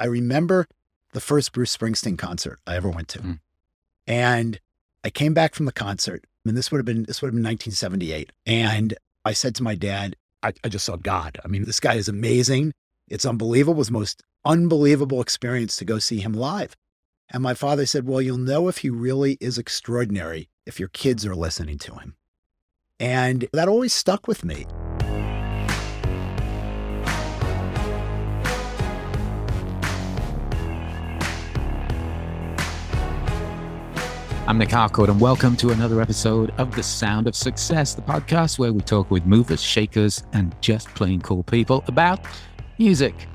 I 0.00 0.06
remember 0.06 0.66
the 1.12 1.20
first 1.20 1.52
Bruce 1.52 1.76
Springsteen 1.76 2.18
concert 2.18 2.58
I 2.66 2.76
ever 2.76 2.88
went 2.88 3.08
to. 3.08 3.18
Mm. 3.18 3.40
And 4.06 4.60
I 5.04 5.10
came 5.10 5.34
back 5.34 5.54
from 5.54 5.66
the 5.66 5.72
concert, 5.72 6.24
and 6.44 6.56
this 6.56 6.70
would 6.70 6.78
have 6.78 6.86
been 6.86 7.04
this 7.04 7.22
would 7.22 7.28
have 7.28 7.34
been 7.34 7.44
1978. 7.44 8.32
And 8.46 8.94
I 9.24 9.32
said 9.32 9.54
to 9.56 9.62
my 9.62 9.74
dad, 9.74 10.16
I, 10.42 10.52
I 10.64 10.68
just 10.68 10.86
saw 10.86 10.96
God. 10.96 11.38
I 11.44 11.48
mean, 11.48 11.64
this 11.64 11.80
guy 11.80 11.94
is 11.94 12.08
amazing. 12.08 12.72
It's 13.08 13.26
unbelievable. 13.26 13.74
It 13.74 13.78
was 13.78 13.86
the 13.88 13.94
most 13.94 14.22
unbelievable 14.44 15.20
experience 15.20 15.76
to 15.76 15.84
go 15.84 15.98
see 15.98 16.20
him 16.20 16.32
live. 16.32 16.76
And 17.30 17.42
my 17.42 17.54
father 17.54 17.86
said, 17.86 18.06
Well, 18.06 18.22
you'll 18.22 18.38
know 18.38 18.68
if 18.68 18.78
he 18.78 18.90
really 18.90 19.36
is 19.40 19.58
extraordinary 19.58 20.48
if 20.66 20.78
your 20.78 20.88
kids 20.88 21.26
are 21.26 21.34
listening 21.34 21.78
to 21.78 21.94
him. 21.96 22.16
And 23.00 23.48
that 23.52 23.68
always 23.68 23.92
stuck 23.92 24.26
with 24.26 24.44
me. 24.44 24.66
I'm 34.48 34.56
Nic 34.56 34.70
Harcourt, 34.70 35.10
and 35.10 35.20
welcome 35.20 35.58
to 35.58 35.72
another 35.72 36.00
episode 36.00 36.54
of 36.56 36.74
The 36.74 36.82
Sound 36.82 37.26
of 37.28 37.36
Success, 37.36 37.92
the 37.92 38.00
podcast 38.00 38.58
where 38.58 38.72
we 38.72 38.80
talk 38.80 39.10
with 39.10 39.26
movers, 39.26 39.62
shakers, 39.62 40.22
and 40.32 40.56
just 40.62 40.88
plain 40.94 41.20
cool 41.20 41.42
people 41.42 41.84
about 41.86 42.20
music. 42.78 43.28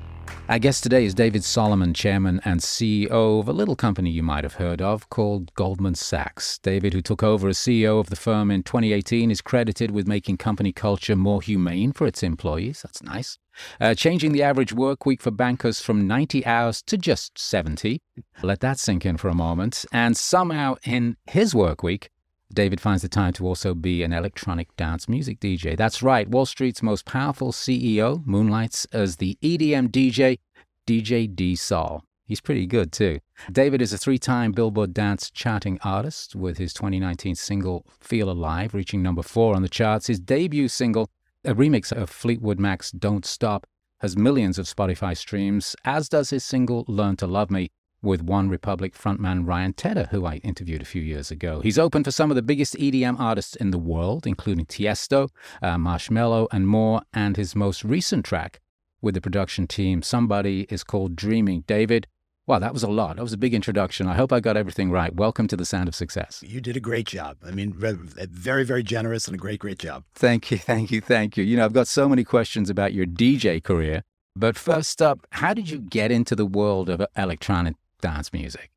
Our 0.46 0.58
guest 0.58 0.82
today 0.82 1.06
is 1.06 1.14
David 1.14 1.42
Solomon, 1.42 1.94
chairman 1.94 2.38
and 2.44 2.60
CEO 2.60 3.40
of 3.40 3.48
a 3.48 3.52
little 3.52 3.74
company 3.74 4.10
you 4.10 4.22
might 4.22 4.44
have 4.44 4.54
heard 4.54 4.82
of 4.82 5.08
called 5.08 5.54
Goldman 5.54 5.94
Sachs. 5.94 6.58
David, 6.58 6.92
who 6.92 7.00
took 7.00 7.22
over 7.22 7.48
as 7.48 7.56
CEO 7.56 7.98
of 7.98 8.10
the 8.10 8.16
firm 8.16 8.50
in 8.50 8.62
2018, 8.62 9.30
is 9.30 9.40
credited 9.40 9.90
with 9.90 10.06
making 10.06 10.36
company 10.36 10.70
culture 10.70 11.16
more 11.16 11.40
humane 11.40 11.92
for 11.92 12.06
its 12.06 12.22
employees. 12.22 12.82
That's 12.82 13.02
nice. 13.02 13.38
Uh, 13.80 13.94
changing 13.94 14.32
the 14.32 14.42
average 14.42 14.74
work 14.74 15.06
week 15.06 15.22
for 15.22 15.30
bankers 15.30 15.80
from 15.80 16.06
90 16.06 16.44
hours 16.44 16.82
to 16.82 16.98
just 16.98 17.38
70. 17.38 18.02
Let 18.42 18.60
that 18.60 18.78
sink 18.78 19.06
in 19.06 19.16
for 19.16 19.28
a 19.28 19.34
moment. 19.34 19.86
And 19.92 20.14
somehow 20.14 20.76
in 20.84 21.16
his 21.24 21.54
work 21.54 21.82
week, 21.82 22.10
David 22.54 22.80
finds 22.80 23.02
the 23.02 23.08
time 23.08 23.32
to 23.34 23.46
also 23.46 23.74
be 23.74 24.02
an 24.02 24.12
electronic 24.12 24.74
dance 24.76 25.08
music 25.08 25.40
DJ. 25.40 25.76
That's 25.76 26.02
right, 26.02 26.28
Wall 26.28 26.46
Street's 26.46 26.82
most 26.82 27.04
powerful 27.04 27.52
CEO 27.52 28.24
moonlights 28.24 28.86
as 28.92 29.16
the 29.16 29.36
EDM 29.42 29.88
DJ, 29.88 30.38
DJ 30.86 31.34
D-Sol. 31.34 32.04
He's 32.26 32.40
pretty 32.40 32.66
good 32.66 32.92
too. 32.92 33.18
David 33.52 33.82
is 33.82 33.92
a 33.92 33.98
three 33.98 34.18
time 34.18 34.52
Billboard 34.52 34.94
dance 34.94 35.30
charting 35.30 35.78
artist 35.82 36.34
with 36.34 36.56
his 36.56 36.72
2019 36.72 37.34
single 37.34 37.84
Feel 38.00 38.30
Alive 38.30 38.72
reaching 38.72 39.02
number 39.02 39.22
four 39.22 39.54
on 39.54 39.62
the 39.62 39.68
charts. 39.68 40.06
His 40.06 40.20
debut 40.20 40.68
single, 40.68 41.10
a 41.44 41.54
remix 41.54 41.92
of 41.92 42.08
Fleetwood 42.08 42.58
Mac's 42.58 42.90
Don't 42.92 43.26
Stop, 43.26 43.66
has 44.00 44.16
millions 44.16 44.58
of 44.58 44.66
Spotify 44.66 45.16
streams, 45.16 45.76
as 45.84 46.08
does 46.08 46.30
his 46.30 46.44
single 46.44 46.84
Learn 46.88 47.16
to 47.16 47.26
Love 47.26 47.50
Me, 47.50 47.70
with 48.04 48.26
OneRepublic 48.26 48.92
frontman 48.92 49.46
Ryan 49.46 49.72
Tedder, 49.72 50.08
who 50.10 50.26
I 50.26 50.36
interviewed 50.36 50.82
a 50.82 50.84
few 50.84 51.02
years 51.02 51.30
ago. 51.30 51.60
He's 51.60 51.78
open 51.78 52.04
for 52.04 52.10
some 52.10 52.30
of 52.30 52.34
the 52.34 52.42
biggest 52.42 52.74
EDM 52.74 53.18
artists 53.18 53.56
in 53.56 53.70
the 53.70 53.78
world, 53.78 54.26
including 54.26 54.66
Tiesto, 54.66 55.30
uh, 55.62 55.76
Marshmello, 55.76 56.46
and 56.52 56.68
more. 56.68 57.02
And 57.12 57.36
his 57.36 57.56
most 57.56 57.82
recent 57.82 58.24
track 58.24 58.60
with 59.00 59.14
the 59.14 59.20
production 59.20 59.66
team, 59.66 60.02
Somebody, 60.02 60.66
is 60.68 60.84
called 60.84 61.16
Dreaming. 61.16 61.64
David, 61.66 62.06
wow, 62.46 62.58
that 62.58 62.72
was 62.72 62.82
a 62.82 62.88
lot. 62.88 63.16
That 63.16 63.22
was 63.22 63.32
a 63.32 63.38
big 63.38 63.54
introduction. 63.54 64.06
I 64.06 64.14
hope 64.14 64.32
I 64.32 64.40
got 64.40 64.56
everything 64.56 64.90
right. 64.90 65.14
Welcome 65.14 65.48
to 65.48 65.56
the 65.56 65.64
Sound 65.64 65.88
of 65.88 65.94
Success. 65.94 66.42
You 66.46 66.60
did 66.60 66.76
a 66.76 66.80
great 66.80 67.06
job. 67.06 67.38
I 67.44 67.50
mean, 67.50 67.72
very, 67.72 68.64
very 68.64 68.82
generous 68.82 69.26
and 69.26 69.34
a 69.34 69.38
great, 69.38 69.60
great 69.60 69.78
job. 69.78 70.04
Thank 70.14 70.50
you, 70.50 70.58
thank 70.70 70.90
you, 70.90 71.00
thank 71.00 71.36
you. 71.36 71.44
You 71.44 71.56
know, 71.56 71.64
I've 71.64 71.72
got 71.72 71.88
so 71.88 72.08
many 72.08 72.24
questions 72.24 72.70
about 72.70 72.92
your 72.92 73.06
DJ 73.06 73.62
career. 73.62 74.02
But 74.36 74.56
first 74.56 75.00
up, 75.00 75.20
how 75.30 75.54
did 75.54 75.70
you 75.70 75.78
get 75.78 76.10
into 76.10 76.34
the 76.34 76.44
world 76.44 76.88
of 76.90 77.00
electronic 77.16 77.76
dance 78.04 78.32
music? 78.32 78.70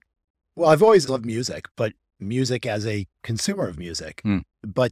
Well, 0.55 0.69
I've 0.69 0.81
always 0.81 1.09
loved 1.09 1.25
music, 1.25 1.67
but 1.75 1.93
music 2.19 2.65
as 2.65 2.87
a 2.87 3.05
consumer 3.23 3.67
of 3.67 3.77
music. 3.77 4.21
Mm. 4.25 4.43
But 4.63 4.91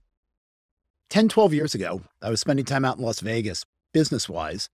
10, 1.09 1.29
12 1.29 1.53
years 1.53 1.73
ago, 1.73 2.01
I 2.21 2.29
was 2.29 2.39
spending 2.41 2.65
time 2.65 2.85
out 2.85 2.97
in 2.97 3.03
Las 3.03 3.19
Vegas 3.21 3.65
business 3.93 4.27
wise. 4.29 4.69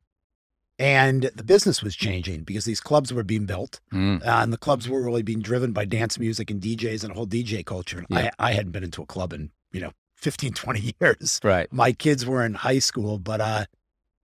And 0.80 1.30
the 1.36 1.44
business 1.44 1.84
was 1.84 1.96
changing 1.96 2.42
because 2.44 2.66
these 2.66 2.80
clubs 2.82 3.14
were 3.14 3.24
being 3.24 3.46
built, 3.46 3.80
Mm. 3.94 4.26
uh, 4.26 4.40
and 4.42 4.52
the 4.52 4.58
clubs 4.58 4.90
were 4.90 5.02
really 5.04 5.22
being 5.22 5.42
driven 5.42 5.74
by 5.74 5.86
dance 5.86 6.18
music 6.18 6.50
and 6.50 6.60
DJs 6.60 7.04
and 7.04 7.12
a 7.12 7.16
whole 7.16 7.28
DJ 7.28 7.64
culture. 7.64 8.04
Yeah. 8.10 8.32
I, 8.40 8.50
I 8.50 8.54
hadn't 8.54 8.72
been 8.72 8.84
into 8.84 9.04
a 9.04 9.06
club 9.06 9.32
in, 9.32 9.52
you 9.72 9.80
know, 9.82 9.92
15, 10.18 10.54
20 10.54 10.94
years. 11.02 11.40
Right. 11.44 11.72
My 11.72 11.92
kids 11.92 12.26
were 12.26 12.44
in 12.44 12.56
high 12.56 12.80
school, 12.80 13.20
but 13.20 13.40
uh, 13.42 13.66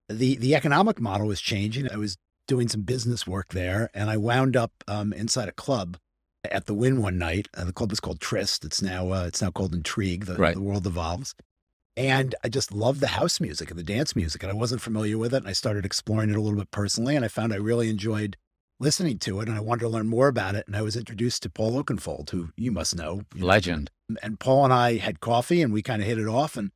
the 0.09 0.35
the 0.37 0.55
economic 0.55 0.99
model 0.99 1.27
was 1.27 1.41
changing. 1.41 1.91
I 1.91 1.97
was 1.97 2.17
doing 2.47 2.67
some 2.67 2.81
business 2.81 3.27
work 3.27 3.49
there, 3.49 3.89
and 3.93 4.09
I 4.09 4.17
wound 4.17 4.55
up 4.55 4.71
um, 4.87 5.13
inside 5.13 5.47
a 5.49 5.53
club 5.53 5.97
at 6.49 6.65
the 6.65 6.73
Wynn 6.73 7.01
one 7.01 7.17
night. 7.17 7.47
Uh, 7.55 7.65
the 7.65 7.73
club 7.73 7.89
was 7.89 7.99
called 7.99 8.19
Tryst. 8.21 8.63
It's 8.65 8.81
now 8.81 9.11
uh, 9.11 9.25
it's 9.27 9.41
now 9.41 9.51
called 9.51 9.73
Intrigue. 9.73 10.25
The, 10.25 10.35
Right. 10.35 10.55
the 10.55 10.61
world 10.61 10.87
evolves, 10.87 11.35
and 11.95 12.35
I 12.43 12.49
just 12.49 12.71
loved 12.71 12.99
the 13.01 13.07
house 13.07 13.39
music 13.39 13.69
and 13.69 13.79
the 13.79 13.83
dance 13.83 14.15
music, 14.15 14.43
and 14.43 14.51
I 14.51 14.55
wasn't 14.55 14.81
familiar 14.81 15.17
with 15.17 15.33
it. 15.33 15.37
And 15.37 15.47
I 15.47 15.53
started 15.53 15.85
exploring 15.85 16.29
it 16.29 16.35
a 16.37 16.41
little 16.41 16.59
bit 16.59 16.71
personally, 16.71 17.15
and 17.15 17.25
I 17.25 17.27
found 17.27 17.53
I 17.53 17.57
really 17.57 17.89
enjoyed 17.89 18.37
listening 18.79 19.17
to 19.17 19.41
it, 19.41 19.47
and 19.49 19.57
I 19.57 19.61
wanted 19.61 19.81
to 19.81 19.89
learn 19.89 20.07
more 20.07 20.27
about 20.27 20.53
it. 20.55 20.65
And 20.67 20.75
I 20.75 20.83
was 20.83 20.95
introduced 20.95 21.41
to 21.43 21.49
Paul 21.49 21.83
Oakenfold, 21.83 22.29
who 22.29 22.49
you 22.55 22.71
must 22.71 22.95
know, 22.95 23.21
you 23.33 23.41
know, 23.41 23.47
Legend. 23.47 23.89
and 24.21 24.39
Paul 24.39 24.65
and 24.65 24.73
I 24.73 24.97
had 24.97 25.19
coffee 25.19 25.61
and 25.63 25.73
we 25.73 25.81
kind 25.81 26.01
of 26.01 26.07
hit 26.07 26.19
it 26.19 26.27
off. 26.27 26.55
And 26.55 26.69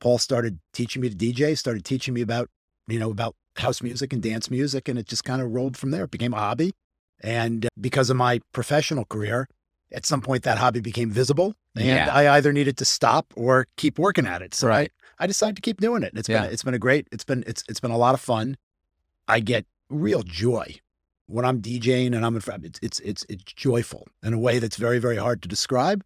Paul 0.00 0.18
started 0.18 0.60
teaching 0.72 1.02
me 1.02 1.10
to 1.10 1.16
DJ, 1.16 1.58
started 1.58 1.84
teaching 1.84 2.14
me 2.14 2.20
about, 2.20 2.48
you 2.86 3.00
know, 3.00 3.10
about 3.10 3.34
house 3.60 3.82
music 3.82 4.12
and 4.12 4.22
dance 4.22 4.50
music. 4.50 4.88
And 4.88 4.98
it 4.98 5.06
just 5.06 5.24
kind 5.24 5.40
of 5.42 5.52
rolled 5.52 5.76
from 5.76 5.90
there. 5.90 6.04
It 6.04 6.10
became 6.10 6.34
a 6.34 6.38
hobby. 6.38 6.72
And 7.20 7.66
uh, 7.66 7.68
because 7.80 8.10
of 8.10 8.16
my 8.16 8.40
professional 8.52 9.04
career, 9.04 9.48
at 9.92 10.04
some 10.06 10.20
point 10.20 10.42
that 10.44 10.58
hobby 10.58 10.80
became 10.80 11.10
visible. 11.10 11.54
And 11.76 11.86
Yeah. 11.86 12.08
I 12.12 12.28
either 12.36 12.52
needed 12.52 12.76
to 12.78 12.84
stop 12.84 13.32
or 13.36 13.66
keep 13.76 13.98
working 13.98 14.26
at 14.26 14.42
it. 14.42 14.54
So 14.54 14.68
Right. 14.68 14.90
I, 15.18 15.24
I 15.24 15.26
decided 15.26 15.56
to 15.56 15.62
keep 15.62 15.80
doing 15.80 16.02
it. 16.02 16.12
It's 16.14 16.28
Yeah. 16.28 16.42
been 16.42 16.52
it's 16.52 16.62
been 16.62 16.74
a 16.74 16.78
great, 16.78 17.08
it's 17.12 17.24
been 17.24 17.44
it's 17.46 17.62
it's 17.68 17.80
been 17.80 17.90
a 17.90 17.98
lot 17.98 18.14
of 18.14 18.20
fun. 18.20 18.56
I 19.26 19.40
get 19.40 19.66
real 19.90 20.22
joy 20.22 20.76
when 21.26 21.44
I'm 21.44 21.60
DJing 21.60 22.14
and 22.14 22.24
I'm 22.24 22.34
in 22.34 22.40
front. 22.40 22.64
It's 22.64 22.78
it's 22.82 23.00
it's 23.00 23.26
it's 23.28 23.42
joyful 23.44 24.06
in 24.22 24.32
a 24.34 24.38
way 24.38 24.58
that's 24.58 24.76
very, 24.76 24.98
very 24.98 25.16
hard 25.16 25.42
to 25.42 25.48
describe 25.48 26.04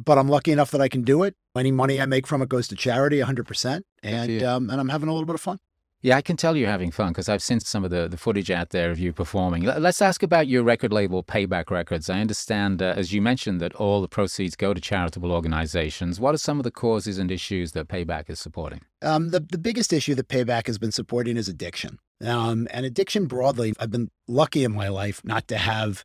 but 0.00 0.16
I'm 0.16 0.28
lucky 0.28 0.52
enough 0.52 0.70
that 0.70 0.80
I 0.80 0.86
can 0.88 1.02
do 1.02 1.24
it. 1.24 1.34
Any 1.56 1.72
money 1.72 2.00
I 2.00 2.06
make 2.06 2.24
from 2.24 2.40
it 2.40 2.48
goes 2.48 2.68
to 2.68 2.76
charity 2.76 3.18
100%. 3.18 3.82
And, 4.04 4.42
um, 4.44 4.70
and 4.70 4.80
I'm 4.80 4.90
having 4.90 5.08
a 5.08 5.12
little 5.12 5.26
bit 5.26 5.34
of 5.34 5.40
fun. 5.40 5.58
Yeah, 6.00 6.16
I 6.16 6.22
can 6.22 6.36
tell 6.36 6.56
you're 6.56 6.70
having 6.70 6.92
fun 6.92 7.08
because 7.08 7.28
I've 7.28 7.42
seen 7.42 7.58
some 7.58 7.84
of 7.84 7.90
the, 7.90 8.06
the 8.06 8.16
footage 8.16 8.52
out 8.52 8.70
there 8.70 8.92
of 8.92 9.00
you 9.00 9.12
performing. 9.12 9.64
Let- 9.64 9.82
Let's 9.82 10.00
ask 10.00 10.22
about 10.22 10.46
your 10.46 10.62
record 10.62 10.92
label, 10.92 11.24
Payback 11.24 11.70
Records. 11.72 12.08
I 12.08 12.20
understand, 12.20 12.80
uh, 12.80 12.94
as 12.96 13.12
you 13.12 13.20
mentioned, 13.20 13.60
that 13.60 13.74
all 13.74 14.00
the 14.00 14.06
proceeds 14.08 14.54
go 14.54 14.72
to 14.72 14.80
charitable 14.80 15.32
organizations. 15.32 16.20
What 16.20 16.34
are 16.36 16.38
some 16.38 16.58
of 16.60 16.64
the 16.64 16.70
causes 16.70 17.18
and 17.18 17.32
issues 17.32 17.72
that 17.72 17.88
Payback 17.88 18.30
is 18.30 18.38
supporting? 18.38 18.82
Um, 19.02 19.30
the, 19.30 19.40
the 19.40 19.58
biggest 19.58 19.92
issue 19.92 20.14
that 20.14 20.28
Payback 20.28 20.68
has 20.68 20.78
been 20.78 20.92
supporting 20.92 21.36
is 21.36 21.48
addiction. 21.48 21.98
Um, 22.24 22.68
and 22.70 22.86
addiction 22.86 23.26
broadly, 23.26 23.74
I've 23.80 23.90
been 23.90 24.10
lucky 24.28 24.62
in 24.62 24.72
my 24.74 24.88
life 24.88 25.20
not 25.24 25.48
to 25.48 25.58
have 25.58 26.04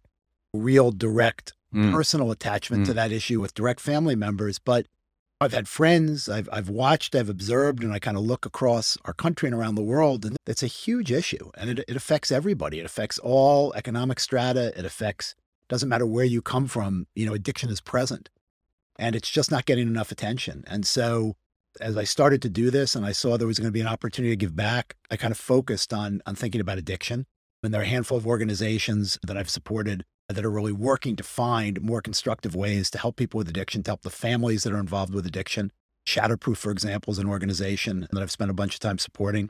real 0.53 0.91
direct 0.91 1.53
Mm. 1.73 1.91
personal 1.91 2.29
attachment 2.29 2.85
to 2.85 2.91
Mm. 2.91 2.95
that 2.97 3.11
issue 3.11 3.41
with 3.41 3.55
direct 3.55 3.79
family 3.79 4.15
members, 4.15 4.59
but 4.59 4.85
I've 5.43 5.53
had 5.53 5.67
friends, 5.67 6.27
I've, 6.27 6.49
I've 6.51 6.69
watched, 6.69 7.15
I've 7.15 7.29
observed, 7.29 7.83
and 7.83 7.93
I 7.93 7.99
kind 7.99 8.17
of 8.17 8.23
look 8.23 8.45
across 8.45 8.97
our 9.05 9.13
country 9.13 9.47
and 9.47 9.55
around 9.55 9.75
the 9.75 9.83
world, 9.83 10.25
and 10.25 10.37
it's 10.47 10.63
a 10.63 10.67
huge 10.67 11.11
issue. 11.11 11.51
And 11.55 11.69
it, 11.69 11.85
it 11.87 11.95
affects 11.95 12.31
everybody. 12.31 12.79
It 12.79 12.85
affects 12.85 13.19
all 13.19 13.73
economic 13.73 14.19
strata. 14.19 14.73
It 14.77 14.85
affects, 14.85 15.35
doesn't 15.69 15.89
matter 15.89 16.05
where 16.05 16.25
you 16.25 16.41
come 16.41 16.67
from, 16.67 17.07
you 17.15 17.25
know, 17.25 17.33
addiction 17.33 17.69
is 17.69 17.81
present. 17.81 18.29
And 18.97 19.15
it's 19.15 19.29
just 19.29 19.51
not 19.51 19.65
getting 19.65 19.87
enough 19.87 20.11
attention. 20.11 20.63
And 20.67 20.85
so 20.85 21.35
as 21.79 21.97
I 21.97 22.03
started 22.03 22.41
to 22.43 22.49
do 22.49 22.69
this 22.69 22.95
and 22.95 23.05
I 23.05 23.11
saw 23.11 23.37
there 23.37 23.47
was 23.47 23.59
going 23.59 23.67
to 23.67 23.71
be 23.71 23.81
an 23.81 23.87
opportunity 23.87 24.31
to 24.31 24.37
give 24.37 24.55
back, 24.55 24.95
I 25.09 25.17
kind 25.17 25.31
of 25.31 25.37
focused 25.37 25.93
on 25.93 26.21
on 26.25 26.35
thinking 26.35 26.61
about 26.61 26.77
addiction. 26.77 27.25
And 27.63 27.73
there 27.73 27.81
are 27.81 27.85
a 27.85 27.87
handful 27.87 28.17
of 28.17 28.27
organizations 28.27 29.17
that 29.25 29.37
I've 29.37 29.49
supported 29.49 30.03
that 30.29 30.43
are 30.43 30.51
really 30.51 30.71
working 30.71 31.15
to 31.15 31.23
find 31.23 31.81
more 31.81 32.01
constructive 32.01 32.55
ways 32.55 32.89
to 32.91 32.97
help 32.97 33.15
people 33.15 33.37
with 33.37 33.49
addiction, 33.49 33.83
to 33.83 33.91
help 33.91 34.01
the 34.01 34.09
families 34.09 34.63
that 34.63 34.73
are 34.73 34.79
involved 34.79 35.13
with 35.13 35.25
addiction. 35.25 35.71
Shatterproof, 36.05 36.57
for 36.57 36.71
example, 36.71 37.11
is 37.11 37.19
an 37.19 37.29
organization 37.29 38.07
that 38.11 38.21
I've 38.21 38.31
spent 38.31 38.51
a 38.51 38.55
bunch 38.55 38.73
of 38.73 38.79
time 38.79 38.97
supporting. 38.97 39.49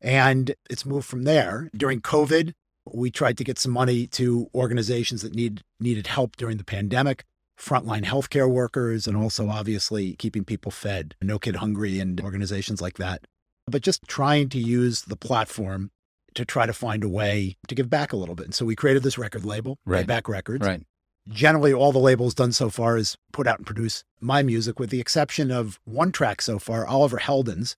And 0.00 0.54
it's 0.68 0.84
moved 0.84 1.06
from 1.06 1.24
there. 1.24 1.70
During 1.74 2.00
COVID, 2.00 2.52
we 2.92 3.10
tried 3.10 3.38
to 3.38 3.44
get 3.44 3.58
some 3.58 3.72
money 3.72 4.06
to 4.08 4.48
organizations 4.54 5.22
that 5.22 5.34
need 5.34 5.62
needed 5.80 6.06
help 6.06 6.36
during 6.36 6.56
the 6.56 6.64
pandemic, 6.64 7.24
frontline 7.58 8.04
healthcare 8.04 8.50
workers, 8.50 9.06
and 9.06 9.16
also 9.16 9.48
obviously 9.48 10.14
keeping 10.14 10.44
people 10.44 10.70
fed, 10.70 11.14
No 11.22 11.38
Kid 11.38 11.56
Hungry 11.56 11.98
and 11.98 12.20
organizations 12.20 12.80
like 12.80 12.98
that. 12.98 13.24
But 13.66 13.82
just 13.82 14.02
trying 14.06 14.48
to 14.50 14.58
use 14.58 15.02
the 15.02 15.16
platform 15.16 15.90
to 16.38 16.44
try 16.44 16.66
to 16.66 16.72
find 16.72 17.04
a 17.04 17.08
way 17.08 17.56
to 17.68 17.74
give 17.74 17.90
back 17.90 18.12
a 18.12 18.16
little 18.16 18.34
bit. 18.34 18.46
And 18.46 18.54
so 18.54 18.64
we 18.64 18.74
created 18.76 19.02
this 19.02 19.18
record 19.18 19.44
label, 19.44 19.76
Right. 19.84 20.06
Payback 20.06 20.28
Records. 20.28 20.66
Right. 20.66 20.82
Generally, 21.28 21.74
all 21.74 21.92
the 21.92 21.98
labels 21.98 22.32
done 22.34 22.52
so 22.52 22.70
far 22.70 22.96
is 22.96 23.16
put 23.32 23.46
out 23.46 23.58
and 23.58 23.66
produce 23.66 24.02
my 24.20 24.42
music, 24.42 24.78
with 24.80 24.88
the 24.90 25.00
exception 25.00 25.50
of 25.50 25.78
one 25.84 26.10
track 26.10 26.40
so 26.40 26.58
far, 26.58 26.86
Oliver 26.86 27.18
Heldens, 27.18 27.74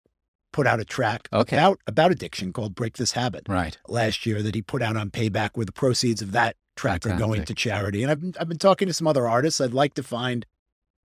put 0.53 0.67
out 0.67 0.79
a 0.79 0.85
track 0.85 1.29
Okay. 1.33 1.57
about 1.57 1.81
about 1.87 2.13
addiction 2.13 2.53
called 2.53 2.75
"Break 2.75 2.97
This 2.97 3.13
Habit" 3.13 3.45
Right. 3.49 3.77
last 3.89 4.25
year 4.27 4.43
that 4.43 4.55
he 4.55 4.63
put 4.63 4.83
out 4.83 4.97
on 4.97 5.11
Payback, 5.11 5.51
where 5.55 5.67
the 5.67 5.73
proceeds 5.73 6.23
of 6.23 6.33
that 6.33 6.55
track 6.77 7.05
are 7.07 7.17
going 7.17 7.45
to 7.45 7.55
charity. 7.55 8.03
And 8.03 8.11
I've 8.11 8.21
been, 8.21 8.35
I've 8.39 8.49
been 8.49 8.59
talking 8.59 8.87
to 8.89 8.95
some 8.95 9.07
other 9.07 9.27
artists. 9.29 9.61
I'd 9.61 9.73
like 9.75 9.95
to 9.95 10.03
find 10.03 10.47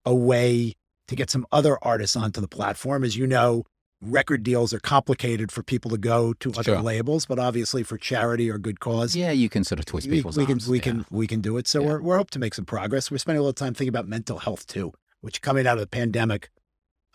a 0.06 0.14
way 0.14 0.76
to 1.08 1.16
get 1.16 1.30
some 1.32 1.46
other 1.52 1.78
artists 1.84 2.16
onto 2.16 2.42
the 2.42 2.48
platform. 2.48 3.04
As 3.04 3.16
you 3.18 3.26
know, 3.28 3.64
record 4.08 4.44
deals 4.44 4.74
are 4.74 4.80
complicated 4.80 5.52
for 5.52 5.64
people 5.64 5.92
to 5.92 5.98
go 5.98 6.34
to 6.34 6.52
other 6.52 6.64
Sure. 6.64 6.82
labels, 6.82 7.26
but 7.26 7.40
obviously 7.40 7.84
for 7.84 7.98
charity 7.98 8.50
or 8.50 8.58
good 8.58 8.80
cause, 8.80 9.16
Yeah, 9.16 9.32
you 9.32 9.50
can 9.50 9.64
sort 9.64 9.80
of 9.80 9.86
twist 9.86 10.08
we, 10.08 10.18
people's 10.18 10.38
we 10.38 10.46
can 10.46 10.54
arms. 10.54 10.68
we 10.68 10.78
yeah. 10.78 10.84
can 10.84 11.06
we 11.10 11.28
can 11.28 11.42
do 11.42 11.58
it. 11.58 11.68
So 11.68 11.82
Yeah. 11.82 11.88
we're 11.88 12.02
we're 12.02 12.18
hope 12.18 12.32
to 12.32 12.40
make 12.40 12.54
some 12.54 12.66
progress. 12.66 13.10
We're 13.12 13.18
spending 13.18 13.40
a 13.40 13.44
little 13.44 13.54
time 13.54 13.74
thinking 13.74 13.90
about 13.90 14.08
mental 14.08 14.40
health 14.40 14.68
too, 14.68 14.94
which 15.22 15.42
coming 15.42 15.66
out 15.68 15.78
of 15.78 15.82
the 15.82 15.88
pandemic, 15.88 16.50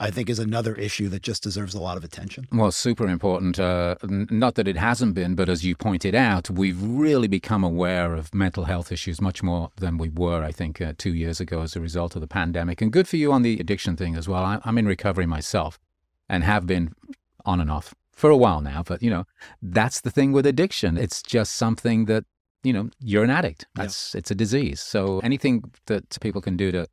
I 0.02 0.10
think 0.10 0.30
is 0.30 0.38
another 0.38 0.74
issue 0.74 1.10
that 1.10 1.22
just 1.22 1.42
deserves 1.42 1.74
a 1.74 1.80
lot 1.80 1.98
of 1.98 2.04
attention. 2.04 2.48
Well, 2.50 2.72
super 2.72 3.06
important. 3.06 3.58
Uh, 3.60 3.96
not 4.02 4.54
that 4.54 4.66
it 4.66 4.78
hasn't 4.78 5.12
been, 5.14 5.34
but 5.34 5.50
as 5.50 5.62
you 5.62 5.76
pointed 5.76 6.14
out, 6.14 6.48
we've 6.48 6.82
really 6.82 7.28
become 7.28 7.62
aware 7.62 8.14
of 8.14 8.34
mental 8.34 8.64
health 8.64 8.90
issues 8.90 9.20
much 9.20 9.42
more 9.42 9.70
than 9.76 9.98
we 9.98 10.08
were, 10.08 10.42
I 10.42 10.52
think, 10.52 10.80
uh, 10.80 10.94
two 10.96 11.12
years 11.12 11.38
ago 11.38 11.60
as 11.60 11.76
a 11.76 11.80
result 11.82 12.14
of 12.14 12.22
the 12.22 12.26
pandemic. 12.26 12.80
And 12.80 12.90
good 12.90 13.06
for 13.08 13.16
you 13.18 13.30
on 13.30 13.42
the 13.42 13.58
addiction 13.60 13.94
thing 13.94 14.16
as 14.16 14.26
well. 14.26 14.42
I, 14.42 14.58
I'm 14.64 14.78
in 14.78 14.86
recovery 14.86 15.26
myself 15.26 15.78
and 16.30 16.44
have 16.44 16.66
been 16.66 16.94
on 17.44 17.60
and 17.60 17.70
off 17.70 17.94
for 18.14 18.30
a 18.30 18.36
while 18.36 18.60
now. 18.60 18.82
But, 18.82 19.02
you 19.02 19.10
know, 19.10 19.24
that's 19.60 20.00
the 20.00 20.10
thing 20.10 20.32
with 20.32 20.46
addiction. 20.46 20.96
It's 20.96 21.22
just 21.22 21.56
something 21.56 22.06
that, 22.06 22.24
you 22.62 22.72
know, 22.72 22.88
you're 23.00 23.24
an 23.24 23.30
addict. 23.30 23.66
Yeah. 23.76 23.84
It's 23.84 24.30
a 24.30 24.34
disease. 24.34 24.80
So 24.80 25.18
anything 25.20 25.64
that 25.86 26.16
people 26.20 26.40
can 26.40 26.56
do 26.56 26.70
to 26.72 26.86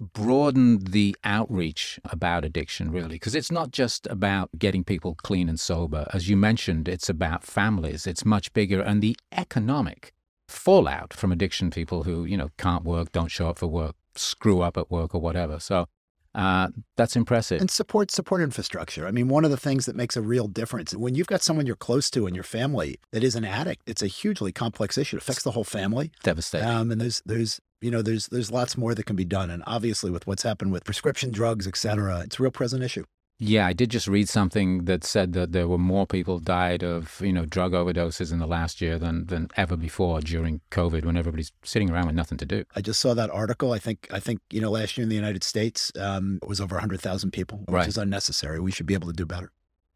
broaden 0.00 0.78
the 0.78 1.14
outreach 1.22 2.00
about 2.04 2.44
addiction, 2.44 2.90
really, 2.90 3.14
because 3.14 3.36
it's 3.36 3.52
not 3.52 3.70
just 3.70 4.06
about 4.08 4.50
getting 4.58 4.82
people 4.82 5.14
clean 5.14 5.48
and 5.48 5.60
sober. 5.60 6.08
As 6.12 6.28
you 6.28 6.36
mentioned, 6.36 6.88
it's 6.88 7.08
about 7.08 7.44
families. 7.44 8.06
It's 8.06 8.24
much 8.24 8.52
bigger, 8.52 8.80
and 8.80 9.00
the 9.00 9.16
economic 9.30 10.12
fallout 10.48 11.14
from 11.14 11.30
addiction 11.30 11.70
people 11.70 12.02
who 12.02 12.24
you 12.24 12.36
know 12.36 12.50
can't 12.58 12.84
work, 12.84 13.12
don't 13.12 13.30
show 13.30 13.48
up 13.48 13.58
for 13.58 13.68
work, 13.68 13.94
screw 14.16 14.60
up 14.60 14.76
at 14.76 14.90
work 14.90 15.14
or 15.14 15.20
whatever. 15.20 15.60
So 15.60 15.86
uh, 16.34 16.68
that's 16.96 17.16
impressive. 17.16 17.60
and 17.60 17.70
support 17.70 18.10
support 18.10 18.40
infrastructure. 18.40 19.06
I 19.06 19.10
mean, 19.10 19.28
one 19.28 19.44
of 19.44 19.50
the 19.50 19.56
things 19.56 19.86
that 19.86 19.96
makes 19.96 20.16
a 20.16 20.22
real 20.22 20.48
difference 20.48 20.94
when 20.94 21.14
you've 21.14 21.26
got 21.26 21.42
someone 21.42 21.66
you're 21.66 21.76
close 21.76 22.10
to 22.10 22.26
in 22.26 22.34
your 22.34 22.44
family 22.44 22.98
that 23.10 23.22
is 23.22 23.34
an 23.34 23.44
addict, 23.44 23.82
it's 23.86 24.02
a 24.02 24.06
hugely 24.06 24.52
complex 24.52 24.96
issue. 24.96 25.16
It 25.16 25.22
affects 25.22 25.42
the 25.42 25.50
whole 25.52 25.64
family. 25.64 26.10
Devastating. 26.22 26.68
Um, 26.68 26.90
and 26.90 27.00
there's 27.00 27.22
there's 27.26 27.60
you 27.80 27.90
know 27.90 28.02
there's 28.02 28.28
there's 28.28 28.50
lots 28.50 28.76
more 28.76 28.94
that 28.94 29.04
can 29.04 29.16
be 29.16 29.24
done. 29.24 29.50
And 29.50 29.62
obviously, 29.66 30.10
with 30.10 30.26
what's 30.26 30.42
happened 30.42 30.72
with 30.72 30.84
prescription 30.84 31.30
drugs, 31.30 31.66
et 31.66 31.76
cetera, 31.76 32.20
it's 32.20 32.38
a 32.38 32.42
real 32.42 32.52
present 32.52 32.82
issue. 32.82 33.04
Yeah, 33.44 33.66
I 33.66 33.72
did 33.72 33.90
just 33.90 34.06
read 34.06 34.28
something 34.28 34.84
that 34.84 35.02
said 35.02 35.32
that 35.32 35.50
there 35.50 35.66
were 35.66 35.76
more 35.76 36.06
people 36.06 36.38
died 36.38 36.84
of, 36.84 37.20
you 37.20 37.32
know, 37.32 37.44
drug 37.44 37.72
overdoses 37.72 38.32
in 38.32 38.38
the 38.38 38.46
last 38.46 38.80
year 38.80 39.00
than 39.00 39.26
than 39.26 39.48
ever 39.56 39.76
before 39.76 40.20
during 40.20 40.60
COVID 40.70 41.04
when 41.04 41.16
everybody's 41.16 41.50
sitting 41.64 41.90
around 41.90 42.06
with 42.06 42.14
nothing 42.14 42.38
to 42.38 42.46
do. 42.46 42.62
I 42.76 42.80
just 42.82 43.00
saw 43.00 43.14
that 43.14 43.30
article. 43.30 43.72
I 43.72 43.80
think 43.80 44.06
I 44.12 44.20
think 44.20 44.38
you 44.50 44.60
know 44.60 44.70
last 44.70 44.96
year 44.96 45.02
in 45.02 45.08
the 45.08 45.16
United 45.16 45.42
States 45.42 45.90
um, 45.98 46.38
it 46.40 46.48
was 46.48 46.60
over 46.60 46.76
100,000 46.76 47.32
people, 47.32 47.58
which 47.66 47.74
Right. 47.74 47.88
is 47.88 47.98
unnecessary. 47.98 48.60
We 48.60 48.70
should 48.70 48.86
be 48.86 48.94
able 48.94 49.08
to 49.08 49.12
do 49.22 49.26
better. 49.26 49.50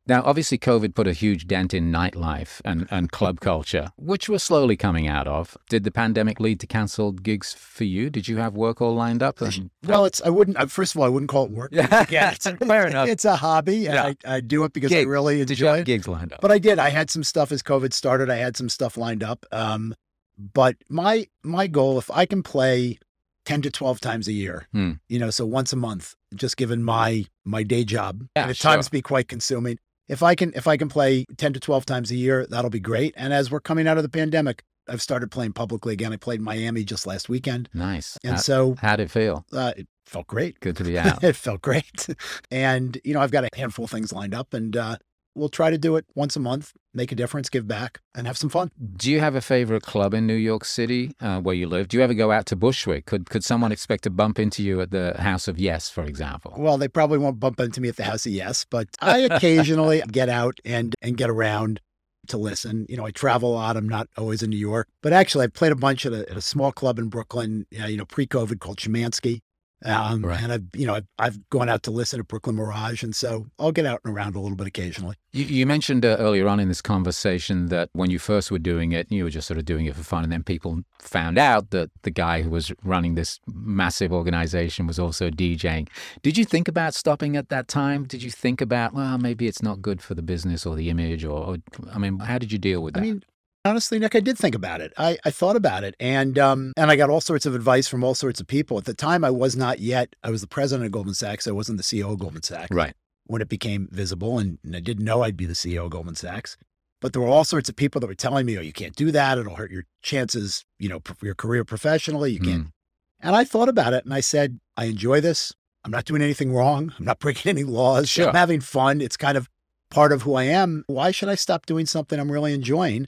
Now, 0.08 0.22
obviously, 0.24 0.56
COVID 0.58 0.94
put 0.94 1.06
a 1.08 1.12
huge 1.12 1.46
dent 1.48 1.74
in 1.74 1.90
nightlife 1.90 2.60
and, 2.64 2.86
and 2.90 3.10
club 3.10 3.40
culture, 3.40 3.90
which 3.96 4.28
we're 4.28 4.38
slowly 4.38 4.76
coming 4.76 5.08
out 5.08 5.26
of. 5.26 5.56
Did 5.68 5.82
the 5.84 5.90
pandemic 5.90 6.38
lead 6.38 6.60
to 6.60 6.66
cancelled 6.66 7.24
gigs 7.24 7.52
for 7.54 7.82
you? 7.84 8.08
Did 8.08 8.28
you 8.28 8.36
have 8.36 8.54
work 8.54 8.80
all 8.80 8.94
lined 8.94 9.22
up? 9.22 9.40
And- 9.40 9.70
Well, 9.84 10.04
it's 10.04 10.22
I 10.24 10.28
wouldn't. 10.28 10.70
First 10.70 10.94
of 10.94 11.00
all, 11.00 11.06
I 11.06 11.08
wouldn't 11.08 11.28
call 11.30 11.46
it 11.46 11.50
work. 11.50 11.70
Yeah, 11.72 12.30
it's, 12.32 12.46
fair 12.48 12.86
enough. 12.86 13.08
It's 13.08 13.24
a 13.24 13.36
hobby, 13.36 13.86
and 13.86 13.94
Yeah. 13.94 14.12
I, 14.30 14.36
I 14.36 14.40
do 14.40 14.62
it 14.64 14.72
because 14.72 14.90
Gig. 14.90 15.06
I 15.06 15.10
really 15.10 15.38
Did 15.44 15.58
you 15.58 15.66
enjoy 15.66 15.72
have 15.78 15.78
it. 15.80 15.86
gigs 15.86 16.06
lined 16.08 16.32
up? 16.32 16.40
But 16.40 16.52
I 16.52 16.58
did. 16.58 16.78
I 16.78 16.90
had 16.90 17.10
some 17.10 17.24
stuff 17.24 17.50
as 17.52 17.62
COVID 17.62 17.92
started. 17.92 18.30
I 18.30 18.36
had 18.36 18.56
some 18.56 18.68
stuff 18.68 18.96
lined 18.96 19.22
up. 19.24 19.44
Um, 19.52 19.94
but 20.38 20.76
my 20.88 21.26
my 21.42 21.66
goal, 21.66 21.98
if 21.98 22.10
I 22.10 22.26
can 22.26 22.42
play 22.42 22.98
ten 23.44 23.62
to 23.62 23.70
twelve 23.70 24.00
times 24.00 24.28
a 24.28 24.32
year, 24.32 24.66
Hmm. 24.72 24.92
you 25.08 25.18
know, 25.18 25.30
so 25.30 25.46
once 25.46 25.72
a 25.72 25.76
month, 25.76 26.14
just 26.34 26.56
given 26.56 26.82
my 26.82 27.24
my 27.44 27.62
day 27.62 27.84
job, 27.84 28.22
Yeah, 28.36 28.42
and 28.42 28.50
at 28.50 28.56
sure. 28.56 28.72
times 28.72 28.88
be 28.88 29.02
quite 29.02 29.28
consuming. 29.28 29.78
If 30.08 30.22
I 30.22 30.34
can 30.34 30.52
if 30.54 30.66
I 30.66 30.76
can 30.76 30.88
play 30.88 31.24
ten 31.36 31.52
to 31.52 31.60
twelve 31.60 31.86
times 31.86 32.10
a 32.10 32.16
year, 32.16 32.46
that'll 32.48 32.70
be 32.70 32.80
great. 32.80 33.14
And 33.16 33.32
as 33.32 33.50
we're 33.50 33.60
coming 33.60 33.86
out 33.88 33.96
of 33.96 34.02
the 34.02 34.08
pandemic, 34.08 34.62
I've 34.88 35.02
started 35.02 35.30
playing 35.30 35.52
publicly 35.54 35.92
again. 35.92 36.12
I 36.12 36.16
played 36.16 36.40
Miami 36.40 36.84
just 36.84 37.06
last 37.06 37.28
weekend, 37.28 37.68
nice. 37.74 38.16
and 38.22 38.34
How, 38.34 38.38
so 38.40 38.76
how'd 38.80 39.00
it 39.00 39.10
feel? 39.10 39.44
uh, 39.52 39.72
it 39.76 39.88
felt 40.06 40.28
great. 40.28 40.60
Good 40.60 40.76
to 40.76 40.84
be 40.84 40.96
out. 40.98 41.24
it 41.24 41.34
felt 41.34 41.60
great. 41.62 42.06
And, 42.52 42.96
you 43.04 43.12
know, 43.12 43.20
I've 43.20 43.32
got 43.32 43.42
a 43.44 43.48
handful 43.56 43.84
of 43.86 43.90
things 43.90 44.12
lined 44.12 44.32
up 44.34 44.54
and 44.54 44.76
uh, 44.76 44.96
we'll 45.36 45.48
try 45.48 45.70
to 45.70 45.78
do 45.78 45.96
it 45.96 46.06
once 46.14 46.34
a 46.34 46.40
month, 46.40 46.72
make 46.94 47.12
a 47.12 47.14
difference, 47.14 47.48
give 47.48 47.68
back, 47.68 48.00
and 48.14 48.26
have 48.26 48.38
some 48.38 48.48
fun. 48.48 48.70
Do 48.96 49.10
you 49.10 49.20
have 49.20 49.34
a 49.34 49.40
favorite 49.40 49.82
club 49.82 50.14
in 50.14 50.26
New 50.26 50.34
York 50.34 50.64
City 50.64 51.12
uh, 51.20 51.40
where 51.40 51.54
you 51.54 51.68
live? 51.68 51.88
Do 51.88 51.96
you 51.96 52.02
ever 52.02 52.14
go 52.14 52.32
out 52.32 52.46
to 52.46 52.56
Bushwick? 52.56 53.06
Could 53.06 53.28
could 53.30 53.44
someone 53.44 53.70
expect 53.70 54.04
to 54.04 54.10
bump 54.10 54.38
into 54.38 54.62
you 54.62 54.80
at 54.80 54.90
the 54.90 55.14
House 55.18 55.46
of 55.46 55.58
Yes, 55.58 55.90
for 55.90 56.04
example? 56.04 56.54
Well, 56.56 56.78
they 56.78 56.88
probably 56.88 57.18
won't 57.18 57.38
bump 57.38 57.60
into 57.60 57.80
me 57.80 57.88
at 57.88 57.96
the 57.96 58.04
House 58.04 58.26
of 58.26 58.32
Yes, 58.32 58.64
but 58.68 58.88
I 59.00 59.18
occasionally 59.18 60.02
get 60.10 60.28
out 60.28 60.58
and, 60.64 60.94
and 61.02 61.16
get 61.16 61.30
around 61.30 61.80
to 62.28 62.36
listen. 62.36 62.86
You 62.88 62.96
know, 62.96 63.06
I 63.06 63.10
travel 63.10 63.52
a 63.52 63.54
lot. 63.54 63.76
I'm 63.76 63.88
not 63.88 64.08
always 64.16 64.42
in 64.42 64.50
New 64.50 64.56
York, 64.56 64.88
but 65.02 65.12
actually, 65.12 65.44
I've 65.44 65.52
played 65.52 65.72
a 65.72 65.76
bunch 65.76 66.06
at 66.06 66.12
a, 66.12 66.28
at 66.30 66.36
a 66.36 66.40
small 66.40 66.72
club 66.72 66.98
in 66.98 67.08
Brooklyn, 67.08 67.66
uh, 67.80 67.86
you 67.86 67.96
know, 67.96 68.04
pre 68.04 68.26
COVID 68.26 68.58
called 68.58 68.78
Schimanski. 68.78 69.40
Um, 69.84 70.24
Right. 70.24 70.42
And 70.42 70.52
I've, 70.52 70.64
you 70.74 70.86
know, 70.86 70.94
I've, 70.94 71.06
I've 71.18 71.50
gone 71.50 71.68
out 71.68 71.82
to 71.84 71.90
listen 71.90 72.18
to 72.18 72.24
Brooklyn 72.24 72.56
Mirage. 72.56 73.02
And 73.02 73.14
so 73.14 73.46
I'll 73.58 73.72
get 73.72 73.84
out 73.86 74.00
and 74.04 74.16
around 74.16 74.34
a 74.34 74.40
little 74.40 74.56
bit 74.56 74.66
occasionally. 74.66 75.16
You, 75.32 75.44
you 75.44 75.66
mentioned 75.66 76.04
uh, 76.04 76.16
earlier 76.18 76.48
on 76.48 76.58
in 76.60 76.68
this 76.68 76.80
conversation 76.80 77.66
that 77.66 77.90
when 77.92 78.10
you 78.10 78.18
first 78.18 78.50
were 78.50 78.58
doing 78.58 78.92
it, 78.92 79.12
you 79.12 79.24
were 79.24 79.30
just 79.30 79.46
sort 79.46 79.58
of 79.58 79.66
doing 79.66 79.84
it 79.86 79.94
for 79.94 80.02
fun, 80.02 80.22
and 80.24 80.32
then 80.32 80.42
people 80.42 80.80
found 80.98 81.36
out 81.36 81.70
that 81.70 81.90
the 82.02 82.10
guy 82.10 82.42
who 82.42 82.48
was 82.50 82.72
running 82.82 83.14
this 83.16 83.38
massive 83.46 84.12
organization 84.12 84.86
was 84.86 84.98
also 84.98 85.28
DJing. 85.30 85.88
Did 86.22 86.38
you 86.38 86.44
think 86.46 86.68
about 86.68 86.94
stopping 86.94 87.36
at 87.36 87.50
that 87.50 87.68
time? 87.68 88.04
Did 88.04 88.22
you 88.22 88.30
think 88.30 88.60
about, 88.62 88.94
well, 88.94 89.18
maybe 89.18 89.46
it's 89.46 89.62
not 89.62 89.82
good 89.82 90.00
for 90.00 90.14
the 90.14 90.22
business 90.22 90.64
or 90.64 90.74
the 90.74 90.88
image, 90.88 91.22
or, 91.24 91.38
or 91.38 91.56
I 91.92 91.98
mean, 91.98 92.18
how 92.20 92.38
did 92.38 92.50
you 92.50 92.58
deal 92.58 92.82
with 92.82 92.96
I 92.96 93.00
that? 93.00 93.06
mean, 93.06 93.22
honestly, 93.66 93.98
Nic, 93.98 94.14
I 94.14 94.20
did 94.20 94.38
think 94.38 94.54
about 94.54 94.80
it. 94.80 94.92
I, 94.96 95.18
I 95.24 95.30
thought 95.30 95.56
about 95.56 95.84
it, 95.84 95.94
and 96.00 96.38
um, 96.38 96.72
and 96.76 96.90
I 96.90 96.96
got 96.96 97.10
all 97.10 97.20
sorts 97.20 97.46
of 97.46 97.54
advice 97.54 97.88
from 97.88 98.04
all 98.04 98.14
sorts 98.14 98.40
of 98.40 98.46
people. 98.46 98.78
At 98.78 98.84
the 98.84 98.94
time, 98.94 99.24
I 99.24 99.30
was 99.30 99.56
not 99.56 99.80
yet. 99.80 100.14
I 100.22 100.30
was 100.30 100.40
the 100.40 100.46
president 100.46 100.86
of 100.86 100.92
Goldman 100.92 101.14
Sachs. 101.14 101.46
I 101.46 101.52
wasn't 101.52 101.78
the 101.78 101.84
CEO 101.84 102.12
of 102.12 102.18
Goldman 102.18 102.42
Sachs 102.42 102.70
right. 102.70 102.94
when 103.26 103.42
it 103.42 103.48
became 103.48 103.88
visible, 103.90 104.38
and, 104.38 104.58
and 104.64 104.76
I 104.76 104.80
didn't 104.80 105.04
know 105.04 105.22
I'd 105.22 105.36
be 105.36 105.46
the 105.46 105.54
CEO 105.54 105.84
of 105.84 105.90
Goldman 105.90 106.14
Sachs. 106.16 106.56
But 107.00 107.12
there 107.12 107.20
were 107.20 107.28
all 107.28 107.44
sorts 107.44 107.68
of 107.68 107.76
people 107.76 108.00
that 108.00 108.06
were 108.06 108.14
telling 108.14 108.46
me, 108.46 108.56
"Oh, 108.58 108.62
you 108.62 108.72
can't 108.72 108.96
do 108.96 109.10
that. 109.12 109.38
It'll 109.38 109.56
hurt 109.56 109.70
your 109.70 109.84
chances, 110.02 110.64
you 110.78 110.88
know, 110.88 111.00
your 111.22 111.34
career 111.34 111.64
professionally. 111.64 112.32
You 112.32 112.40
can't." 112.40 112.64
Mm. 112.64 112.72
And 113.20 113.36
I 113.36 113.44
thought 113.44 113.68
about 113.68 113.92
it, 113.92 114.04
and 114.04 114.14
I 114.14 114.20
said, 114.20 114.60
"I 114.76 114.86
enjoy 114.86 115.20
this. 115.20 115.52
I'm 115.84 115.92
not 115.92 116.04
doing 116.04 116.22
anything 116.22 116.52
wrong. 116.52 116.92
I'm 116.98 117.04
not 117.04 117.18
breaking 117.20 117.50
any 117.50 117.64
laws. 117.64 118.08
Sure. 118.08 118.28
I'm 118.28 118.34
having 118.34 118.60
fun. 118.60 119.00
It's 119.00 119.16
kind 119.16 119.36
of 119.38 119.48
part 119.90 120.12
of 120.12 120.22
who 120.22 120.34
I 120.34 120.44
am. 120.44 120.84
Why 120.88 121.10
should 121.10 121.28
I 121.28 121.36
stop 121.36 121.66
doing 121.66 121.86
something 121.86 122.18
I'm 122.18 122.32
really 122.32 122.52
enjoying? 122.52 123.06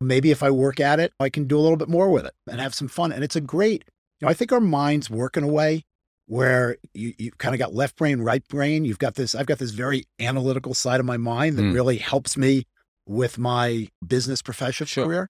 Maybe 0.00 0.30
if 0.30 0.42
I 0.42 0.50
work 0.50 0.80
at 0.80 0.98
it, 0.98 1.12
I 1.20 1.28
can 1.28 1.44
do 1.44 1.58
a 1.58 1.60
little 1.60 1.76
bit 1.76 1.88
more 1.88 2.10
with 2.10 2.24
it 2.24 2.34
and 2.48 2.60
have 2.60 2.74
some 2.74 2.88
fun. 2.88 3.12
And 3.12 3.22
it's 3.22 3.36
a 3.36 3.40
great, 3.40 3.84
you 4.20 4.26
know, 4.26 4.30
I 4.30 4.34
think 4.34 4.50
our 4.52 4.60
minds 4.60 5.10
work 5.10 5.36
in 5.36 5.44
a 5.44 5.48
way 5.48 5.84
where 6.26 6.76
you, 6.94 7.12
you 7.18 7.30
kind 7.32 7.54
of 7.54 7.58
got 7.58 7.74
left 7.74 7.96
brain, 7.96 8.20
right 8.22 8.46
brain. 8.48 8.84
You've 8.84 8.98
got 8.98 9.16
this, 9.16 9.34
I've 9.34 9.46
got 9.46 9.58
this 9.58 9.72
very 9.72 10.06
analytical 10.18 10.74
side 10.74 11.00
of 11.00 11.06
my 11.06 11.16
mind 11.16 11.56
that 11.58 11.62
Mm. 11.62 11.74
really 11.74 11.98
helps 11.98 12.36
me 12.36 12.66
with 13.06 13.36
my 13.36 13.88
business 14.06 14.40
professional 14.40 14.86
Sure. 14.86 15.04
career. 15.04 15.28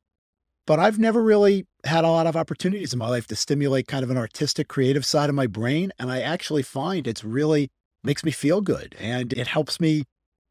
But 0.66 0.78
I've 0.78 0.98
never 0.98 1.22
really 1.22 1.66
had 1.84 2.04
a 2.04 2.08
lot 2.08 2.26
of 2.26 2.36
opportunities 2.36 2.92
in 2.92 2.98
my 2.98 3.08
life 3.08 3.26
to 3.28 3.36
stimulate 3.36 3.88
kind 3.88 4.04
of 4.04 4.10
an 4.10 4.18
artistic, 4.18 4.68
creative 4.68 5.04
side 5.06 5.28
of 5.28 5.34
my 5.34 5.46
brain. 5.46 5.90
And 5.98 6.12
I 6.12 6.20
actually 6.20 6.62
find 6.62 7.08
it's 7.08 7.24
really 7.24 7.70
makes 8.04 8.22
me 8.22 8.30
feel 8.30 8.60
good 8.60 8.94
and 9.00 9.32
it 9.32 9.46
helps 9.46 9.80
me, 9.80 10.04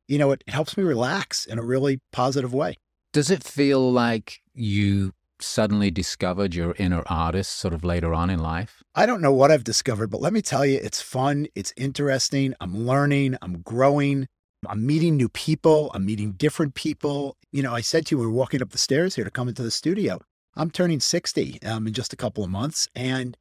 you 0.07 0.17
know, 0.17 0.31
it, 0.31 0.43
it 0.47 0.53
helps 0.53 0.75
me 0.75 0.83
relax 0.83 1.45
in 1.45 1.57
a 1.57 1.63
really 1.63 1.99
positive 2.11 2.53
way. 2.53 2.75
Does 3.11 3.31
it 3.31 3.43
feel 3.43 3.91
like 3.91 4.39
you 4.53 5.13
suddenly 5.41 5.89
discovered 5.89 6.53
your 6.53 6.75
inner 6.77 7.01
artist 7.07 7.53
sort 7.53 7.73
of 7.73 7.83
later 7.83 8.13
on 8.13 8.29
in 8.29 8.37
life? 8.37 8.83
I 8.93 9.07
don't 9.07 9.21
know 9.21 9.33
what 9.33 9.49
I've 9.49 9.63
discovered, 9.63 10.11
but 10.11 10.21
let 10.21 10.31
me 10.31 10.43
tell 10.43 10.63
you, 10.63 10.77
it's 10.77 11.01
fun. 11.01 11.47
It's 11.55 11.73
interesting. 11.75 12.53
I'm 12.61 12.85
learning. 12.85 13.35
I'm 13.41 13.61
growing. 13.61 14.27
I'm 14.67 14.85
meeting 14.85 15.17
new 15.17 15.27
people. 15.27 15.89
I'm 15.95 16.05
meeting 16.05 16.33
different 16.33 16.75
people. 16.75 17.35
You 17.51 17.63
know, 17.63 17.73
I 17.73 17.81
said 17.81 18.05
to 18.05 18.15
you, 18.15 18.19
we 18.19 18.27
were 18.27 18.31
walking 18.31 18.61
up 18.61 18.69
the 18.69 18.77
stairs 18.77 19.15
here 19.15 19.25
to 19.25 19.31
come 19.31 19.47
into 19.47 19.63
the 19.63 19.71
studio. 19.71 20.21
I'm 20.55 20.69
turning 20.69 20.99
60 20.99 21.63
um, 21.63 21.87
in 21.87 21.93
just 21.93 22.13
a 22.13 22.17
couple 22.17 22.43
of 22.43 22.51
months. 22.51 22.87
And, 22.93 23.35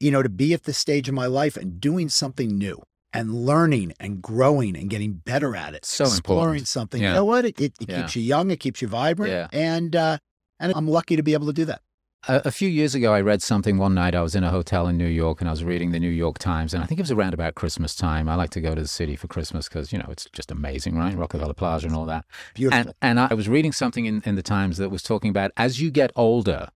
you 0.00 0.10
know, 0.10 0.24
to 0.24 0.28
be 0.28 0.52
at 0.52 0.64
this 0.64 0.78
stage 0.78 1.08
in 1.08 1.14
my 1.14 1.26
life 1.26 1.56
and 1.56 1.80
doing 1.80 2.08
something 2.08 2.58
new 2.58 2.82
and 3.14 3.34
learning 3.46 3.92
and 4.00 4.22
growing 4.22 4.76
and 4.76 4.88
getting 4.90 5.12
better 5.14 5.54
at 5.56 5.74
it, 5.74 5.84
So 5.84 6.04
exploring 6.04 6.40
important. 6.42 6.68
something. 6.68 7.02
Yeah. 7.02 7.10
You 7.10 7.14
know 7.16 7.24
what? 7.24 7.44
It, 7.44 7.60
it, 7.60 7.72
it 7.80 7.88
Yeah. 7.88 8.00
keeps 8.02 8.16
you 8.16 8.22
young. 8.22 8.50
It 8.50 8.60
keeps 8.60 8.80
you 8.82 8.88
vibrant. 8.88 9.32
Yeah. 9.32 9.48
And, 9.52 9.94
uh, 9.94 10.18
and 10.60 10.72
I'm 10.74 10.88
lucky 10.88 11.16
to 11.16 11.22
be 11.22 11.32
able 11.34 11.46
to 11.46 11.52
do 11.52 11.64
that. 11.66 11.82
A, 12.28 12.42
a 12.44 12.50
few 12.52 12.68
years 12.68 12.94
ago, 12.94 13.12
I 13.12 13.20
read 13.20 13.42
something 13.42 13.78
one 13.78 13.94
night. 13.94 14.14
I 14.14 14.22
was 14.22 14.36
in 14.36 14.44
a 14.44 14.50
hotel 14.50 14.86
in 14.86 14.96
New 14.96 15.08
York 15.08 15.40
and 15.40 15.48
I 15.48 15.50
was 15.50 15.64
reading 15.64 15.90
the 15.90 15.98
New 15.98 16.08
York 16.08 16.38
Times. 16.38 16.72
And 16.72 16.82
I 16.82 16.86
think 16.86 17.00
it 17.00 17.02
was 17.02 17.10
around 17.10 17.34
about 17.34 17.56
Christmas 17.56 17.96
time. 17.96 18.28
I 18.28 18.36
like 18.36 18.50
to 18.50 18.60
go 18.60 18.74
to 18.76 18.80
the 18.80 18.86
city 18.88 19.16
for 19.16 19.26
Christmas 19.26 19.68
because, 19.68 19.92
you 19.92 19.98
know, 19.98 20.06
it's 20.08 20.28
just 20.32 20.50
amazing, 20.52 20.96
right? 20.96 21.16
Rockefeller 21.16 21.52
Plaza 21.54 21.88
and 21.88 21.96
all 21.96 22.06
that. 22.06 22.24
Beautiful. 22.54 22.78
And, 23.02 23.18
and 23.18 23.18
I 23.20 23.34
was 23.34 23.48
reading 23.48 23.72
something 23.72 24.06
in, 24.06 24.22
in 24.24 24.36
the 24.36 24.42
Times 24.42 24.76
that 24.78 24.90
was 24.90 25.02
talking 25.02 25.30
about 25.30 25.50
as 25.56 25.80
you 25.80 25.90
get 25.90 26.12
older, 26.14 26.68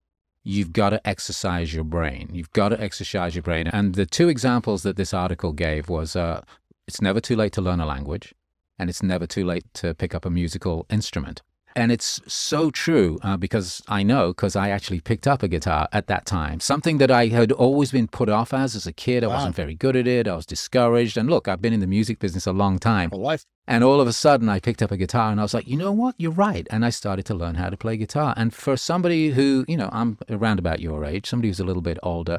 you've 0.44 0.72
got 0.72 0.90
to 0.90 1.06
exercise 1.08 1.74
your 1.74 1.84
brain. 1.84 2.28
You've 2.32 2.52
got 2.52 2.68
to 2.68 2.80
exercise 2.80 3.34
your 3.34 3.42
brain. 3.42 3.66
And 3.66 3.94
the 3.94 4.06
two 4.06 4.28
examples 4.28 4.82
that 4.82 4.96
this 4.96 5.14
article 5.14 5.52
gave 5.52 5.88
was 5.88 6.14
uh, 6.14 6.42
it's 6.86 7.00
never 7.00 7.20
too 7.20 7.34
late 7.34 7.52
to 7.54 7.62
learn 7.62 7.80
a 7.80 7.86
language, 7.86 8.34
and 8.78 8.90
it's 8.90 9.02
never 9.02 9.26
too 9.26 9.44
late 9.44 9.64
to 9.74 9.94
pick 9.94 10.14
up 10.14 10.24
a 10.24 10.30
musical 10.30 10.86
instrument. 10.90 11.42
And 11.76 11.90
it's 11.90 12.20
so 12.28 12.70
true 12.70 13.18
uh, 13.22 13.36
because 13.36 13.82
I 13.88 14.04
know, 14.04 14.28
because 14.28 14.54
I 14.54 14.70
actually 14.70 15.00
picked 15.00 15.26
up 15.26 15.42
a 15.42 15.48
guitar 15.48 15.88
at 15.92 16.06
that 16.06 16.24
time, 16.24 16.60
something 16.60 16.98
that 16.98 17.10
I 17.10 17.26
had 17.26 17.50
always 17.50 17.90
been 17.90 18.06
put 18.06 18.28
off 18.28 18.54
as 18.54 18.76
as 18.76 18.86
a 18.86 18.92
kid. 18.92 19.24
I 19.24 19.26
Wow. 19.26 19.34
wasn't 19.34 19.56
very 19.56 19.74
good 19.74 19.96
at 19.96 20.06
it. 20.06 20.28
I 20.28 20.36
was 20.36 20.46
discouraged. 20.46 21.16
And 21.16 21.28
look, 21.28 21.48
I've 21.48 21.60
been 21.60 21.72
in 21.72 21.80
the 21.80 21.88
music 21.88 22.20
business 22.20 22.46
a 22.46 22.52
long 22.52 22.78
time. 22.78 23.10
Whole 23.10 23.20
life. 23.20 23.44
And 23.66 23.82
all 23.82 24.00
of 24.00 24.06
a 24.06 24.12
sudden, 24.12 24.48
I 24.48 24.60
picked 24.60 24.82
up 24.82 24.92
a 24.92 24.96
guitar 24.96 25.30
and 25.32 25.40
I 25.40 25.42
was 25.42 25.54
like, 25.54 25.66
you 25.66 25.76
know 25.76 25.90
what? 25.90 26.14
You're 26.18 26.30
right. 26.32 26.66
And 26.70 26.84
I 26.84 26.90
started 26.90 27.24
to 27.26 27.34
learn 27.34 27.56
how 27.56 27.70
to 27.70 27.76
play 27.76 27.96
guitar. 27.96 28.34
And 28.36 28.54
for 28.54 28.76
somebody 28.76 29.30
who, 29.30 29.64
you 29.66 29.76
know, 29.76 29.88
I'm 29.90 30.18
around 30.30 30.58
about 30.60 30.80
your 30.80 31.04
age, 31.04 31.26
somebody 31.28 31.48
who's 31.48 31.60
a 31.60 31.64
little 31.64 31.82
bit 31.82 31.98
older, 32.02 32.38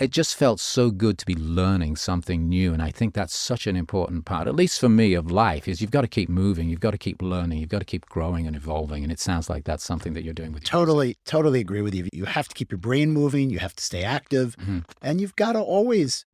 it 0.00 0.10
just 0.10 0.34
felt 0.34 0.58
so 0.58 0.90
good 0.90 1.18
to 1.18 1.26
be 1.26 1.34
learning 1.34 1.94
something 1.96 2.48
new. 2.48 2.72
And 2.72 2.82
I 2.82 2.90
think 2.90 3.14
that's 3.14 3.36
such 3.36 3.66
an 3.66 3.76
important 3.76 4.24
part, 4.24 4.48
at 4.48 4.54
least 4.54 4.80
for 4.80 4.88
me, 4.88 5.12
of 5.14 5.30
life 5.30 5.68
is 5.68 5.80
you've 5.82 5.90
got 5.90 6.00
to 6.00 6.08
keep 6.08 6.30
moving, 6.30 6.70
you've 6.70 6.80
got 6.80 6.92
to 6.92 6.98
keep 6.98 7.20
learning, 7.20 7.58
you've 7.58 7.68
got 7.68 7.80
to 7.80 7.84
keep 7.84 8.06
growing 8.06 8.46
and 8.46 8.56
evolving. 8.56 9.02
And 9.02 9.12
it 9.12 9.20
sounds 9.20 9.50
like 9.50 9.64
that's 9.64 9.84
something 9.84 10.14
that 10.14 10.24
you're 10.24 10.32
doing 10.34 10.52
with 10.52 10.64
Totally, 10.64 11.16
totally 11.26 11.60
agree 11.60 11.82
with 11.82 11.94
you. 11.94 12.08
You 12.12 12.24
have 12.24 12.48
to 12.48 12.54
keep 12.54 12.72
your 12.72 12.78
brain 12.78 13.12
moving. 13.12 13.50
You 13.50 13.58
have 13.58 13.76
to 13.76 13.84
stay 13.84 14.02
active. 14.02 14.56
Mhm. 14.56 14.84
And 15.02 15.20
you've 15.20 15.36
got 15.36 15.52
to 15.52 15.60
always 15.60 16.24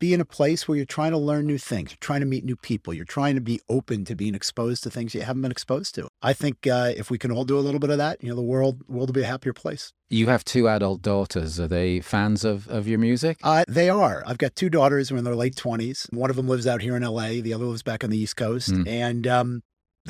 be 0.00 0.12
in 0.14 0.20
a 0.20 0.24
place 0.24 0.66
where 0.66 0.76
you're 0.76 0.86
trying 0.86 1.12
to 1.12 1.18
learn 1.18 1.46
new 1.46 1.58
things. 1.58 1.92
You're 1.92 1.98
trying 2.00 2.20
to 2.20 2.26
meet 2.26 2.44
new 2.44 2.56
people. 2.56 2.92
You're 2.92 3.04
trying 3.04 3.36
to 3.36 3.40
be 3.40 3.60
open 3.68 4.04
to 4.06 4.16
being 4.16 4.34
exposed 4.34 4.82
to 4.82 4.90
things 4.90 5.14
you 5.14 5.20
haven't 5.20 5.42
been 5.42 5.52
exposed 5.52 5.94
to. 5.96 6.08
I 6.22 6.32
think 6.32 6.66
uh, 6.66 6.92
if 6.96 7.10
we 7.10 7.18
can 7.18 7.30
all 7.30 7.44
do 7.44 7.58
a 7.58 7.60
little 7.60 7.78
bit 7.78 7.90
of 7.90 7.98
that, 7.98 8.22
you 8.22 8.30
know, 8.30 8.34
the 8.34 8.42
world 8.42 8.82
world 8.88 9.08
will 9.10 9.12
be 9.12 9.22
a 9.22 9.26
happier 9.26 9.52
place. 9.52 9.92
You 10.08 10.26
have 10.26 10.44
two 10.44 10.68
adult 10.68 11.02
daughters. 11.02 11.60
Are 11.60 11.68
they 11.68 12.00
fans 12.00 12.44
of, 12.44 12.66
of 12.68 12.88
your 12.88 12.98
music? 12.98 13.38
Uh, 13.44 13.64
they 13.68 13.88
are. 13.88 14.24
I've 14.26 14.38
got 14.38 14.56
two 14.56 14.70
daughters 14.70 15.08
who 15.08 15.14
are 15.14 15.18
in 15.18 15.24
their 15.24 15.36
late 15.36 15.54
20s. 15.54 16.12
One 16.12 16.30
of 16.30 16.36
them 16.36 16.48
lives 16.48 16.66
out 16.66 16.82
here 16.82 16.96
in 16.96 17.02
LA, 17.02 17.40
the 17.40 17.54
other 17.54 17.66
lives 17.66 17.84
back 17.84 18.02
on 18.02 18.10
the 18.10 18.18
East 18.18 18.36
Coast. 18.36 18.72
Mm. 18.72 18.88
And 18.88 19.26
um, 19.28 19.62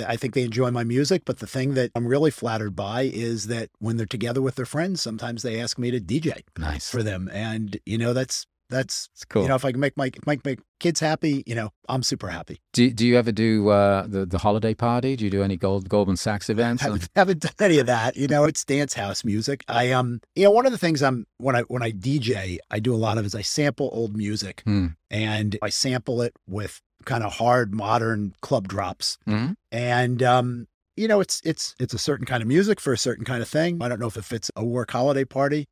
I 0.06 0.16
think 0.16 0.34
they 0.34 0.42
enjoy 0.42 0.70
my 0.70 0.84
music. 0.84 1.22
But 1.26 1.40
the 1.40 1.46
thing 1.46 1.74
that 1.74 1.90
I'm 1.94 2.06
really 2.06 2.30
flattered 2.30 2.74
by 2.74 3.02
is 3.02 3.48
that 3.48 3.68
when 3.78 3.96
they're 3.98 4.06
together 4.06 4.40
with 4.40 4.54
their 4.54 4.66
friends, 4.66 5.02
sometimes 5.02 5.42
they 5.42 5.60
ask 5.60 5.78
me 5.78 5.90
to 5.90 6.00
DJ 6.00 6.44
Nice. 6.58 6.88
for 6.88 7.02
them. 7.02 7.28
And, 7.32 7.78
you 7.84 7.98
know, 7.98 8.12
that's, 8.12 8.46
that's, 8.70 9.08
It's 9.14 9.24
cool. 9.26 9.42
you 9.42 9.48
know, 9.48 9.54
if 9.56 9.64
I 9.64 9.72
can 9.72 9.80
make 9.80 9.96
my, 9.96 10.10
make 10.26 10.44
my 10.44 10.56
kids 10.78 11.00
happy, 11.00 11.42
you 11.46 11.54
know, 11.54 11.70
I'm 11.88 12.02
super 12.02 12.28
happy. 12.28 12.60
do, 12.72 12.90
do 12.90 13.06
you 13.06 13.18
ever 13.18 13.32
do 13.32 13.68
uh, 13.68 14.06
the, 14.06 14.24
the 14.24 14.38
holiday 14.38 14.72
party? 14.74 15.16
Do 15.16 15.24
you 15.24 15.30
do 15.30 15.42
any 15.42 15.56
Gold, 15.56 15.88
Goldman 15.88 16.16
Sachs 16.16 16.48
events? 16.48 16.82
haven't, 16.82 17.08
haven't 17.16 17.40
done 17.40 17.52
any 17.60 17.78
of 17.78 17.86
that. 17.86 18.16
You 18.16 18.28
know, 18.28 18.44
it's 18.44 18.64
dance 18.64 18.94
house 18.94 19.24
music. 19.24 19.64
I 19.68 19.92
um, 19.92 20.20
you 20.34 20.44
know, 20.44 20.50
one 20.52 20.64
of 20.66 20.72
the 20.72 20.78
things 20.78 21.02
I'm 21.02 21.26
when 21.38 21.54
I 21.56 21.62
when 21.62 21.82
I 21.82 21.90
DJ, 21.92 22.58
I 22.70 22.78
do 22.80 22.94
a 22.94 22.96
lot 22.96 23.18
of 23.18 23.26
is 23.26 23.34
I 23.34 23.42
sample 23.42 23.90
old 23.92 24.16
music 24.16 24.62
Hmm. 24.64 24.86
and 25.10 25.58
I 25.60 25.68
sample 25.68 26.22
it 26.22 26.32
with 26.46 26.80
kind 27.04 27.24
of 27.24 27.32
hard 27.34 27.74
modern 27.74 28.34
club 28.40 28.68
drops. 28.68 29.18
Mhm. 29.28 29.56
And 29.72 30.22
um, 30.22 30.66
you 30.96 31.08
know, 31.08 31.20
it's 31.20 31.40
it's 31.44 31.74
it's 31.78 31.94
a 31.94 31.98
certain 31.98 32.26
kind 32.26 32.42
of 32.42 32.48
music 32.48 32.78
for 32.80 32.92
a 32.92 32.98
certain 32.98 33.24
kind 33.24 33.42
of 33.42 33.48
thing. 33.48 33.82
I 33.82 33.88
don't 33.88 34.00
know 34.00 34.06
if 34.06 34.16
it 34.16 34.24
fits 34.24 34.50
a 34.56 34.64
work 34.64 34.90
holiday 34.90 35.24
party, 35.24 35.66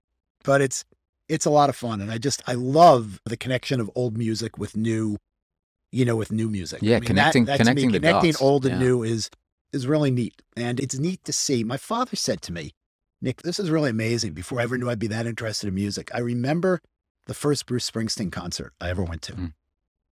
but 0.44 0.60
it's 0.60 0.84
it's 1.28 1.46
a 1.46 1.50
lot 1.50 1.68
of 1.68 1.76
fun. 1.76 2.00
And 2.00 2.10
I 2.10 2.18
just 2.18 2.42
I 2.46 2.54
love 2.54 3.20
the 3.24 3.36
connection 3.36 3.80
of 3.80 3.90
old 3.94 4.16
music 4.16 4.58
with 4.58 4.76
new, 4.76 5.16
you 5.92 6.04
know, 6.04 6.16
with 6.16 6.32
new 6.32 6.48
music. 6.48 6.80
Yeah, 6.82 6.96
I 6.96 7.00
mean, 7.00 7.06
connecting- 7.08 7.44
that, 7.46 7.52
me, 7.54 7.58
connecting 7.58 7.92
the 7.92 7.98
connecting 8.00 8.30
dots. 8.32 8.42
old 8.42 8.66
and 8.66 8.80
Yeah. 8.80 8.86
new 8.86 9.02
is 9.02 9.30
is 9.72 9.86
really 9.86 10.10
neat. 10.10 10.40
And 10.56 10.80
it's 10.80 10.98
neat 10.98 11.22
to 11.24 11.32
see. 11.32 11.62
My 11.64 11.76
father 11.76 12.16
said 12.16 12.40
to 12.42 12.52
me, 12.52 12.72
Nic, 13.20 13.42
this 13.42 13.58
is 13.60 13.68
really 13.70 13.90
amazing. 13.90 14.32
Before 14.32 14.60
I 14.60 14.62
ever 14.62 14.78
knew 14.78 14.88
I'd 14.88 14.98
be 14.98 15.08
that 15.08 15.26
interested 15.26 15.66
in 15.68 15.74
music, 15.74 16.10
I 16.14 16.20
remember 16.20 16.80
the 17.26 17.34
first 17.34 17.66
Bruce 17.66 17.90
Springsteen 17.90 18.32
concert 18.32 18.72
I 18.80 18.88
ever 18.88 19.02
went 19.02 19.20
to. 19.22 19.32
Mm. 19.34 19.52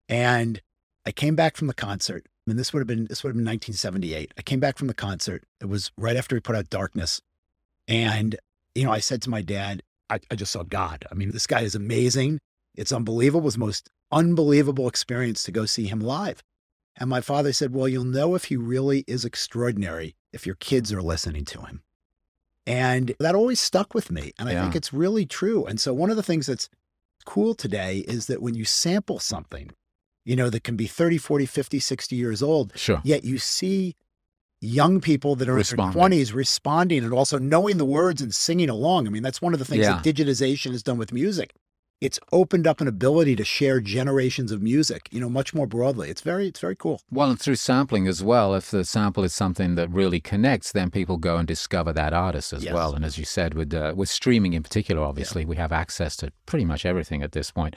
And 0.09 0.61
I 1.07 1.13
came 1.13 1.37
back 1.37 1.57
from 1.57 1.69
the 1.69 1.75
concert, 1.75 2.27
and 2.47 2.59
this 2.59 2.73
would 2.73 2.81
have 2.81 2.87
been 2.87 3.07
this 3.07 3.23
would 3.23 3.31
have 3.31 3.37
been 3.37 3.45
1978. 3.47 4.33
I 4.37 4.43
came 4.43 4.61
back 4.61 4.77
from 4.77 4.89
the 4.89 4.95
concert. 4.95 5.45
It 5.61 5.67
was 5.71 5.91
right 5.97 6.17
after 6.17 6.37
he 6.37 6.41
put 6.41 6.57
out 6.57 6.69
Darkness. 6.69 7.21
And, 7.89 8.37
you 8.75 8.85
know, 8.85 8.91
I 8.93 8.99
said 8.99 9.23
to 9.23 9.31
my 9.31 9.41
dad, 9.41 9.83
I, 10.11 10.21
I 10.31 10.35
just 10.37 10.53
saw 10.53 10.63
God. 10.63 11.05
I 11.11 11.15
mean, 11.15 11.31
this 11.33 11.47
guy 11.47 11.61
is 11.63 11.75
amazing. 11.75 12.39
It's 12.75 12.93
unbelievable. 12.93 13.41
It 13.41 13.45
was 13.45 13.55
the 13.55 13.61
most 13.61 13.91
unbelievable 14.13 14.89
experience 14.89 15.43
to 15.45 15.53
go 15.53 15.67
see 15.67 15.87
him 15.87 16.01
live. 16.01 16.43
And 16.99 17.11
my 17.11 17.21
father 17.21 17.53
said, 17.53 17.73
Well, 17.75 17.89
you'll 17.89 18.05
know 18.05 18.35
if 18.35 18.45
he 18.45 18.57
really 18.57 19.05
is 19.07 19.25
extraordinary 19.25 20.15
if 20.33 20.47
your 20.47 20.55
kids 20.57 20.93
are 20.93 21.03
listening 21.03 21.45
to 21.47 21.63
him. 21.63 21.83
And 22.67 23.15
that 23.21 23.35
always 23.35 23.61
stuck 23.61 23.95
with 23.95 24.11
me. 24.11 24.33
And 24.39 24.49
I 24.49 24.61
think 24.61 24.75
it's 24.75 24.93
really 24.93 25.25
true. 25.27 25.65
And 25.65 25.81
so, 25.81 25.95
one 25.95 26.11
of 26.11 26.17
the 26.17 26.23
things 26.23 26.47
that's 26.47 26.69
cool 27.25 27.55
today 27.55 27.99
is 28.09 28.27
that 28.27 28.43
when 28.43 28.55
you 28.55 28.65
sample 28.65 29.19
something, 29.19 29.71
you 30.25 30.35
know, 30.37 30.51
that 30.51 30.65
can 30.65 30.77
be 30.77 30.87
30, 30.87 31.19
40, 31.19 31.47
50, 31.47 31.79
60 31.79 32.17
years 32.17 32.43
old, 32.43 32.73
Sure. 32.77 33.01
yet 33.05 33.25
you 33.25 33.39
see 33.39 33.95
young 34.61 35.01
people 35.01 35.37
that 35.37 35.49
are 35.49 35.55
Responding. 35.55 36.03
in 36.03 36.11
their 36.11 36.19
20s 36.25 36.35
responding 36.35 37.05
and 37.05 37.13
also 37.13 37.39
knowing 37.39 37.77
the 37.79 37.85
words 37.85 38.23
and 38.23 38.35
singing 38.35 38.69
along. 38.71 39.07
I 39.07 39.11
mean, 39.11 39.23
that's 39.23 39.43
one 39.43 39.53
of 39.53 39.59
the 39.59 39.65
things 39.65 39.85
that 39.87 40.15
digitization 40.15 40.73
has 40.73 40.83
done 40.83 40.99
with 40.99 41.13
music. 41.13 41.53
It's 41.99 42.19
opened 42.31 42.67
up 42.67 42.83
an 42.83 42.89
ability 42.89 43.37
to 43.37 43.45
share 43.45 43.81
generations 43.81 44.53
of 44.53 44.61
music, 44.61 45.09
you 45.11 45.19
know, 45.19 45.31
much 45.31 45.55
more 45.55 45.67
broadly. 45.67 46.11
It's 46.11 46.21
very, 46.21 46.47
it's 46.49 46.61
very 46.61 46.77
cool. 46.77 47.01
Well, 47.11 47.31
and 47.31 47.41
through 47.41 47.55
sampling 47.57 48.07
as 48.07 48.23
well, 48.23 48.55
if 48.55 48.71
the 48.71 48.85
sample 48.85 49.25
is 49.25 49.33
something 49.33 49.77
that 49.77 49.89
really 49.89 50.21
connects, 50.21 50.73
then 50.73 50.91
people 50.91 51.17
go 51.17 51.39
and 51.39 51.49
discover 51.49 51.95
that 51.95 52.13
artist 52.13 52.53
as 52.53 52.65
Yes. 52.65 52.75
well. 52.75 52.95
And 52.95 53.03
as 53.03 53.17
you 53.17 53.25
said, 53.25 53.55
with 53.55 53.73
uh, 53.73 53.95
with 53.97 54.11
streaming 54.11 54.53
in 54.53 54.63
particular, 54.63 55.03
obviously, 55.03 55.47
we 55.47 55.57
have 55.57 55.73
access 55.73 56.17
to 56.19 56.33
pretty 56.45 56.67
much 56.67 56.85
everything 56.85 57.23
at 57.23 57.33
this 57.33 57.51
point. 57.51 57.77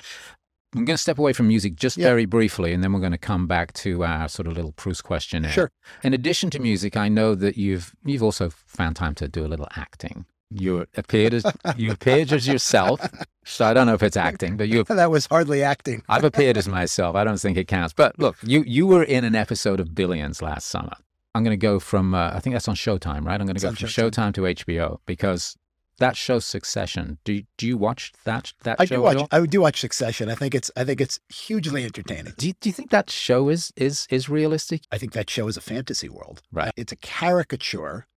I'm 0.75 0.85
going 0.85 0.95
to 0.95 1.01
step 1.01 1.17
away 1.17 1.33
from 1.33 1.47
music 1.47 1.75
just 1.75 1.97
Yeah. 1.97 2.07
very 2.07 2.25
briefly, 2.25 2.73
and 2.73 2.83
then 2.83 2.93
we're 2.93 2.99
going 2.99 3.11
to 3.11 3.17
come 3.17 3.47
back 3.47 3.73
to 3.73 4.03
our 4.03 4.29
sort 4.29 4.47
of 4.47 4.53
little 4.53 4.71
Proust 4.73 5.03
questionnaire. 5.03 5.51
Sure. 5.51 5.71
In 6.03 6.13
addition 6.13 6.49
to 6.51 6.59
music, 6.59 6.95
I 6.95 7.09
know 7.09 7.33
that 7.35 7.57
you've 7.57 7.95
you've 8.05 8.21
also 8.23 8.49
found 8.51 8.95
time 8.95 9.15
to 9.15 9.27
do 9.27 9.45
a 9.45 9.47
little 9.47 9.67
acting. 9.75 10.25
You 10.51 10.85
appeared 10.97 11.33
as 11.35 11.43
you 11.75 11.91
appeared 11.91 12.31
as 12.33 12.47
yourself, 12.47 12.99
so 13.45 13.65
I 13.65 13.73
don't 13.73 13.85
know 13.87 13.93
if 13.93 14.01
it's 14.03 14.17
acting, 14.17 14.57
but 14.57 14.67
you 14.67 14.83
That 14.87 15.11
was 15.11 15.27
hardly 15.27 15.63
acting. 15.63 16.03
I've 16.09 16.23
appeared 16.23 16.57
as 16.57 16.67
myself. 16.67 17.15
I 17.15 17.23
don't 17.23 17.39
think 17.39 17.57
it 17.57 17.67
counts. 17.67 17.93
But 17.93 18.17
look, 18.19 18.35
you 18.43 18.63
you 18.65 18.87
were 18.87 19.03
in 19.03 19.23
an 19.25 19.35
episode 19.35 19.79
of 19.79 19.93
Billions 19.93 20.41
last 20.41 20.67
summer. 20.67 20.93
I'm 21.35 21.43
going 21.43 21.57
to 21.59 21.61
go 21.67 21.79
from 21.79 22.15
uh, 22.15 22.31
I 22.33 22.39
think 22.39 22.55
that's 22.55 22.67
on 22.67 22.73
Showtime, 22.75 23.25
right? 23.25 23.39
I'm 23.39 23.45
going 23.45 23.55
to 23.55 23.61
go 23.61 23.69
from 23.73 23.87
Showtime. 23.87 24.09
Showtime 24.11 24.33
to 24.33 24.41
HBO 24.41 24.97
because 25.05 25.55
that 25.99 26.17
show 26.17 26.39
Succession. 26.39 27.19
Do 27.23 27.33
you, 27.33 27.43
do 27.57 27.67
you 27.67 27.77
watch 27.77 28.11
that 28.25 28.53
that 28.63 28.77
I 28.79 28.85
show? 28.85 28.95
do 28.97 29.07
at 29.07 29.15
watch. 29.17 29.27
I 29.31 29.45
do 29.45 29.61
watch 29.61 29.79
Succession. 29.79 30.29
I 30.29 30.35
think 30.35 30.53
it's. 30.55 30.71
I 30.75 30.83
think 30.83 30.99
it's 30.99 31.19
hugely 31.29 31.85
entertaining. 31.85 32.33
Do 32.37 32.47
you, 32.47 32.53
do 32.59 32.67
you 32.69 32.73
think 32.73 32.89
that 32.89 33.09
show 33.09 33.49
is 33.49 33.71
is 33.75 34.07
is 34.09 34.27
realistic? 34.29 34.81
I 34.91 34.97
think 34.97 35.13
that 35.13 35.29
show 35.29 35.47
is 35.47 35.57
a 35.57 35.61
fantasy 35.61 36.09
world. 36.09 36.41
Right. 36.51 36.71
It's 36.75 36.91
a 36.91 36.97
caricature 36.97 38.07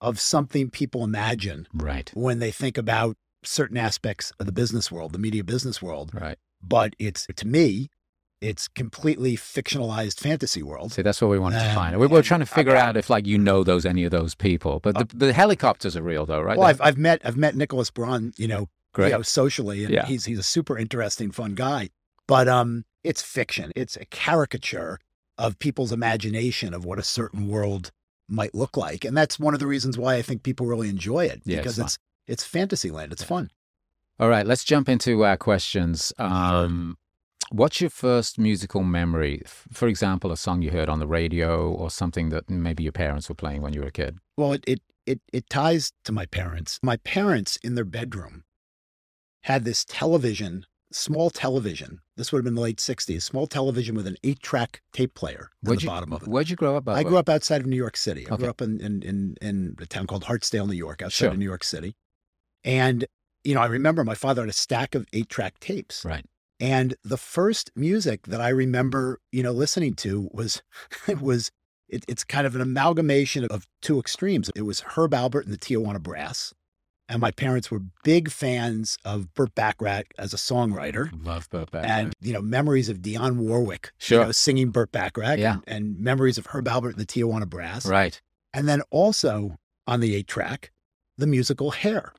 of 0.00 0.18
something 0.20 0.70
people 0.70 1.04
imagine 1.04 1.66
Right. 1.72 2.10
when 2.14 2.38
they 2.38 2.50
think 2.50 2.76
about 2.78 3.16
certain 3.44 3.76
aspects 3.76 4.32
of 4.38 4.46
the 4.46 4.52
business 4.52 4.90
world, 4.90 5.12
the 5.12 5.18
media 5.18 5.44
business 5.44 5.80
world. 5.82 6.10
Right. 6.14 6.38
But 6.62 6.94
it's 6.98 7.26
to 7.36 7.46
me, 7.46 7.88
it's 8.42 8.68
completely 8.68 9.36
fictionalized 9.36 10.18
fantasy 10.20 10.62
world. 10.62 10.92
See, 10.92 11.02
that's 11.02 11.20
what 11.22 11.30
we 11.30 11.38
wanted 11.38 11.60
to 11.60 11.66
Uh, 11.70 11.74
find. 11.74 11.98
We 11.98 12.06
were 12.06 12.22
trying 12.22 12.40
to 12.40 12.46
figure 12.46 12.76
out 12.76 12.96
if 12.96 13.08
like 13.08 13.26
you 13.26 13.38
know 13.38 13.62
those 13.64 13.86
any 13.86 14.04
of 14.04 14.10
those 14.10 14.34
people. 14.34 14.80
But 14.80 14.98
the, 14.98 15.16
the 15.16 15.32
helicopters 15.32 15.96
are 15.96 16.02
real 16.02 16.26
though, 16.26 16.40
right? 16.40 16.58
Well, 16.58 16.66
I've, 16.68 16.80
I've 16.80 16.98
met 16.98 17.20
I've 17.24 17.36
met 17.36 17.54
Nicholas 17.56 17.90
Braun, 17.90 18.32
you 18.36 18.48
know, 18.48 18.68
Great. 18.92 19.08
you 19.10 19.14
know, 19.14 19.22
socially, 19.22 19.84
and 19.84 19.94
Yeah. 19.94 20.06
he's 20.06 20.24
he's 20.26 20.38
a 20.38 20.42
super 20.42 20.76
interesting, 20.76 21.30
fun 21.30 21.54
guy. 21.54 21.90
But 22.26 22.48
um, 22.48 22.84
it's 23.04 23.22
fiction. 23.22 23.72
It's 23.76 23.96
a 23.96 24.04
caricature 24.06 24.98
of 25.38 25.58
people's 25.58 25.92
imagination 25.92 26.74
of 26.74 26.84
what 26.84 26.98
a 26.98 27.02
certain 27.02 27.48
world 27.48 27.90
might 28.28 28.54
look 28.54 28.76
like, 28.76 29.04
and 29.04 29.16
that's 29.16 29.38
one 29.38 29.54
of 29.54 29.60
the 29.60 29.66
reasons 29.66 29.98
why 29.98 30.14
I 30.16 30.22
think 30.22 30.42
people 30.42 30.66
really 30.66 30.88
enjoy 30.88 31.26
it 31.26 31.42
Yeah, 31.44 31.58
it's 31.58 31.62
because 31.62 31.76
fun. 31.76 31.86
it's 31.86 31.98
it's 32.26 32.44
fantasy 32.44 32.90
land. 32.90 33.12
It's 33.12 33.22
fun. 33.24 33.50
All 34.20 34.28
right, 34.28 34.46
let's 34.46 34.62
jump 34.64 34.88
into 34.88 35.24
our 35.24 35.36
questions. 35.36 36.12
Um, 36.18 36.96
what's 37.52 37.80
your 37.80 37.90
first 37.90 38.38
musical 38.38 38.82
memory? 38.82 39.42
For 39.46 39.88
example, 39.88 40.32
a 40.32 40.36
song 40.36 40.62
you 40.62 40.70
heard 40.70 40.88
on 40.88 40.98
the 40.98 41.06
radio 41.06 41.70
or 41.70 41.90
something 41.90 42.30
that 42.30 42.48
maybe 42.50 42.82
your 42.82 42.92
parents 42.92 43.28
were 43.28 43.34
playing 43.34 43.62
when 43.62 43.72
you 43.72 43.80
were 43.80 43.88
a 43.88 43.92
kid? 43.92 44.18
Well, 44.36 44.52
it 44.54 44.64
it 44.66 44.80
it, 45.06 45.20
it 45.32 45.50
ties 45.50 45.92
to 46.04 46.12
my 46.12 46.26
parents. 46.26 46.78
My 46.82 46.96
parents 46.98 47.56
in 47.62 47.74
their 47.74 47.84
bedroom 47.84 48.44
had 49.42 49.64
this 49.64 49.84
television, 49.84 50.64
small 50.92 51.28
television. 51.30 51.98
This 52.16 52.30
would 52.30 52.38
have 52.38 52.44
been 52.44 52.54
the 52.54 52.60
late 52.60 52.78
'60s. 52.78 53.22
Small 53.22 53.46
television 53.46 53.94
with 53.96 54.06
an 54.06 54.16
eight-track 54.22 54.80
tape 54.92 55.14
player 55.14 55.48
at 55.64 55.68
Where'd 55.68 55.78
the 55.80 55.84
you, 55.84 55.88
bottom 55.88 56.12
of 56.12 56.22
it. 56.22 56.28
Where'd 56.28 56.48
you 56.50 56.56
grow 56.56 56.76
up? 56.76 56.88
I 56.88 57.02
grew 57.02 57.16
up 57.16 57.28
outside 57.28 57.60
of 57.60 57.66
New 57.66 57.76
York 57.76 57.96
City. 57.96 58.26
I 58.28 58.34
Okay. 58.34 58.42
grew 58.42 58.50
up 58.50 58.62
in, 58.62 58.80
in, 58.80 59.02
in, 59.02 59.34
in 59.42 59.76
a 59.80 59.86
town 59.86 60.06
called 60.06 60.24
Hartsdale, 60.24 60.68
New 60.68 60.74
York, 60.76 61.02
outside 61.02 61.24
Sure. 61.26 61.30
of 61.32 61.38
New 61.38 61.44
York 61.44 61.64
City. 61.64 61.96
And, 62.62 63.04
you 63.42 63.54
know, 63.56 63.60
I 63.60 63.66
remember 63.66 64.04
my 64.04 64.14
father 64.14 64.42
had 64.42 64.48
a 64.48 64.52
stack 64.52 64.94
of 64.94 65.06
eight 65.12 65.28
track 65.28 65.58
tapes. 65.58 66.04
Right. 66.04 66.24
And 66.62 66.94
the 67.02 67.16
first 67.16 67.70
music 67.74 68.22
that 68.28 68.40
I 68.40 68.48
remember, 68.50 69.18
you 69.32 69.42
know, 69.42 69.50
listening 69.52 69.94
to 69.96 70.28
was, 70.32 70.62
it 71.08 71.20
was, 71.30 71.50
it, 71.88 72.04
it's 72.08 72.22
kind 72.24 72.46
of 72.46 72.54
an 72.54 72.60
amalgamation 72.60 73.44
of 73.46 73.66
two 73.82 73.98
extremes. 73.98 74.48
It 74.54 74.62
was 74.62 74.80
Herb 74.80 75.10
Alpert 75.10 75.42
and 75.44 75.52
the 75.52 75.58
Tijuana 75.58 76.00
Brass. 76.00 76.54
And 77.08 77.20
my 77.20 77.32
parents 77.32 77.70
were 77.70 77.80
big 78.04 78.30
fans 78.30 78.96
of 79.04 79.34
Burt 79.34 79.54
Bacharach 79.56 80.06
as 80.18 80.32
a 80.32 80.36
songwriter. 80.36 81.10
Love 81.24 81.50
Burt 81.50 81.70
Bacharach. 81.72 81.90
And, 81.90 82.14
you 82.20 82.32
know, 82.32 82.40
memories 82.40 82.88
of 82.88 82.98
Dionne 82.98 83.36
Warwick, 83.36 83.90
Sure. 83.98 84.20
you 84.20 84.24
know, 84.26 84.32
singing 84.32 84.70
Burt 84.70 84.92
Bacharach 84.92 85.38
Yeah. 85.38 85.54
and, 85.66 85.84
and 85.86 85.98
memories 85.98 86.38
of 86.38 86.46
Herb 86.46 86.66
Alpert 86.66 86.90
and 86.92 86.98
the 87.00 87.04
Tijuana 87.06 87.46
Brass. 87.48 87.84
right. 87.86 88.18
And 88.54 88.68
then 88.68 88.82
also 88.90 89.56
on 89.86 89.98
the 90.00 90.14
eight 90.14 90.28
track, 90.28 90.70
the 91.18 91.26
musical 91.26 91.72
Hair, 91.72 92.12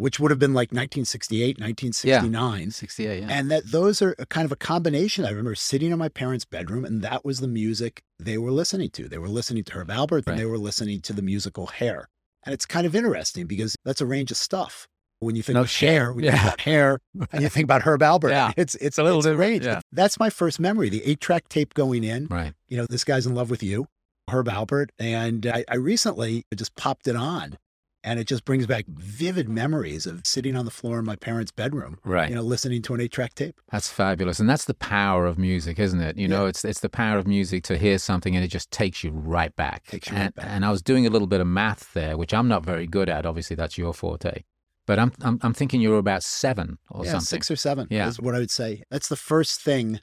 which 0.00 0.18
would 0.18 0.30
have 0.30 0.38
been 0.40 0.54
like 0.54 0.70
1968, 0.72 1.58
1969. 1.60 2.70
68, 2.70 3.20
yeah. 3.22 3.26
And 3.30 3.50
that 3.50 3.70
those 3.70 4.00
are 4.02 4.14
a 4.18 4.26
kind 4.26 4.44
of 4.44 4.52
a 4.52 4.56
combination. 4.56 5.24
I 5.24 5.30
remember 5.30 5.54
sitting 5.54 5.90
in 5.90 5.98
my 5.98 6.08
parents' 6.08 6.44
bedroom, 6.44 6.84
and 6.84 7.02
that 7.02 7.24
was 7.24 7.40
the 7.40 7.48
music 7.48 8.02
they 8.18 8.38
were 8.38 8.50
listening 8.50 8.90
to. 8.90 9.08
They 9.08 9.18
were 9.18 9.28
listening 9.28 9.64
to 9.64 9.72
Herb 9.72 9.88
Alpert, 9.88 10.26
Right. 10.26 10.28
and 10.28 10.38
they 10.38 10.44
were 10.46 10.58
listening 10.58 11.00
to 11.02 11.12
the 11.12 11.22
musical 11.22 11.66
Hair. 11.66 12.08
And 12.44 12.54
it's 12.54 12.64
kind 12.66 12.86
of 12.86 12.94
interesting 12.96 13.46
because 13.46 13.76
that's 13.84 14.00
a 14.00 14.06
range 14.06 14.30
of 14.30 14.36
stuff. 14.38 14.86
When 15.18 15.36
you 15.36 15.42
think 15.42 15.54
No 15.54 15.60
of 15.62 15.70
Cher, 15.70 16.14
when 16.14 16.24
you 16.24 16.30
think 16.30 16.40
Yeah. 16.42 16.48
about 16.48 16.60
Hair, 16.62 16.98
and 17.32 17.42
you 17.42 17.48
think 17.50 17.64
about 17.64 17.82
Herb 17.82 18.00
Alpert, 18.00 18.30
Yeah. 18.30 18.52
it's 18.56 18.74
it's 18.76 18.96
a 18.96 19.02
little 19.02 19.18
it's 19.18 19.26
different, 19.26 19.40
range. 19.50 19.64
yeah. 19.66 19.80
That's 19.92 20.18
my 20.18 20.30
first 20.30 20.58
memory. 20.58 20.88
The 20.88 21.04
eight 21.04 21.20
track 21.20 21.48
tape 21.50 21.74
going 21.74 22.04
in. 22.04 22.26
right. 22.30 22.54
You 22.68 22.78
know, 22.78 22.86
this 22.88 23.04
guy's 23.04 23.26
in 23.26 23.34
love 23.34 23.50
with 23.50 23.62
you, 23.62 23.86
Herb 24.30 24.46
Alpert, 24.48 24.88
and 24.98 25.46
I, 25.46 25.64
I 25.68 25.74
recently 25.76 26.44
just 26.56 26.74
popped 26.74 27.06
it 27.06 27.16
on, 27.16 27.58
and 28.02 28.18
it 28.18 28.24
just 28.26 28.44
brings 28.44 28.66
back 28.66 28.86
vivid 28.88 29.48
memories 29.48 30.06
of 30.06 30.22
sitting 30.26 30.56
on 30.56 30.64
the 30.64 30.70
floor 30.70 30.98
in 30.98 31.04
my 31.04 31.16
parents' 31.16 31.50
bedroom 31.52 31.98
Right. 32.04 32.28
you 32.28 32.34
know, 32.34 32.42
listening 32.42 32.80
to 32.82 32.94
an 32.94 33.00
eight 33.00 33.12
track 33.12 33.34
tape. 33.34 33.60
That's 33.70 33.90
fabulous. 33.90 34.40
And 34.40 34.48
that's 34.48 34.64
the 34.64 34.74
power 34.74 35.26
of 35.26 35.38
music, 35.38 35.78
isn't 35.78 36.00
it? 36.00 36.16
You 36.16 36.26
know, 36.28 36.46
it's 36.46 36.64
it's 36.64 36.80
the 36.80 36.88
power 36.88 37.18
of 37.18 37.26
music 37.26 37.62
to 37.64 37.76
hear 37.76 37.98
something 37.98 38.34
and 38.34 38.44
it 38.44 38.48
just 38.48 38.70
takes 38.70 39.04
you 39.04 39.10
right 39.10 39.54
back. 39.56 39.86
Takes 39.86 40.08
you 40.08 40.14
and, 40.16 40.24
right 40.24 40.34
back. 40.34 40.46
and 40.48 40.64
I 40.64 40.70
was 40.70 40.82
doing 40.82 41.06
a 41.06 41.10
little 41.10 41.28
bit 41.28 41.40
of 41.40 41.46
math 41.46 41.92
there, 41.92 42.16
which 42.16 42.32
I'm 42.32 42.48
not 42.48 42.64
very 42.64 42.86
good 42.86 43.08
at. 43.08 43.26
Obviously, 43.26 43.56
that's 43.56 43.76
your 43.76 43.92
forte. 43.92 44.44
But 44.86 44.98
I'm 44.98 45.12
I'm, 45.22 45.38
I'm 45.42 45.52
thinking 45.54 45.80
you're 45.80 45.98
about 45.98 46.22
seven 46.22 46.78
or 46.90 47.04
yeah, 47.04 47.12
something. 47.12 47.26
six 47.26 47.50
or 47.50 47.56
seven 47.56 47.86
Yeah. 47.90 48.08
is 48.08 48.18
what 48.20 48.34
I 48.34 48.38
would 48.38 48.50
say. 48.50 48.82
That's 48.90 49.08
the 49.08 49.16
first 49.16 49.60
thing 49.60 50.00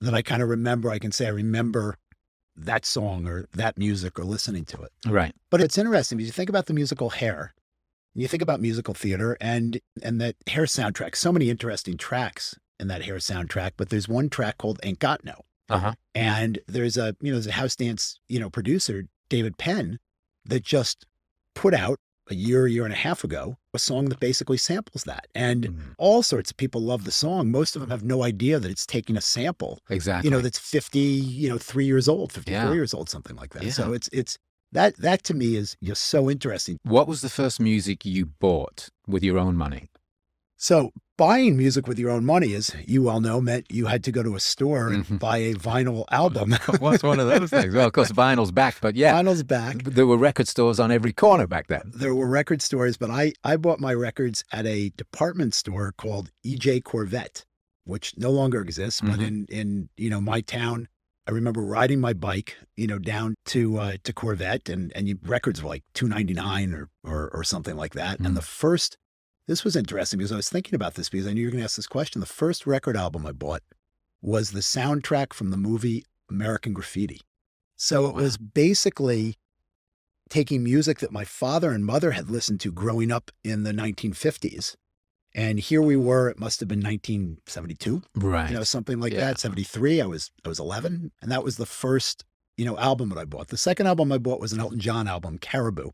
that 0.00 0.14
I 0.14 0.22
kind 0.22 0.42
of 0.42 0.48
remember. 0.48 0.90
I 0.90 0.98
can 0.98 1.12
say 1.12 1.26
I 1.26 1.30
remember 1.30 1.98
that 2.56 2.84
song 2.84 3.26
or 3.26 3.46
that 3.52 3.78
music 3.78 4.18
or 4.18 4.24
listening 4.24 4.64
to 4.66 4.82
it. 4.82 4.92
Right. 5.06 5.34
But 5.50 5.60
it's 5.60 5.78
interesting 5.78 6.18
because 6.18 6.28
you 6.28 6.32
think 6.32 6.50
about 6.50 6.66
the 6.66 6.74
musical 6.74 7.10
Hair, 7.10 7.54
you 8.14 8.28
think 8.28 8.42
about 8.42 8.60
musical 8.60 8.94
theater 8.94 9.36
and 9.40 9.80
and 10.02 10.20
that 10.20 10.36
Hair 10.46 10.64
soundtrack. 10.64 11.16
So 11.16 11.32
many 11.32 11.48
interesting 11.50 11.96
tracks 11.96 12.54
in 12.78 12.88
that 12.88 13.02
Hair 13.04 13.16
soundtrack. 13.16 13.72
But 13.76 13.88
there's 13.90 14.08
one 14.08 14.28
track 14.28 14.58
called 14.58 14.80
"Ain't 14.82 14.98
Got 14.98 15.24
No," 15.24 15.44
Uh 15.70 15.78
huh. 15.78 15.92
and 16.14 16.58
there's 16.68 16.96
a 16.96 17.16
you 17.20 17.30
know 17.32 17.36
there's 17.36 17.46
a 17.46 17.52
house 17.52 17.74
dance 17.76 18.18
you 18.28 18.38
know 18.38 18.50
producer 18.50 19.04
David 19.28 19.56
Penn 19.56 19.98
that 20.44 20.62
just 20.62 21.06
put 21.54 21.72
out 21.72 21.98
a 22.32 22.34
year, 22.34 22.66
year 22.66 22.84
and 22.84 22.92
a 22.92 22.96
half 23.08 23.22
ago 23.24 23.56
a 23.74 23.78
song 23.78 24.02
that 24.10 24.20
basically 24.20 24.56
samples 24.70 25.04
that. 25.04 25.24
And 25.34 25.60
Mm. 25.68 25.78
all 25.98 26.22
sorts 26.22 26.50
of 26.50 26.56
people 26.56 26.80
love 26.92 27.04
the 27.04 27.10
song. 27.24 27.50
Most 27.50 27.76
of 27.76 27.80
them 27.80 27.90
have 27.90 28.02
no 28.14 28.18
idea 28.32 28.58
that 28.58 28.70
it's 28.70 28.86
taking 28.86 29.16
a 29.16 29.20
sample, 29.20 29.78
Exactly. 29.88 30.26
you 30.28 30.30
know, 30.34 30.40
that's 30.42 30.58
50, 30.58 30.98
you 30.98 31.48
know, 31.50 31.58
three 31.58 31.86
years 31.86 32.08
old, 32.08 32.32
54 32.32 32.52
Yeah. 32.68 32.72
years 32.74 32.92
old, 32.94 33.08
something 33.08 33.36
like 33.36 33.52
that. 33.54 33.62
Yeah. 33.64 33.70
So 33.72 33.92
it's, 33.92 34.08
it's, 34.12 34.36
that, 34.72 34.96
that 34.98 35.22
to 35.24 35.34
me 35.34 35.56
is 35.56 35.76
just 35.82 36.02
so 36.04 36.30
interesting. 36.30 36.78
what 36.82 37.06
was 37.06 37.20
the 37.20 37.28
first 37.28 37.60
music 37.60 38.04
you 38.06 38.24
bought 38.26 38.88
with 39.06 39.22
your 39.22 39.38
own 39.38 39.56
money? 39.56 39.88
So 40.62 40.92
buying 41.18 41.56
music 41.56 41.88
with 41.88 41.98
your 41.98 42.08
own 42.10 42.24
money, 42.24 42.54
as 42.54 42.70
you 42.86 43.02
well 43.02 43.20
know, 43.20 43.40
meant 43.40 43.66
you 43.68 43.86
had 43.86 44.04
to 44.04 44.12
go 44.12 44.22
to 44.22 44.36
a 44.36 44.40
store 44.40 44.88
and 44.92 45.18
buy 45.18 45.38
a 45.38 45.54
vinyl 45.54 46.04
album. 46.12 46.52
What's 46.78 47.02
one 47.02 47.18
of 47.18 47.26
those 47.26 47.50
things? 47.50 47.74
Well, 47.74 47.88
of 47.88 47.92
course, 47.92 48.12
vinyl's 48.12 48.52
back, 48.52 48.76
but 48.80 48.94
yeah, 48.94 49.12
Vinyl's 49.20 49.42
back. 49.42 49.78
there 49.82 50.06
were 50.06 50.16
record 50.16 50.46
stores 50.46 50.78
on 50.78 50.92
every 50.92 51.12
corner 51.12 51.48
back 51.48 51.66
then. 51.66 51.90
There 51.92 52.14
were 52.14 52.28
record 52.28 52.62
stores, 52.62 52.96
but 52.96 53.10
I, 53.10 53.32
I 53.42 53.56
bought 53.56 53.80
my 53.80 53.92
records 53.92 54.44
at 54.52 54.64
a 54.64 54.90
department 54.90 55.54
store 55.54 55.92
called 55.98 56.30
EJ 56.46 56.84
Korvette, 56.84 57.44
which 57.84 58.16
no 58.16 58.30
longer 58.30 58.60
exists. 58.60 59.00
But 59.00 59.18
Mhm. 59.18 59.26
in, 59.26 59.46
in 59.48 59.88
you 59.96 60.10
know 60.10 60.20
my 60.20 60.42
town, 60.42 60.86
I 61.26 61.32
remember 61.32 61.60
riding 61.62 62.00
my 62.00 62.12
bike, 62.12 62.56
you 62.76 62.86
know, 62.86 63.00
down 63.00 63.34
to 63.46 63.78
uh, 63.78 63.96
to 64.04 64.12
Korvette, 64.12 64.72
and 64.72 64.92
and 64.94 65.08
you, 65.08 65.18
records 65.24 65.60
were 65.60 65.70
like 65.70 65.82
two 65.92 66.06
ninety 66.06 66.34
nine 66.34 66.72
or, 66.72 66.88
or 67.02 67.30
or 67.34 67.42
something 67.42 67.76
like 67.76 67.94
that. 67.94 68.20
Mm. 68.20 68.26
And 68.26 68.36
the 68.36 68.42
first, 68.42 68.96
this 69.52 69.64
was 69.64 69.76
interesting 69.76 70.16
because 70.18 70.32
I 70.32 70.36
was 70.36 70.48
thinking 70.48 70.74
about 70.74 70.94
this 70.94 71.10
because 71.10 71.26
I 71.26 71.34
knew 71.34 71.42
you 71.42 71.46
were 71.48 71.50
going 71.52 71.60
to 71.60 71.64
ask 71.64 71.76
this 71.76 71.86
question. 71.86 72.20
The 72.20 72.26
first 72.26 72.66
record 72.66 72.96
album 72.96 73.26
I 73.26 73.32
bought 73.32 73.62
was 74.22 74.52
the 74.52 74.60
soundtrack 74.60 75.34
from 75.34 75.50
the 75.50 75.58
movie 75.58 76.06
American 76.30 76.72
Graffiti. 76.72 77.20
So 77.76 78.06
it 78.06 78.14
Wow. 78.14 78.22
was 78.22 78.38
basically 78.38 79.36
taking 80.30 80.64
music 80.64 81.00
that 81.00 81.12
my 81.12 81.24
father 81.26 81.70
and 81.72 81.84
mother 81.84 82.12
had 82.12 82.30
listened 82.30 82.60
to 82.60 82.72
growing 82.72 83.12
up 83.12 83.30
in 83.44 83.64
the 83.64 83.72
1950s. 83.72 84.74
And 85.34 85.58
here 85.60 85.82
we 85.82 85.96
were, 85.96 86.30
it 86.30 86.38
must 86.40 86.60
have 86.60 86.68
been 86.70 86.80
1972, 86.80 88.02
Right. 88.14 88.48
you 88.50 88.56
know, 88.56 88.64
something 88.64 89.00
like 89.00 89.12
Yeah. 89.12 89.20
that. 89.20 89.38
73, 89.38 90.00
I 90.00 90.06
was 90.06 90.30
I 90.44 90.48
was 90.48 90.58
11, 90.60 91.12
and 91.20 91.30
that 91.30 91.44
was 91.44 91.56
the 91.58 91.66
first, 91.66 92.24
you 92.56 92.64
know, 92.64 92.78
album 92.78 93.10
that 93.10 93.18
I 93.18 93.26
bought. 93.26 93.48
The 93.48 93.56
second 93.58 93.86
album 93.86 94.12
I 94.12 94.18
bought 94.18 94.40
was 94.40 94.52
an 94.54 94.60
Elton 94.60 94.78
John 94.80 95.06
album, 95.06 95.36
Caribou. 95.38 95.90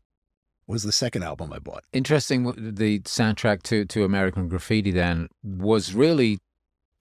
Was 0.69 0.83
the 0.83 0.91
second 0.91 1.23
album 1.23 1.51
I 1.51 1.57
bought. 1.59 1.83
Interesting. 1.93 2.43
The 2.75 2.99
soundtrack 2.99 3.63
to, 3.63 3.85
to 3.85 4.03
American 4.05 4.47
Graffiti 4.47 4.91
then 4.91 5.27
was 5.43 5.93
really 5.95 6.39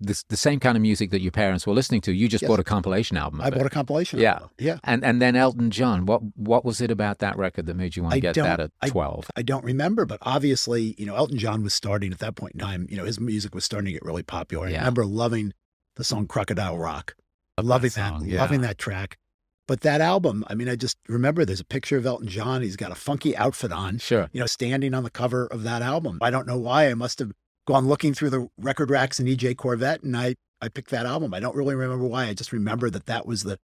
the, 0.00 0.20
the 0.30 0.38
same 0.38 0.58
kind 0.58 0.74
of 0.76 0.80
music 0.80 1.10
that 1.10 1.20
your 1.20 1.32
parents 1.32 1.66
were 1.66 1.74
listening 1.74 2.00
to. 2.02 2.12
You 2.12 2.28
just 2.28 2.40
Yes. 2.42 2.48
bought 2.48 2.60
a 2.60 2.64
compilation 2.64 3.18
album. 3.18 3.42
I 3.42 3.48
it. 3.48 3.54
bought 3.54 3.66
a 3.66 3.70
compilation. 3.70 4.20
Yeah. 4.20 4.34
album. 4.34 4.50
Yeah. 4.58 4.78
and 4.84 5.04
and 5.04 5.20
then 5.20 5.36
Elton 5.36 5.70
John. 5.70 6.06
What 6.06 6.22
what 6.34 6.64
was 6.64 6.80
it 6.80 6.90
about 6.90 7.18
that 7.18 7.36
record 7.36 7.66
that 7.66 7.74
made 7.76 7.94
you 7.94 8.02
want 8.04 8.12
to 8.12 8.16
I 8.16 8.20
get 8.20 8.36
that 8.36 8.58
at 8.60 8.70
twelve? 8.86 9.30
I 9.36 9.42
don't 9.42 9.64
remember, 9.64 10.06
but 10.06 10.18
obviously, 10.22 10.94
you 10.96 11.04
know, 11.04 11.14
Elton 11.16 11.36
John 11.36 11.62
was 11.62 11.74
starting 11.74 12.10
at 12.10 12.20
that 12.20 12.36
point 12.36 12.54
in 12.54 12.60
time. 12.60 12.86
You 12.88 12.96
know, 12.96 13.04
his 13.04 13.20
music 13.20 13.54
was 13.54 13.64
starting 13.66 13.86
to 13.86 13.92
get 13.92 14.02
really 14.02 14.22
popular. 14.22 14.66
I 14.68 14.72
remember 14.72 15.04
loving 15.04 15.52
the 15.96 16.04
song 16.04 16.26
Crocodile 16.26 16.78
Rock, 16.78 17.16
loving 17.60 17.90
that, 17.90 18.08
song, 18.12 18.24
yeah. 18.24 18.40
loving 18.40 18.62
that 18.62 18.78
track. 18.78 19.18
But 19.68 19.82
that 19.82 20.00
album, 20.00 20.44
I 20.48 20.54
mean, 20.54 20.68
I 20.68 20.74
just 20.74 20.96
remember 21.08 21.44
there's 21.44 21.60
a 21.60 21.64
picture 21.64 21.96
of 21.98 22.06
Elton 22.06 22.26
John. 22.26 22.62
He's 22.62 22.74
got 22.74 22.90
a 22.90 22.94
funky 22.96 23.36
outfit 23.36 23.70
on, 23.70 23.98
Sure. 23.98 24.28
you 24.32 24.40
know, 24.40 24.46
standing 24.46 24.94
on 24.94 25.04
the 25.04 25.10
cover 25.10 25.46
of 25.46 25.62
that 25.62 25.82
album. 25.82 26.18
I 26.22 26.30
don't 26.30 26.46
know 26.46 26.56
why. 26.58 26.88
I 26.90 26.94
must 26.94 27.18
have 27.20 27.32
gone 27.66 27.86
looking 27.86 28.14
through 28.14 28.30
the 28.30 28.48
record 28.58 28.88
racks 28.90 29.20
in 29.20 29.26
EJ 29.26 29.54
Korvette 29.56 30.02
and 30.02 30.16
I, 30.16 30.36
I 30.62 30.68
picked 30.68 30.90
that 30.90 31.04
album. 31.06 31.34
I 31.34 31.40
don't 31.40 31.54
really 31.54 31.74
remember 31.74 32.06
why. 32.06 32.24
I 32.26 32.34
just 32.34 32.50
remember 32.50 32.88
that 32.90 33.06
that 33.06 33.26
was 33.26 33.42
the, 33.42 33.58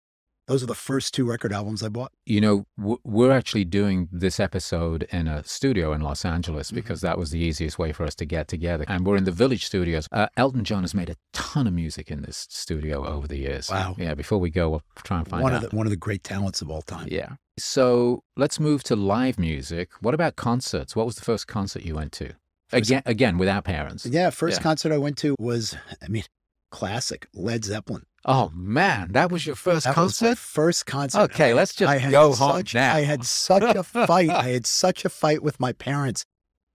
those 0.48 0.62
are 0.62 0.66
the 0.66 0.74
first 0.74 1.14
two 1.14 1.24
record 1.24 1.52
albums 1.52 1.82
I 1.82 1.88
bought. 1.88 2.12
You 2.26 2.40
know, 2.40 2.64
w- 2.78 2.98
we're 3.04 3.30
actually 3.30 3.64
doing 3.64 4.08
this 4.10 4.40
episode 4.40 5.04
in 5.12 5.28
a 5.28 5.44
studio 5.44 5.92
in 5.92 6.00
Los 6.00 6.24
Angeles 6.24 6.68
Mm-hmm. 6.68 6.76
because 6.76 7.00
that 7.00 7.16
was 7.18 7.30
the 7.30 7.38
easiest 7.38 7.78
way 7.78 7.92
for 7.92 8.04
us 8.04 8.14
to 8.16 8.24
get 8.26 8.48
together. 8.48 8.84
And 8.88 9.06
we're 9.06 9.16
in 9.16 9.24
the 9.24 9.30
Village 9.30 9.64
Studios. 9.66 10.08
Uh, 10.12 10.26
Elton 10.36 10.64
John 10.64 10.82
has 10.82 10.94
made 10.94 11.10
a 11.10 11.16
ton 11.32 11.66
of 11.66 11.72
music 11.74 12.10
in 12.10 12.22
this 12.22 12.46
studio 12.50 13.06
over 13.06 13.26
the 13.28 13.38
years. 13.38 13.70
Wow. 13.70 13.94
Yeah. 13.98 14.14
Before 14.14 14.38
we 14.38 14.50
go, 14.50 14.70
we'll 14.70 14.82
try 15.04 15.18
and 15.18 15.28
find 15.28 15.42
One 15.42 15.52
out. 15.54 15.62
of 15.64 15.70
the 15.70 15.76
one 15.76 15.86
of 15.86 15.90
the 15.90 15.96
great 15.96 16.24
talents 16.24 16.60
of 16.60 16.70
all 16.70 16.82
time. 16.82 17.08
Yeah. 17.10 17.34
So 17.58 18.22
let's 18.36 18.58
move 18.58 18.82
to 18.84 18.96
live 18.96 19.38
music. 19.38 19.90
What 20.00 20.14
about 20.14 20.36
concerts? 20.36 20.96
What 20.96 21.06
was 21.06 21.16
the 21.16 21.22
first 21.24 21.46
concert 21.46 21.82
you 21.84 21.94
went 21.94 22.12
to? 22.12 22.32
First- 22.68 22.88
Again, 22.90 23.02
again 23.06 23.38
without 23.38 23.64
parents. 23.64 24.06
Yeah, 24.06 24.30
first 24.30 24.58
Yeah. 24.58 24.62
concert 24.62 24.92
I 24.92 24.98
went 24.98 25.18
to 25.18 25.36
was, 25.38 25.76
I 26.02 26.08
mean, 26.08 26.24
classic 26.70 27.28
Led 27.34 27.64
Zeppelin. 27.64 28.04
Oh 28.24 28.50
man, 28.54 29.12
that 29.12 29.32
was 29.32 29.46
your 29.46 29.56
first 29.56 29.84
That 29.84 29.96
was 29.96 30.20
my 30.22 30.28
concert. 30.28 30.38
first 30.38 30.86
concert. 30.86 31.20
Okay, 31.32 31.54
let's 31.54 31.74
just 31.74 31.90
I 31.90 32.10
go 32.10 32.32
home 32.32 32.58
such, 32.58 32.74
now. 32.74 32.94
I 32.94 33.00
had 33.00 33.24
such 33.24 33.74
a 33.76 33.82
fight. 33.82 34.30
I 34.30 34.50
had 34.50 34.66
such 34.84 35.04
a 35.04 35.08
fight 35.08 35.42
with 35.42 35.58
my 35.58 35.72
parents 35.72 36.24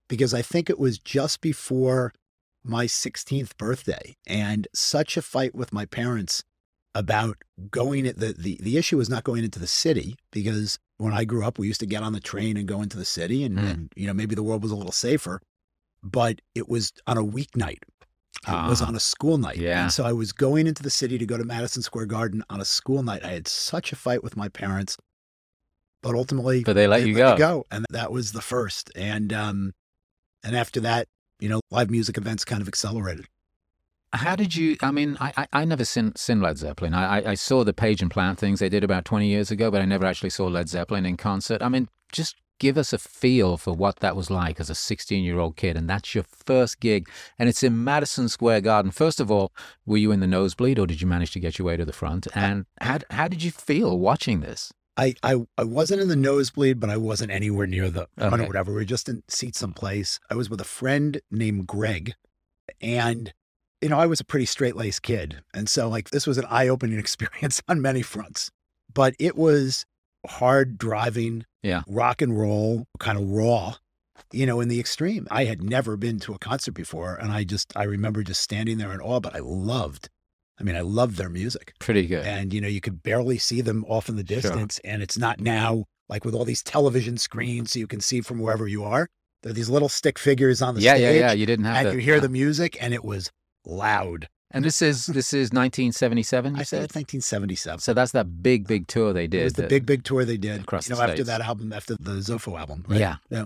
because 0.08 0.34
I 0.34 0.42
think 0.42 0.68
it 0.68 0.78
was 0.78 0.98
just 0.98 1.40
before 1.40 2.12
my 2.64 2.84
16th 2.86 3.56
birthday, 3.56 4.14
and 4.26 4.68
such 4.74 5.16
a 5.16 5.22
fight 5.22 5.54
with 5.54 5.72
my 5.72 5.86
parents 5.86 6.42
about 6.94 7.36
going 7.70 8.06
at 8.06 8.18
the, 8.18 8.34
the 8.36 8.58
the 8.60 8.76
issue 8.76 8.96
was 8.96 9.08
not 9.08 9.24
going 9.24 9.44
into 9.44 9.58
the 9.58 9.66
city 9.66 10.16
because 10.32 10.78
when 10.96 11.12
I 11.12 11.24
grew 11.24 11.44
up 11.46 11.58
we 11.58 11.66
used 11.68 11.80
to 11.80 11.86
get 11.86 12.02
on 12.02 12.12
the 12.12 12.20
train 12.20 12.56
and 12.56 12.66
go 12.66 12.82
into 12.82 12.96
the 12.98 13.04
city 13.04 13.44
and, 13.44 13.56
Mm. 13.58 13.70
and 13.70 13.92
you 13.94 14.06
know 14.06 14.12
maybe 14.14 14.34
the 14.34 14.42
world 14.42 14.62
was 14.62 14.72
a 14.72 14.76
little 14.76 14.90
safer 14.92 15.40
but 16.02 16.40
it 16.54 16.68
was 16.68 16.92
on 17.06 17.16
a 17.16 17.22
weeknight 17.22 17.78
it 18.46 18.68
was 18.68 18.80
Ah. 18.82 18.86
on 18.86 18.94
a 18.94 19.00
school 19.00 19.36
night 19.38 19.56
Yeah. 19.56 19.82
and 19.82 19.92
so 19.92 20.04
I 20.04 20.12
was 20.12 20.32
going 20.32 20.66
into 20.66 20.82
the 20.82 20.90
city 20.90 21.18
to 21.18 21.26
go 21.26 21.36
to 21.36 21.44
Madison 21.44 21.82
Square 21.82 22.06
Garden 22.06 22.42
on 22.50 22.60
a 22.60 22.64
school 22.64 23.02
night 23.02 23.24
I 23.24 23.32
had 23.32 23.48
such 23.48 23.92
a 23.92 23.96
fight 23.96 24.22
with 24.22 24.36
my 24.36 24.48
parents 24.48 24.96
but 26.02 26.14
ultimately 26.14 26.62
But 26.64 26.74
they 26.74 26.86
let 26.86 27.00
you 27.02 27.08
me 27.08 27.12
go. 27.14 27.36
go 27.36 27.64
and 27.70 27.84
that 27.90 28.12
was 28.12 28.32
the 28.32 28.40
first 28.42 28.90
and 28.94 29.32
um 29.32 29.72
and 30.44 30.56
after 30.56 30.80
that 30.80 31.08
you 31.40 31.48
know 31.48 31.60
live 31.70 31.90
music 31.90 32.16
events 32.16 32.44
kind 32.44 32.62
of 32.62 32.68
accelerated 32.68 33.26
How 34.12 34.36
did 34.36 34.54
you? 34.56 34.76
I 34.80 34.90
mean, 34.90 35.18
I 35.20 35.32
I, 35.36 35.46
I 35.60 35.64
never 35.66 35.84
seen, 35.84 36.14
seen 36.16 36.40
Led 36.40 36.56
Zeppelin. 36.56 36.94
I, 36.94 37.18
I 37.18 37.30
I 37.32 37.34
saw 37.34 37.62
the 37.62 37.74
Page 37.74 38.00
and 38.00 38.10
Plant 38.10 38.38
things 38.38 38.58
they 38.60 38.70
did 38.70 38.82
about 38.82 39.04
twenty 39.04 39.28
years 39.28 39.50
ago, 39.50 39.70
but 39.70 39.82
I 39.82 39.84
never 39.84 40.06
actually 40.06 40.30
saw 40.30 40.46
Led 40.46 40.66
Zeppelin 40.70 41.04
in 41.04 41.18
concert. 41.18 41.60
I 41.62 41.68
mean, 41.68 41.88
just 42.10 42.34
give 42.58 42.76
us 42.78 42.92
a 42.92 42.98
feel 42.98 43.56
for 43.56 43.72
what 43.72 43.96
that 44.00 44.16
was 44.16 44.30
like 44.30 44.60
as 44.60 44.70
a 44.70 44.74
16 44.74 45.22
year 45.24 45.38
old 45.38 45.56
kid? 45.56 45.76
And 45.76 45.88
that's 45.88 46.14
your 46.14 46.24
first 46.24 46.80
gig. 46.80 47.08
And 47.38 47.48
it's 47.48 47.62
in 47.62 47.84
Madison 47.84 48.28
Square 48.28 48.62
Garden. 48.62 48.90
First 48.90 49.20
of 49.20 49.30
all, 49.30 49.52
were 49.86 49.96
you 49.96 50.12
in 50.12 50.20
the 50.20 50.26
nosebleed 50.26 50.78
or 50.78 50.86
did 50.86 51.00
you 51.00 51.06
manage 51.06 51.30
to 51.32 51.40
get 51.40 51.58
your 51.58 51.66
way 51.66 51.76
to 51.76 51.84
the 51.84 51.92
front? 51.92 52.26
And 52.34 52.66
how, 52.80 52.98
how 53.10 53.28
did 53.28 53.42
you 53.42 53.50
feel 53.50 53.98
watching 53.98 54.40
this? 54.40 54.72
I, 54.96 55.14
I, 55.22 55.46
I 55.56 55.62
wasn't 55.62 56.00
in 56.00 56.08
the 56.08 56.16
nosebleed, 56.16 56.80
but 56.80 56.90
I 56.90 56.96
wasn't 56.96 57.30
anywhere 57.30 57.68
near 57.68 57.88
the 57.88 58.08
front 58.18 58.34
Okay. 58.34 58.42
or 58.42 58.46
whatever. 58.48 58.72
We 58.72 58.78
were 58.78 58.84
just 58.84 59.08
in 59.08 59.22
seats 59.28 59.60
someplace. 59.60 60.18
I 60.28 60.34
was 60.34 60.50
with 60.50 60.60
a 60.60 60.64
friend 60.64 61.20
named 61.30 61.68
Greg, 61.68 62.14
and 62.80 63.32
you 63.80 63.88
know 63.90 63.98
I 63.98 64.06
was 64.06 64.18
a 64.20 64.24
pretty 64.24 64.46
straight 64.46 64.74
laced 64.74 65.02
kid, 65.02 65.42
and 65.54 65.68
so 65.68 65.88
like 65.88 66.10
this 66.10 66.26
was 66.26 66.36
an 66.36 66.46
eye 66.50 66.66
opening 66.66 66.98
experience 67.04 67.62
on 67.68 67.80
many 67.80 68.02
fronts. 68.02 68.50
But 68.92 69.14
it 69.20 69.36
was 69.36 69.86
hard 70.26 70.78
driving, 70.78 71.44
Yeah. 71.62 71.82
rock 71.88 72.22
and 72.22 72.38
roll, 72.38 72.86
kind 72.98 73.18
of 73.18 73.28
raw, 73.28 73.74
you 74.32 74.46
know, 74.46 74.60
in 74.60 74.68
the 74.68 74.78
extreme. 74.80 75.26
I 75.30 75.44
had 75.44 75.62
never 75.62 75.96
been 75.96 76.18
to 76.20 76.34
a 76.34 76.38
concert 76.38 76.72
before, 76.72 77.14
and 77.16 77.32
I 77.32 77.44
just 77.44 77.72
I 77.76 77.84
remember 77.84 78.22
just 78.22 78.40
standing 78.40 78.78
there 78.78 78.92
in 78.92 79.00
awe. 79.00 79.20
But 79.20 79.34
I 79.34 79.40
loved, 79.40 80.08
I 80.60 80.62
mean, 80.62 80.76
I 80.76 80.82
loved 80.82 81.16
their 81.16 81.28
music 81.28 81.72
Pretty 81.78 82.06
good. 82.06 82.24
and 82.26 82.52
you 82.52 82.60
know 82.60 82.68
you 82.68 82.80
could 82.80 83.02
barely 83.02 83.38
see 83.38 83.60
them 83.60 83.84
off 83.88 84.08
in 84.08 84.16
the 84.16 84.24
Sure. 84.26 84.40
distance 84.40 84.78
and 84.84 85.02
it's 85.02 85.18
not 85.18 85.40
now 85.40 85.84
like 86.08 86.24
with 86.24 86.34
all 86.34 86.44
these 86.44 86.62
television 86.62 87.16
screens 87.18 87.72
so 87.72 87.78
you 87.78 87.86
can 87.86 88.00
see 88.00 88.20
from 88.20 88.38
wherever 88.38 88.66
you 88.68 88.82
are 88.84 89.08
they're 89.42 89.52
these 89.52 89.68
little 89.70 89.88
stick 89.88 90.18
figures 90.18 90.60
on 90.62 90.74
the 90.74 90.80
yeah, 90.80 90.94
stage 90.94 91.02
yeah, 91.20 91.26
yeah. 91.28 91.32
You 91.32 91.46
didn't 91.46 91.64
have 91.66 91.76
and 91.76 91.88
to. 91.90 91.94
you 91.94 92.00
hear 92.00 92.14
yeah. 92.14 92.20
the 92.20 92.28
music 92.28 92.76
and 92.80 92.92
it 92.94 93.04
was 93.04 93.30
loud 93.64 94.26
And 94.50 94.64
this 94.64 94.80
is 94.80 95.06
this 95.06 95.32
is 95.34 95.50
1977. 95.52 96.54
You 96.54 96.60
i 96.60 96.62
said. 96.62 96.66
said 96.66 96.80
1977 96.96 97.80
So 97.80 97.92
that's 97.94 98.12
that 98.12 98.42
big, 98.42 98.66
big 98.66 98.86
tour 98.86 99.12
they 99.12 99.26
did. 99.26 99.40
it 99.42 99.44
was 99.44 99.52
the 99.54 99.62
that- 99.62 99.68
big 99.70 99.84
big 99.86 100.04
tour 100.04 100.24
they 100.24 100.36
did 100.38 100.62
across 100.62 100.88
you 100.88 100.94
the 100.94 101.00
know 101.00 101.04
after 101.04 101.16
States. 101.16 101.28
that 101.28 101.40
album 101.42 101.72
after 101.72 101.96
the 102.00 102.12
zofo 102.12 102.58
album 102.58 102.84
right? 102.88 102.98
Yeah. 103.00 103.16
yeah 103.30 103.44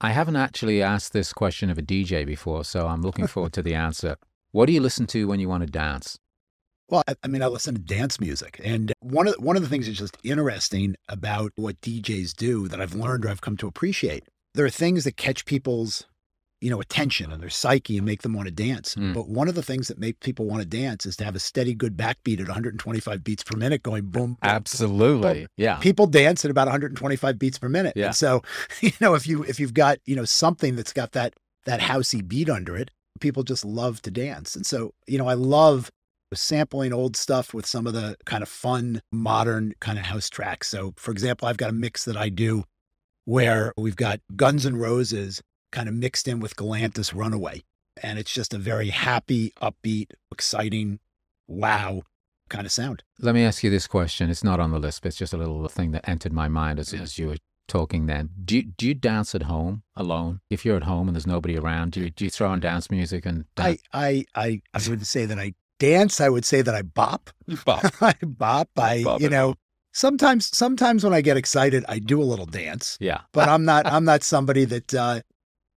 I 0.00 0.12
haven't 0.12 0.36
actually 0.36 0.82
asked 0.82 1.12
this 1.12 1.32
question 1.32 1.68
of 1.68 1.76
a 1.76 1.82
DJ 1.82 2.24
before, 2.24 2.64
so 2.64 2.86
I'm 2.86 3.02
looking 3.02 3.26
forward 3.26 3.52
to 3.52 3.62
the 3.62 3.74
answer. 3.74 4.16
What 4.50 4.64
do 4.66 4.72
you 4.72 4.80
listen 4.80 5.06
to 5.08 5.28
when 5.28 5.40
you 5.40 5.48
want 5.48 5.62
to 5.62 5.70
dance? 5.70 6.18
Well, 6.88 7.02
I, 7.06 7.14
I 7.22 7.28
mean, 7.28 7.42
I 7.42 7.48
listen 7.48 7.74
to 7.74 7.80
dance 7.80 8.18
music, 8.18 8.60
and 8.64 8.92
one 9.00 9.28
of 9.28 9.34
one 9.38 9.56
of 9.56 9.62
the 9.62 9.68
things 9.68 9.86
that's 9.86 9.98
just 9.98 10.16
interesting 10.24 10.96
about 11.08 11.52
what 11.56 11.80
DJs 11.82 12.34
do 12.34 12.66
that 12.68 12.80
I've 12.80 12.94
learned 12.94 13.26
or 13.26 13.28
I've 13.28 13.42
come 13.42 13.56
to 13.58 13.66
appreciate. 13.68 14.24
There 14.54 14.64
are 14.64 14.70
things 14.70 15.04
that 15.04 15.16
catch 15.18 15.44
people's, 15.44 16.06
you 16.60 16.68
know, 16.68 16.80
attention 16.80 17.32
and 17.32 17.42
their 17.42 17.50
psyche 17.50 17.96
and 17.96 18.06
make 18.06 18.22
them 18.22 18.34
want 18.34 18.46
to 18.46 18.52
dance. 18.52 18.94
Mm. 18.94 19.14
But 19.14 19.28
one 19.28 19.48
of 19.48 19.54
the 19.54 19.62
things 19.62 19.88
that 19.88 19.98
make 19.98 20.20
people 20.20 20.44
want 20.44 20.62
to 20.62 20.68
dance 20.68 21.06
is 21.06 21.16
to 21.16 21.24
have 21.24 21.34
a 21.34 21.38
steady, 21.38 21.74
good 21.74 21.96
backbeat 21.96 22.38
at 22.40 22.46
125 22.46 23.24
beats 23.24 23.42
per 23.42 23.56
minute, 23.56 23.82
going 23.82 24.04
boom. 24.04 24.34
boom, 24.34 24.38
Absolutely. 24.42 25.46
Yeah. 25.56 25.76
people 25.76 26.06
dance 26.06 26.44
at 26.44 26.50
about 26.50 26.66
125 26.66 27.38
beats 27.38 27.58
per 27.58 27.68
minute. 27.68 27.94
Yeah. 27.96 28.06
And 28.06 28.14
so, 28.14 28.42
you 28.80 28.92
know, 29.00 29.14
if 29.14 29.26
you 29.26 29.42
if 29.44 29.58
you've 29.58 29.74
got, 29.74 29.98
you 30.04 30.14
know, 30.16 30.24
something 30.24 30.76
that's 30.76 30.92
got 30.92 31.12
that 31.12 31.34
that 31.64 31.80
housey 31.80 32.26
beat 32.26 32.50
under 32.50 32.76
it, 32.76 32.90
people 33.20 33.42
just 33.42 33.64
love 33.64 34.02
to 34.02 34.10
dance. 34.10 34.54
And 34.54 34.66
so, 34.66 34.92
you 35.06 35.18
know, 35.18 35.28
I 35.28 35.34
love 35.34 35.90
sampling 36.32 36.92
old 36.92 37.16
stuff 37.16 37.52
with 37.52 37.66
some 37.66 37.86
of 37.86 37.92
the 37.92 38.16
kind 38.24 38.42
of 38.42 38.48
fun 38.48 39.02
modern 39.10 39.72
kind 39.80 39.98
of 39.98 40.06
house 40.06 40.28
tracks. 40.28 40.68
So, 40.68 40.94
for 40.96 41.10
example, 41.10 41.48
I've 41.48 41.56
got 41.56 41.70
a 41.70 41.74
mix 41.74 42.04
that 42.04 42.16
I 42.16 42.28
do 42.28 42.64
where 43.24 43.72
we've 43.76 43.96
got 43.96 44.20
Guns 44.36 44.64
N' 44.66 44.76
Roses 44.76 45.42
kind 45.70 45.88
of 45.88 45.94
mixed 45.94 46.26
in 46.28 46.40
with 46.40 46.56
Galantis 46.56 47.14
Runaway. 47.14 47.62
And 48.02 48.18
it's 48.18 48.32
just 48.32 48.54
a 48.54 48.58
very 48.58 48.88
happy, 48.90 49.52
upbeat, 49.60 50.12
exciting, 50.32 51.00
wow 51.48 52.02
kind 52.48 52.66
of 52.66 52.72
sound. 52.72 53.02
Let 53.20 53.34
me 53.34 53.44
ask 53.44 53.62
you 53.62 53.70
this 53.70 53.86
question. 53.86 54.28
It's 54.28 54.42
not 54.42 54.58
on 54.58 54.72
the 54.72 54.78
list, 54.80 55.02
but 55.02 55.08
it's 55.08 55.16
just 55.16 55.32
a 55.32 55.36
little 55.36 55.68
thing 55.68 55.92
that 55.92 56.08
entered 56.08 56.32
my 56.32 56.48
mind 56.48 56.80
as, 56.80 56.92
as 56.92 57.16
you 57.16 57.28
were 57.28 57.36
talking 57.68 58.06
then. 58.06 58.30
Do 58.44 58.56
you, 58.56 58.62
do 58.64 58.88
you 58.88 58.94
dance 58.94 59.34
at 59.36 59.44
home 59.44 59.84
alone? 59.94 60.40
If 60.50 60.64
you're 60.64 60.76
at 60.76 60.82
home 60.82 61.06
and 61.08 61.14
there's 61.14 61.28
nobody 61.28 61.56
around, 61.56 61.92
do 61.92 62.00
you, 62.00 62.10
do 62.10 62.24
you 62.24 62.30
throw 62.30 62.48
on 62.50 62.58
dance 62.58 62.90
music 62.90 63.24
and 63.24 63.44
I, 63.56 63.62
dance? 63.62 63.82
I, 63.92 64.24
I, 64.34 64.62
I 64.74 64.88
would 64.88 65.06
say 65.06 65.26
that 65.26 65.38
I 65.38 65.54
dance. 65.78 66.20
I 66.20 66.28
would 66.28 66.44
say 66.44 66.60
that 66.62 66.74
I 66.74 66.82
bop. 66.82 67.30
Bop. 67.64 67.84
I 68.02 68.14
bop. 68.26 68.68
I, 68.76 69.04
Bop 69.04 69.20
you 69.20 69.28
know, 69.28 69.54
sometimes, 69.92 70.50
sometimes 70.56 71.04
when 71.04 71.14
I 71.14 71.20
get 71.20 71.36
excited, 71.36 71.84
I 71.88 72.00
do 72.00 72.20
a 72.20 72.24
little 72.24 72.46
dance, 72.46 72.98
Yeah. 73.00 73.20
but 73.32 73.48
I'm 73.48 73.64
not, 73.64 73.86
I'm 73.92 74.04
not 74.04 74.24
somebody 74.24 74.64
that, 74.64 74.92
uh, 74.92 75.20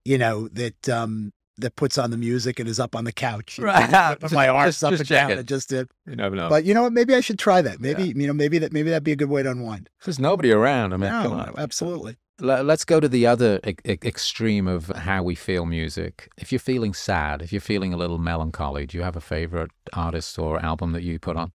you 0.05 0.17
know, 0.17 0.47
that, 0.49 0.89
um, 0.89 1.31
that 1.59 1.75
puts 1.75 1.97
on 1.99 2.09
the 2.09 2.17
music 2.17 2.59
and 2.59 2.67
is 2.67 2.79
up 2.79 2.95
on 2.95 3.03
the 3.03 3.11
couch. 3.11 3.59
know, 3.59 3.65
Right. 3.65 4.31
My 4.31 4.47
arms 4.47 4.75
Just- 4.75 4.83
up 4.83 4.89
just 4.91 5.01
and 5.01 5.09
down 5.09 5.31
and 5.31 5.47
just 5.47 5.69
to, 5.69 5.87
You 6.07 6.15
never 6.15 6.35
know. 6.35 6.49
but 6.49 6.65
you 6.65 6.73
know 6.73 6.81
what? 6.83 6.93
Maybe 6.93 7.13
I 7.13 7.19
should 7.21 7.37
try 7.39 7.61
that. 7.61 7.79
Maybe, 7.79 8.05
you 8.05 8.27
know, 8.27 8.33
maybe 8.33 8.57
that, 8.59 8.73
maybe 8.73 8.89
that'd 8.89 9.03
be 9.03 9.11
a 9.11 9.15
good 9.15 9.29
way 9.29 9.43
to 9.43 9.51
unwind. 9.51 9.89
there's 10.03 10.19
nobody 10.19 10.51
around. 10.51 10.93
I 10.93 10.97
mean, 10.97 11.11
come 11.11 11.37
No, 11.37 11.53
absolutely. 11.57 12.17
Let's 12.39 12.83
go 12.83 12.99
to 12.99 13.07
the 13.07 13.27
other 13.27 13.59
e- 13.65 13.75
extreme 13.85 14.67
of 14.67 14.87
how 14.87 15.21
we 15.21 15.35
feel 15.35 15.67
music. 15.67 16.29
If 16.37 16.51
you're 16.51 16.57
feeling 16.59 16.93
sad, 16.95 17.43
if 17.43 17.51
you're 17.53 17.61
feeling 17.61 17.93
a 17.93 17.97
little 17.97 18.17
melancholy, 18.17 18.87
do 18.87 18.97
you 18.97 19.03
have 19.03 19.15
a 19.15 19.21
favorite 19.21 19.69
artist 19.93 20.39
or 20.39 20.59
album 20.65 20.93
that 20.93 21.03
you 21.03 21.19
put 21.19 21.37
on? 21.37 21.51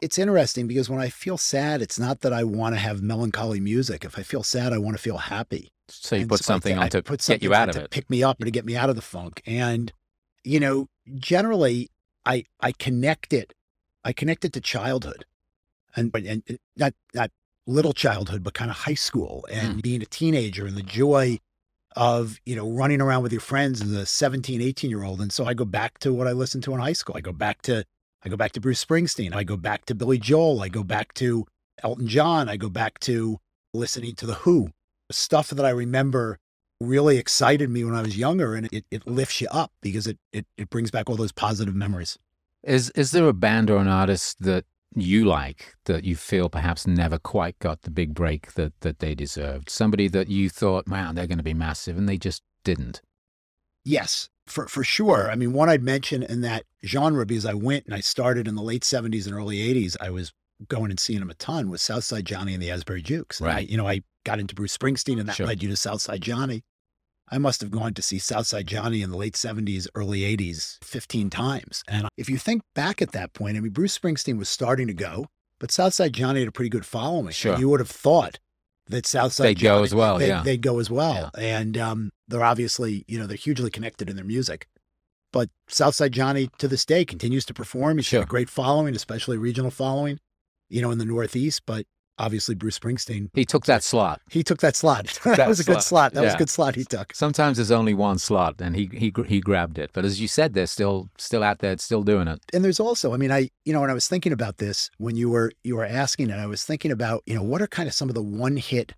It's 0.00 0.16
interesting 0.18 0.66
because 0.66 0.88
when 0.88 1.00
I 1.00 1.10
feel 1.10 1.36
sad, 1.36 1.82
it's 1.82 1.98
not 1.98 2.20
that 2.22 2.32
I 2.32 2.44
want 2.44 2.74
to 2.74 2.78
have 2.78 3.02
melancholy 3.02 3.60
music. 3.60 4.04
If 4.06 4.18
I 4.18 4.22
feel 4.22 4.42
sad, 4.42 4.72
I 4.72 4.78
want 4.78 4.96
to 4.96 5.02
feel 5.02 5.18
happy. 5.18 5.70
So 5.90 6.16
you 6.16 6.22
And 6.22 6.28
put 6.30 6.40
so 6.40 6.44
something 6.44 6.74
th- 6.74 6.82
on 6.84 6.90
to 6.90 7.02
put 7.02 7.24
get 7.26 7.42
you 7.42 7.54
out 7.54 7.68
of 7.70 7.74
to 7.76 7.84
it. 7.84 7.90
pick 7.90 8.10
me 8.10 8.22
up 8.22 8.40
or 8.40 8.44
to 8.44 8.50
get 8.50 8.64
me 8.64 8.76
out 8.76 8.90
of 8.90 8.96
the 8.96 9.02
funk. 9.02 9.42
And 9.46 9.92
you 10.44 10.60
know, 10.60 10.88
generally, 11.16 11.90
I 12.26 12.44
I 12.60 12.72
connect 12.72 13.32
it, 13.32 13.54
I 14.04 14.12
connect 14.12 14.44
it 14.44 14.52
to 14.54 14.60
childhood, 14.60 15.24
and 15.96 16.10
and 16.14 16.42
and 16.48 16.58
not 16.76 16.94
not 17.14 17.30
little 17.66 17.92
childhood, 17.92 18.42
but 18.42 18.54
kind 18.54 18.70
of 18.70 18.78
high 18.78 18.94
school 18.94 19.46
and 19.50 19.78
Mm. 19.78 19.82
being 19.82 20.02
a 20.02 20.06
teenager 20.06 20.66
and 20.66 20.76
the 20.76 20.82
joy 20.82 21.38
of 21.96 22.38
you 22.46 22.54
know 22.54 22.70
running 22.70 23.00
around 23.00 23.22
with 23.22 23.32
your 23.32 23.40
friends 23.40 23.80
as 23.82 23.90
a 23.92 24.04
17 24.06 24.60
18 24.60 24.90
year 24.90 25.02
old 25.02 25.20
and 25.22 25.32
so 25.32 25.46
i 25.46 25.54
go 25.54 25.64
back 25.64 25.98
to 25.98 26.12
what 26.12 26.28
i 26.28 26.32
listened 26.32 26.62
to 26.62 26.72
in 26.74 26.80
high 26.80 26.92
school. 26.92 27.16
I 27.16 27.20
go 27.22 27.32
back 27.32 27.62
to 27.62 27.84
i 28.24 28.28
go 28.28 28.36
back 28.36 28.52
to 28.52 28.60
bruce 28.60 28.84
springsteen. 28.84 29.34
I 29.34 29.42
go 29.42 29.56
back 29.56 29.86
to 29.86 29.94
billy 29.94 30.18
joel. 30.18 30.60
I 30.62 30.68
go 30.68 30.84
back 30.84 31.14
to 31.14 31.46
elton 31.82 32.06
john. 32.06 32.48
I 32.48 32.56
go 32.56 32.68
back 32.68 32.98
to 33.00 33.38
listening 33.74 34.14
to 34.16 34.26
the 34.26 34.34
who 34.34 34.70
stuff 35.10 35.50
that 35.50 35.64
i 35.64 35.70
remember 35.70 36.38
really 36.80 37.16
excited 37.18 37.68
me 37.70 37.84
when 37.84 37.94
i 37.94 38.02
was 38.02 38.16
younger 38.16 38.54
and 38.54 38.68
it, 38.72 38.84
it 38.90 39.06
lifts 39.06 39.40
you 39.40 39.48
up 39.50 39.72
because 39.82 40.06
it, 40.06 40.18
it 40.32 40.46
it 40.56 40.70
brings 40.70 40.90
back 40.90 41.08
all 41.10 41.16
those 41.16 41.32
positive 41.32 41.74
memories 41.74 42.18
Is 42.62 42.90
is 42.90 43.10
there 43.12 43.28
a 43.28 43.32
band 43.32 43.70
or 43.70 43.78
an 43.78 43.88
artist 43.88 44.42
that 44.42 44.64
you 44.94 45.24
like 45.26 45.74
that 45.84 46.04
you 46.04 46.16
feel 46.16 46.48
perhaps 46.48 46.86
never 46.86 47.18
quite 47.18 47.58
got 47.58 47.82
the 47.82 47.90
big 47.90 48.14
break 48.14 48.52
that 48.54 48.72
that 48.80 48.98
they 49.00 49.14
deserved? 49.14 49.68
Somebody 49.70 50.08
that 50.08 50.28
you 50.28 50.48
thought, 50.48 50.88
wow, 50.88 51.12
they're 51.12 51.26
going 51.26 51.38
to 51.38 51.44
be 51.44 51.54
massive, 51.54 51.98
and 51.98 52.08
they 52.08 52.16
just 52.16 52.42
didn't. 52.64 53.02
Yes, 53.84 54.28
for 54.46 54.66
for 54.66 54.82
sure. 54.84 55.30
I 55.30 55.34
mean, 55.36 55.52
one 55.52 55.68
I'd 55.68 55.82
mention 55.82 56.22
in 56.22 56.40
that 56.42 56.64
genre 56.84 57.24
because 57.26 57.46
I 57.46 57.54
went 57.54 57.84
and 57.86 57.94
I 57.94 58.00
started 58.00 58.48
in 58.48 58.54
the 58.54 58.62
late 58.62 58.82
'70s 58.82 59.26
and 59.26 59.34
early 59.34 59.58
'80s. 59.58 59.96
I 60.00 60.10
was 60.10 60.32
going 60.68 60.90
and 60.90 60.98
seeing 60.98 61.20
them 61.20 61.30
a 61.30 61.34
ton 61.34 61.70
was 61.70 61.82
Southside 61.82 62.24
Johnny 62.24 62.54
and 62.54 62.62
the 62.62 62.70
Asbury 62.70 63.02
Jukes. 63.02 63.40
And 63.40 63.48
I, 63.48 63.54
Right. 63.54 63.68
you 63.68 63.76
know, 63.76 63.86
I 63.86 64.02
got 64.28 64.38
into 64.40 64.54
Bruce 64.54 64.76
Springsteen, 64.76 65.18
and 65.18 65.28
that 65.28 65.36
Sure. 65.36 65.46
led 65.46 65.62
you 65.62 65.68
to 65.70 65.76
Southside 65.76 66.20
Johnny. 66.20 66.62
I 67.30 67.38
must 67.38 67.60
have 67.60 67.70
gone 67.70 67.92
to 67.94 68.02
see 68.02 68.18
Southside 68.18 68.66
Johnny 68.66 69.02
in 69.02 69.10
the 69.10 69.16
late 69.16 69.34
'70s, 69.36 69.86
early 69.94 70.20
'80s, 70.24 70.78
15 70.82 71.30
times. 71.30 71.82
And 71.88 72.08
if 72.16 72.28
you 72.30 72.38
think 72.38 72.62
back 72.74 73.00
at 73.02 73.12
that 73.12 73.32
point, 73.34 73.56
I 73.56 73.60
mean, 73.60 73.72
Bruce 73.72 73.96
Springsteen 73.98 74.38
was 74.38 74.48
starting 74.48 74.86
to 74.86 74.94
go, 74.94 75.26
but 75.60 75.70
Southside 75.70 76.12
Johnny 76.14 76.40
had 76.40 76.48
a 76.48 76.52
pretty 76.52 76.70
good 76.70 76.86
following. 76.86 77.30
Sure. 77.32 77.58
You 77.58 77.68
would 77.70 77.80
have 77.80 77.90
thought 77.90 78.38
that 78.86 79.04
Southside 79.06 79.46
They'd 79.48 79.60
go 79.60 79.82
as 79.82 79.94
well, 79.94 80.18
they- 80.18 80.28
yeah. 80.28 80.42
they'd 80.42 80.62
go 80.62 80.78
as 80.78 80.88
well. 80.90 81.30
And 81.36 81.76
um, 81.76 82.10
they're 82.26 82.44
obviously, 82.44 83.04
you 83.06 83.18
know, 83.18 83.26
they're 83.26 83.36
hugely 83.36 83.70
connected 83.70 84.08
in 84.08 84.16
their 84.16 84.24
music. 84.24 84.66
But 85.30 85.50
Southside 85.68 86.12
Johnny 86.12 86.48
to 86.56 86.66
this 86.68 86.86
day 86.86 87.04
continues 87.04 87.44
to 87.46 87.52
perform. 87.54 87.98
He's 87.98 88.06
got 88.06 88.10
Sure. 88.10 88.22
a 88.22 88.26
great 88.26 88.48
following, 88.48 88.96
especially 88.96 89.36
regional 89.36 89.70
following, 89.70 90.18
you 90.70 90.80
know, 90.80 90.90
in 90.90 90.96
the 90.96 91.04
Northeast. 91.04 91.62
But 91.66 91.84
obviously, 92.18 92.54
Bruce 92.54 92.78
Springsteen, 92.78 93.30
He 93.34 93.44
took 93.44 93.66
that 93.66 93.82
slot. 93.82 94.20
he 94.30 94.42
took 94.42 94.60
that 94.60 94.76
slot. 94.76 95.06
that 95.24 95.36
That 95.36 95.48
was 95.48 95.60
a 95.60 95.64
good 95.64 95.82
slot. 95.82 96.14
That 96.14 96.24
was 96.24 96.34
a 96.34 96.38
good 96.38 96.50
slot 96.50 96.74
he 96.74 96.84
took. 96.84 97.14
Sometimes 97.14 97.56
there's 97.58 97.70
only 97.70 97.94
one 97.94 98.18
slot, 98.18 98.60
and 98.60 98.76
he 98.76 98.88
he 98.92 99.12
he 99.26 99.40
grabbed 99.40 99.78
it. 99.78 99.90
But 99.92 100.04
as 100.04 100.20
you 100.20 100.28
said, 100.28 100.54
they're 100.54 100.66
still 100.66 101.08
still 101.18 101.42
out 101.42 101.58
there, 101.60 101.76
still 101.78 102.02
doing 102.02 102.28
it. 102.28 102.40
and 102.52 102.64
there's 102.64 102.80
also, 102.80 103.14
I 103.14 103.16
mean, 103.16 103.30
I, 103.32 103.50
you 103.64 103.72
know, 103.72 103.80
when 103.80 103.90
I 103.90 103.94
was 103.94 104.08
thinking 104.08 104.32
about 104.32 104.58
this, 104.58 104.90
when 104.98 105.16
you 105.16 105.30
were 105.30 105.52
you 105.64 105.76
were 105.76 105.84
asking 105.84 106.30
it, 106.30 106.38
I 106.38 106.46
was 106.46 106.64
thinking 106.64 106.90
about, 106.90 107.22
you 107.26 107.34
know, 107.34 107.42
what 107.42 107.62
are 107.62 107.66
kind 107.66 107.88
of 107.88 107.94
some 107.94 108.08
of 108.08 108.14
the 108.14 108.22
one 108.22 108.56
hit, 108.56 108.94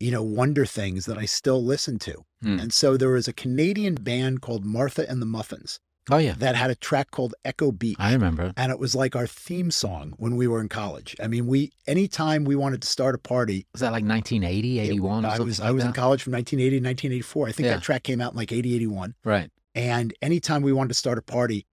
you 0.00 0.10
know, 0.10 0.22
wonder 0.22 0.66
things 0.66 1.06
that 1.06 1.18
I 1.18 1.24
still 1.24 1.62
listen 1.64 1.98
to. 2.00 2.24
Hmm. 2.42 2.58
And 2.58 2.72
so 2.72 2.96
there 2.96 3.10
was 3.10 3.28
a 3.28 3.32
Canadian 3.32 3.94
band 3.94 4.40
called 4.42 4.64
Martha 4.64 5.08
and 5.08 5.22
the 5.22 5.26
Muffins 5.26 5.80
Oh 6.10 6.18
yeah, 6.18 6.34
that 6.38 6.54
had 6.54 6.70
a 6.70 6.74
track 6.76 7.10
called 7.10 7.34
Echo 7.44 7.72
Beach. 7.72 7.96
I 7.98 8.12
remember. 8.12 8.52
and 8.56 8.70
it 8.70 8.78
was 8.78 8.94
like 8.94 9.16
our 9.16 9.26
theme 9.26 9.70
song 9.70 10.14
when 10.18 10.36
we 10.36 10.46
were 10.46 10.60
in 10.60 10.68
college. 10.68 11.16
I 11.20 11.26
mean, 11.26 11.46
we 11.48 11.72
anytime 11.86 12.44
we 12.44 12.54
wanted 12.54 12.82
to 12.82 12.88
start 12.88 13.14
a 13.14 13.18
party, 13.18 13.66
Was 13.72 13.80
that 13.80 13.92
like 13.92 14.04
1980, 14.04 14.78
it- 14.78 14.82
81? 14.84 15.24
or 15.24 15.28
I 15.28 15.38
was 15.40 15.58
like 15.58 15.68
I 15.68 15.72
was 15.72 15.84
in 15.84 15.92
college 15.92 16.22
from 16.22 16.32
1980 16.34 16.78
to 16.80 16.84
1984. 16.84 17.48
I 17.48 17.52
think 17.52 17.66
Yeah. 17.66 17.74
that 17.74 17.82
track 17.82 18.02
came 18.04 18.20
out 18.20 18.32
in 18.32 18.36
like 18.36 18.52
80, 18.52 18.74
81. 18.74 19.14
right. 19.24 19.50
And 19.74 20.14
anytime 20.22 20.62
we 20.62 20.72
wanted 20.72 20.88
to 20.88 20.94
start 20.94 21.18
a 21.18 21.22
party, 21.22 21.66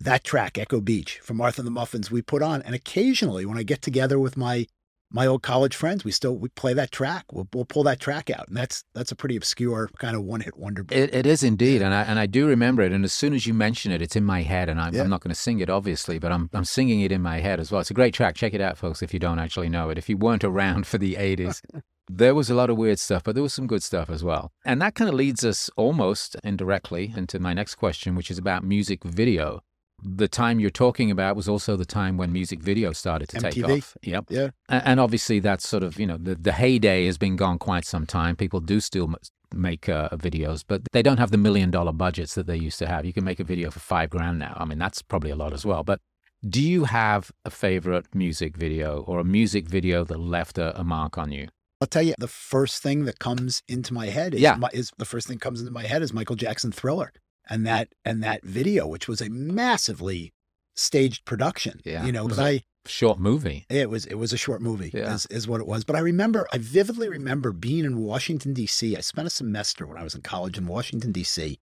that 0.00 0.24
track, 0.24 0.58
Echo 0.58 0.80
Beach 0.80 1.20
from 1.22 1.36
Martha 1.38 1.60
and 1.62 1.66
the 1.66 1.70
Muffins, 1.70 2.10
we 2.10 2.20
put 2.22 2.42
on. 2.42 2.60
And 2.62 2.74
occasionally 2.74 3.46
when 3.46 3.56
I 3.56 3.62
get 3.62 3.80
together 3.82 4.18
with 4.18 4.36
my 4.36 4.66
my 5.10 5.26
old 5.26 5.42
college 5.42 5.76
friends, 5.76 6.04
we 6.04 6.10
still 6.10 6.36
we 6.36 6.48
play 6.50 6.74
that 6.74 6.90
track. 6.90 7.24
We'll, 7.32 7.48
we'll 7.54 7.64
pull 7.64 7.84
that 7.84 8.00
track 8.00 8.30
out, 8.30 8.48
and 8.48 8.56
that's 8.56 8.84
that's 8.94 9.12
a 9.12 9.16
pretty 9.16 9.36
obscure 9.36 9.88
kind 9.98 10.16
of 10.16 10.22
one 10.24 10.40
hit 10.40 10.56
wonder. 10.56 10.84
It, 10.90 11.14
it 11.14 11.26
is 11.26 11.42
indeed, 11.42 11.82
and 11.82 11.94
I 11.94 12.02
and 12.02 12.18
I 12.18 12.26
do 12.26 12.46
remember 12.46 12.82
it. 12.82 12.92
And 12.92 13.04
as 13.04 13.12
soon 13.12 13.34
as 13.34 13.46
you 13.46 13.54
mention 13.54 13.92
it, 13.92 14.02
it's 14.02 14.16
in 14.16 14.24
my 14.24 14.42
head, 14.42 14.68
and 14.68 14.80
I'm, 14.80 14.94
Yeah. 14.94 15.02
I'm 15.02 15.10
not 15.10 15.20
going 15.20 15.34
to 15.34 15.40
sing 15.40 15.60
it 15.60 15.70
obviously, 15.70 16.18
but 16.18 16.32
I'm 16.32 16.50
I'm 16.52 16.64
singing 16.64 17.00
it 17.00 17.12
in 17.12 17.22
my 17.22 17.40
head 17.40 17.60
as 17.60 17.70
well. 17.70 17.80
It's 17.80 17.90
a 17.90 17.94
great 17.94 18.14
track. 18.14 18.34
Check 18.34 18.54
it 18.54 18.60
out, 18.60 18.76
folks, 18.78 19.02
if 19.02 19.12
you 19.14 19.20
don't 19.20 19.38
actually 19.38 19.68
know 19.68 19.90
it. 19.90 19.98
If 19.98 20.08
you 20.08 20.16
weren't 20.16 20.44
around 20.44 20.86
for 20.86 20.98
the 20.98 21.14
'80s, 21.14 21.60
there 22.08 22.34
was 22.34 22.50
a 22.50 22.54
lot 22.54 22.70
of 22.70 22.76
weird 22.76 22.98
stuff, 22.98 23.22
but 23.24 23.34
there 23.34 23.42
was 23.42 23.54
some 23.54 23.66
good 23.66 23.82
stuff 23.82 24.10
as 24.10 24.24
well. 24.24 24.52
And 24.64 24.80
that 24.82 24.94
kind 24.94 25.08
of 25.08 25.14
leads 25.14 25.44
us 25.44 25.70
almost 25.76 26.36
indirectly 26.42 27.14
into 27.16 27.38
my 27.38 27.54
next 27.54 27.76
question, 27.76 28.14
which 28.14 28.30
is 28.30 28.38
about 28.38 28.64
music 28.64 29.04
video. 29.04 29.60
The 30.04 30.28
time 30.28 30.60
you're 30.60 30.70
talking 30.70 31.10
about 31.10 31.34
was 31.34 31.48
also 31.48 31.76
the 31.76 31.86
time 31.86 32.16
when 32.18 32.30
music 32.32 32.60
video 32.60 32.92
started 32.92 33.28
to 33.30 33.38
take 33.40 33.54
MTV. 33.54 33.78
off. 33.78 33.96
Yep. 34.02 34.24
Yeah. 34.28 34.50
And 34.68 35.00
obviously, 35.00 35.40
that's 35.40 35.66
sort 35.66 35.82
of, 35.82 35.98
you 35.98 36.06
know, 36.06 36.18
the, 36.18 36.34
the 36.34 36.52
heyday 36.52 37.06
has 37.06 37.16
been 37.16 37.36
gone 37.36 37.58
quite 37.58 37.84
some 37.86 38.04
time. 38.06 38.36
People 38.36 38.60
do 38.60 38.80
still 38.80 39.14
make 39.54 39.88
uh, 39.88 40.10
videos, 40.10 40.62
but 40.66 40.82
they 40.92 41.02
don't 41.02 41.18
have 41.18 41.30
the 41.30 41.38
million 41.38 41.70
dollar 41.70 41.92
budgets 41.92 42.34
that 42.34 42.46
they 42.46 42.56
used 42.56 42.78
to 42.80 42.86
have. 42.86 43.04
You 43.06 43.12
can 43.14 43.24
make 43.24 43.40
a 43.40 43.44
video 43.44 43.70
for 43.70 43.80
five 43.80 44.10
grand 44.10 44.38
now. 44.38 44.54
I 44.58 44.64
mean, 44.66 44.78
that's 44.78 45.00
probably 45.00 45.30
a 45.30 45.36
lot 45.36 45.52
as 45.54 45.64
well. 45.64 45.82
But 45.82 46.00
do 46.46 46.60
you 46.62 46.84
have 46.84 47.30
a 47.46 47.50
favorite 47.50 48.06
music 48.14 48.56
video 48.58 48.98
or 49.06 49.20
a 49.20 49.24
music 49.24 49.68
video 49.68 50.04
that 50.04 50.18
left 50.20 50.58
a, 50.58 50.78
a 50.78 50.84
mark 50.84 51.16
on 51.16 51.32
you? 51.32 51.48
I'll 51.80 51.88
tell 51.88 52.02
you, 52.02 52.14
the 52.18 52.28
first 52.28 52.82
thing 52.82 53.04
that 53.06 53.18
comes 53.18 53.62
into 53.68 53.94
my 53.94 54.06
head 54.06 54.34
is, 54.34 54.40
Yeah. 54.40 54.56
my, 54.56 54.68
is 54.72 54.90
the 54.98 55.04
first 55.04 55.26
thing 55.28 55.38
comes 55.38 55.60
into 55.60 55.72
my 55.72 55.82
head 55.84 56.02
is 56.02 56.12
Michael 56.12 56.36
Jackson 56.36 56.72
Thriller, 56.72 57.12
and 57.48 57.66
that 57.66 57.88
and 58.04 58.22
that 58.22 58.42
video, 58.44 58.86
which 58.86 59.08
was 59.08 59.20
a 59.20 59.28
massively 59.30 60.32
staged 60.74 61.24
production. 61.24 61.80
Yeah. 61.84 62.04
you 62.04 62.12
know, 62.12 62.28
but 62.28 62.38
I 62.38 62.62
Short 62.86 63.18
movie. 63.18 63.64
it 63.70 63.88
was 63.88 64.04
it 64.06 64.16
was 64.16 64.32
a 64.34 64.36
short 64.36 64.60
movie, 64.60 64.90
Yeah. 64.92 65.14
is, 65.14 65.24
is 65.26 65.48
what 65.48 65.60
it 65.60 65.66
was. 65.66 65.84
But 65.84 65.96
I 65.96 66.00
remember, 66.00 66.46
I 66.52 66.58
vividly 66.58 67.08
remember 67.08 67.50
being 67.52 67.84
in 67.84 67.98
Washington 67.98 68.52
D.C. 68.52 68.94
I 68.96 69.00
spent 69.00 69.26
a 69.26 69.30
semester 69.30 69.86
when 69.86 69.96
I 69.96 70.02
was 70.04 70.14
in 70.14 70.20
college 70.20 70.58
in 70.58 70.66
Washington 70.66 71.10
D.C. 71.10 71.58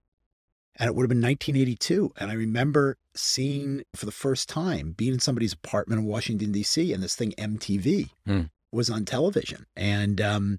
And 0.76 0.88
it 0.88 0.94
would 0.96 1.02
have 1.04 1.10
been 1.10 1.20
1982. 1.20 2.12
And 2.16 2.30
I 2.30 2.34
remember 2.34 2.96
seeing 3.14 3.84
for 3.94 4.06
the 4.06 4.10
first 4.12 4.48
time 4.48 4.94
being 4.96 5.12
in 5.12 5.20
somebody's 5.20 5.52
apartment 5.52 6.00
in 6.00 6.06
Washington, 6.06 6.50
D.C., 6.50 6.92
and 6.92 7.02
this 7.02 7.14
thing, 7.14 7.32
MTV, 7.38 8.08
Hmm. 8.26 8.40
was 8.72 8.88
on 8.90 9.04
television. 9.04 9.66
And 9.76 10.18
um, 10.20 10.58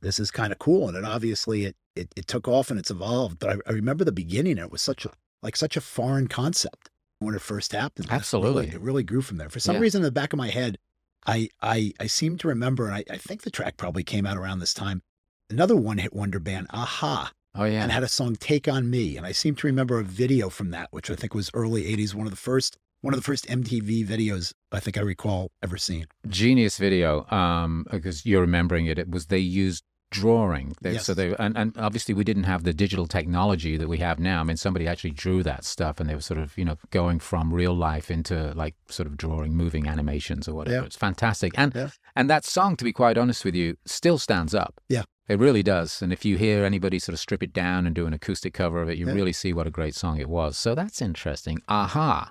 this 0.00 0.18
is 0.18 0.30
kind 0.30 0.52
of 0.52 0.58
cool. 0.58 0.88
And 0.88 0.96
it 0.96 1.04
obviously 1.04 1.64
it, 1.64 1.76
it 1.96 2.08
it 2.16 2.26
took 2.26 2.46
off 2.48 2.70
and 2.70 2.78
it's 2.78 2.90
evolved. 2.90 3.38
But 3.38 3.50
I, 3.50 3.70
I 3.70 3.72
remember 3.72 4.04
the 4.04 4.12
beginning, 4.12 4.58
it 4.58 4.70
was 4.70 4.82
such 4.82 5.04
a 5.04 5.10
like 5.42 5.56
such 5.56 5.76
a 5.76 5.80
foreign 5.80 6.28
concept 6.28 6.90
when 7.20 7.34
it 7.34 7.40
first 7.42 7.72
happened. 7.72 8.08
Absolutely. 8.10 8.64
really- 8.66 8.74
It 8.76 8.80
really 8.80 9.02
grew 9.04 9.22
from 9.22 9.36
there. 9.38 9.48
For 9.48 9.60
some 9.60 9.76
Yeah. 9.76 9.80
reason 9.82 10.00
in 10.00 10.04
the 10.04 10.12
back 10.12 10.32
of 10.32 10.36
my 10.38 10.48
head, 10.48 10.78
I 11.26 11.48
I 11.60 11.92
I 12.00 12.06
seem 12.06 12.38
to 12.38 12.48
remember, 12.48 12.86
and 12.86 12.94
I, 12.94 13.04
I 13.10 13.16
think 13.16 13.42
the 13.42 13.50
track 13.50 13.76
probably 13.76 14.04
came 14.04 14.24
out 14.26 14.36
around 14.36 14.60
this 14.60 14.74
time. 14.74 15.02
Another 15.50 15.76
one-hit 15.76 16.12
wonder 16.14 16.38
band, 16.38 16.66
a-ha, 16.70 17.32
Oh, 17.54 17.64
yeah. 17.64 17.82
and 17.82 17.90
had 17.90 18.02
a 18.02 18.08
song 18.08 18.36
"Take 18.36 18.68
on 18.68 18.88
Me," 18.90 19.16
and 19.16 19.24
I 19.26 19.32
seem 19.32 19.54
to 19.56 19.66
remember 19.66 19.98
a 19.98 20.04
video 20.04 20.48
from 20.50 20.70
that, 20.70 20.88
which 20.92 21.10
I 21.10 21.16
think 21.16 21.34
was 21.34 21.50
early 21.54 21.84
'80s, 21.84 22.14
one 22.14 22.26
of 22.26 22.30
the 22.32 22.36
first 22.36 22.76
one 23.00 23.14
of 23.14 23.18
the 23.20 23.24
first 23.24 23.46
MTV 23.46 24.06
videos 24.06 24.52
I 24.72 24.80
think 24.80 24.98
I 24.98 25.02
recall 25.02 25.50
ever 25.62 25.76
seeing. 25.76 26.06
genius 26.28 26.78
video 26.78 27.24
um 27.30 27.86
because 27.90 28.24
you're 28.26 28.40
remembering 28.42 28.86
it. 28.86 28.98
It 28.98 29.10
was 29.10 29.26
they 29.26 29.38
used 29.38 29.84
drawing. 30.10 30.74
They, 30.80 30.96
so 30.96 31.12
they 31.12 31.34
and, 31.38 31.54
and 31.56 31.72
obviously 31.76 32.14
we 32.14 32.24
didn't 32.24 32.44
have 32.44 32.64
the 32.64 32.72
digital 32.72 33.06
technology 33.06 33.76
that 33.76 33.88
we 33.88 33.98
have 33.98 34.18
now. 34.18 34.40
I 34.40 34.44
mean 34.44 34.56
somebody 34.56 34.88
actually 34.88 35.10
drew 35.10 35.42
that 35.42 35.64
stuff 35.64 36.00
and 36.00 36.08
they 36.08 36.14
were 36.14 36.22
sort 36.22 36.40
of 36.40 36.56
you 36.56 36.64
know 36.64 36.76
going 36.90 37.18
from 37.20 37.52
real 37.52 37.74
life 37.74 38.10
into 38.10 38.52
like 38.54 38.74
sort 38.88 39.06
of 39.06 39.16
drawing 39.18 39.54
moving 39.54 39.86
animations 39.86 40.48
or 40.48 40.54
whatever. 40.54 40.76
Yeah. 40.78 40.84
it's 40.84 40.96
fantastic. 40.96 41.52
And 41.56 41.74
Yeah. 41.74 41.90
and 42.16 42.30
that 42.30 42.44
song 42.46 42.76
to 42.76 42.84
be 42.84 42.92
quite 42.92 43.18
honest 43.18 43.44
with 43.44 43.54
you 43.54 43.76
still 43.84 44.16
stands 44.18 44.54
up. 44.54 44.80
Yeah. 44.88 45.02
it 45.28 45.38
really 45.38 45.62
does. 45.62 46.00
And 46.00 46.10
if 46.10 46.24
you 46.24 46.38
hear 46.38 46.64
anybody 46.64 46.98
sort 46.98 47.12
of 47.12 47.20
strip 47.20 47.42
it 47.42 47.52
down 47.52 47.86
and 47.86 47.94
do 47.94 48.06
an 48.06 48.14
acoustic 48.14 48.54
cover 48.54 48.80
of 48.80 48.88
it 48.88 48.96
you 48.96 49.06
Yeah. 49.06 49.12
really 49.12 49.34
see 49.34 49.52
what 49.52 49.66
a 49.66 49.70
great 49.70 49.94
song 49.94 50.18
it 50.18 50.28
was. 50.30 50.56
So 50.56 50.74
that's 50.74 51.02
interesting. 51.02 51.58
a-ha 51.68 52.30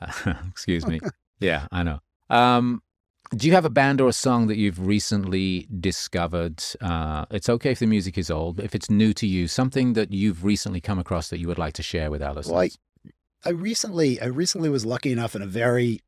excuse 0.48 0.86
me 0.86 1.00
yeah 1.40 1.66
i 1.72 1.82
know 1.82 2.00
um 2.30 2.82
do 3.36 3.46
you 3.46 3.52
have 3.52 3.64
a 3.64 3.70
band 3.70 4.00
or 4.00 4.08
a 4.08 4.12
song 4.12 4.48
that 4.48 4.56
you've 4.56 4.84
recently 4.84 5.68
discovered? 5.78 6.62
Uh, 6.80 7.26
it's 7.30 7.48
okay 7.48 7.70
if 7.70 7.78
the 7.78 7.86
music 7.86 8.18
is 8.18 8.30
old, 8.30 8.56
but 8.56 8.64
if 8.64 8.74
it's 8.74 8.90
new 8.90 9.12
to 9.14 9.26
you, 9.26 9.46
something 9.46 9.92
that 9.92 10.12
you've 10.12 10.44
recently 10.44 10.80
come 10.80 10.98
across 10.98 11.30
that 11.30 11.38
you 11.38 11.46
would 11.46 11.58
like 11.58 11.74
to 11.74 11.82
share 11.82 12.10
with 12.10 12.22
our 12.22 12.34
listeners. 12.34 12.78
Well, 13.04 13.12
I 13.44 13.50
recently 13.50 14.20
I 14.20 14.26
recently 14.26 14.68
was 14.68 14.84
lucky 14.84 15.12
enough 15.12 15.34
in 15.34 15.42
a 15.42 15.46
very 15.46 16.00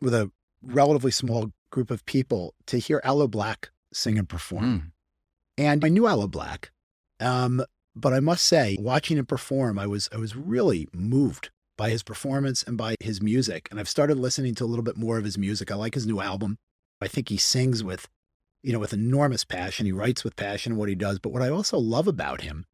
with 0.00 0.14
a 0.14 0.30
relatively 0.62 1.10
small 1.10 1.52
group 1.70 1.90
of 1.90 2.06
people 2.06 2.54
to 2.66 2.78
hear 2.78 3.00
Aloe 3.04 3.28
Blacc 3.28 3.68
sing 3.92 4.16
and 4.16 4.28
perform. 4.28 4.64
Mm. 4.64 4.92
And 5.58 5.84
I 5.84 5.88
knew 5.88 6.06
Aloe 6.06 6.28
Blacc, 6.28 6.70
um, 7.18 7.62
but 7.94 8.14
I 8.14 8.20
must 8.20 8.46
say, 8.46 8.76
watching 8.80 9.18
him 9.18 9.26
perform, 9.26 9.78
I 9.78 9.86
was 9.86 10.08
I 10.12 10.18
was 10.18 10.36
really 10.36 10.88
moved 10.92 11.50
by 11.80 11.88
his 11.88 12.02
performance 12.02 12.62
and 12.62 12.76
by 12.76 12.94
his 13.00 13.22
music. 13.22 13.66
And 13.70 13.80
I've 13.80 13.88
started 13.88 14.18
listening 14.18 14.54
to 14.56 14.64
a 14.64 14.70
little 14.72 14.82
bit 14.82 14.98
more 14.98 15.16
of 15.16 15.24
his 15.24 15.38
music. 15.38 15.70
I 15.70 15.76
like 15.76 15.94
his 15.94 16.06
new 16.06 16.20
album. 16.20 16.58
I 17.00 17.08
think 17.08 17.30
he 17.30 17.38
sings 17.38 17.82
with, 17.82 18.06
you 18.62 18.70
know, 18.74 18.78
with 18.78 18.92
enormous 18.92 19.44
passion. 19.46 19.86
He 19.86 19.92
writes 19.92 20.22
with 20.22 20.36
passion 20.36 20.76
what 20.76 20.90
he 20.90 20.94
does. 20.94 21.18
But 21.18 21.32
what 21.32 21.40
I 21.40 21.48
also 21.48 21.78
love 21.78 22.06
about 22.06 22.42
him 22.42 22.66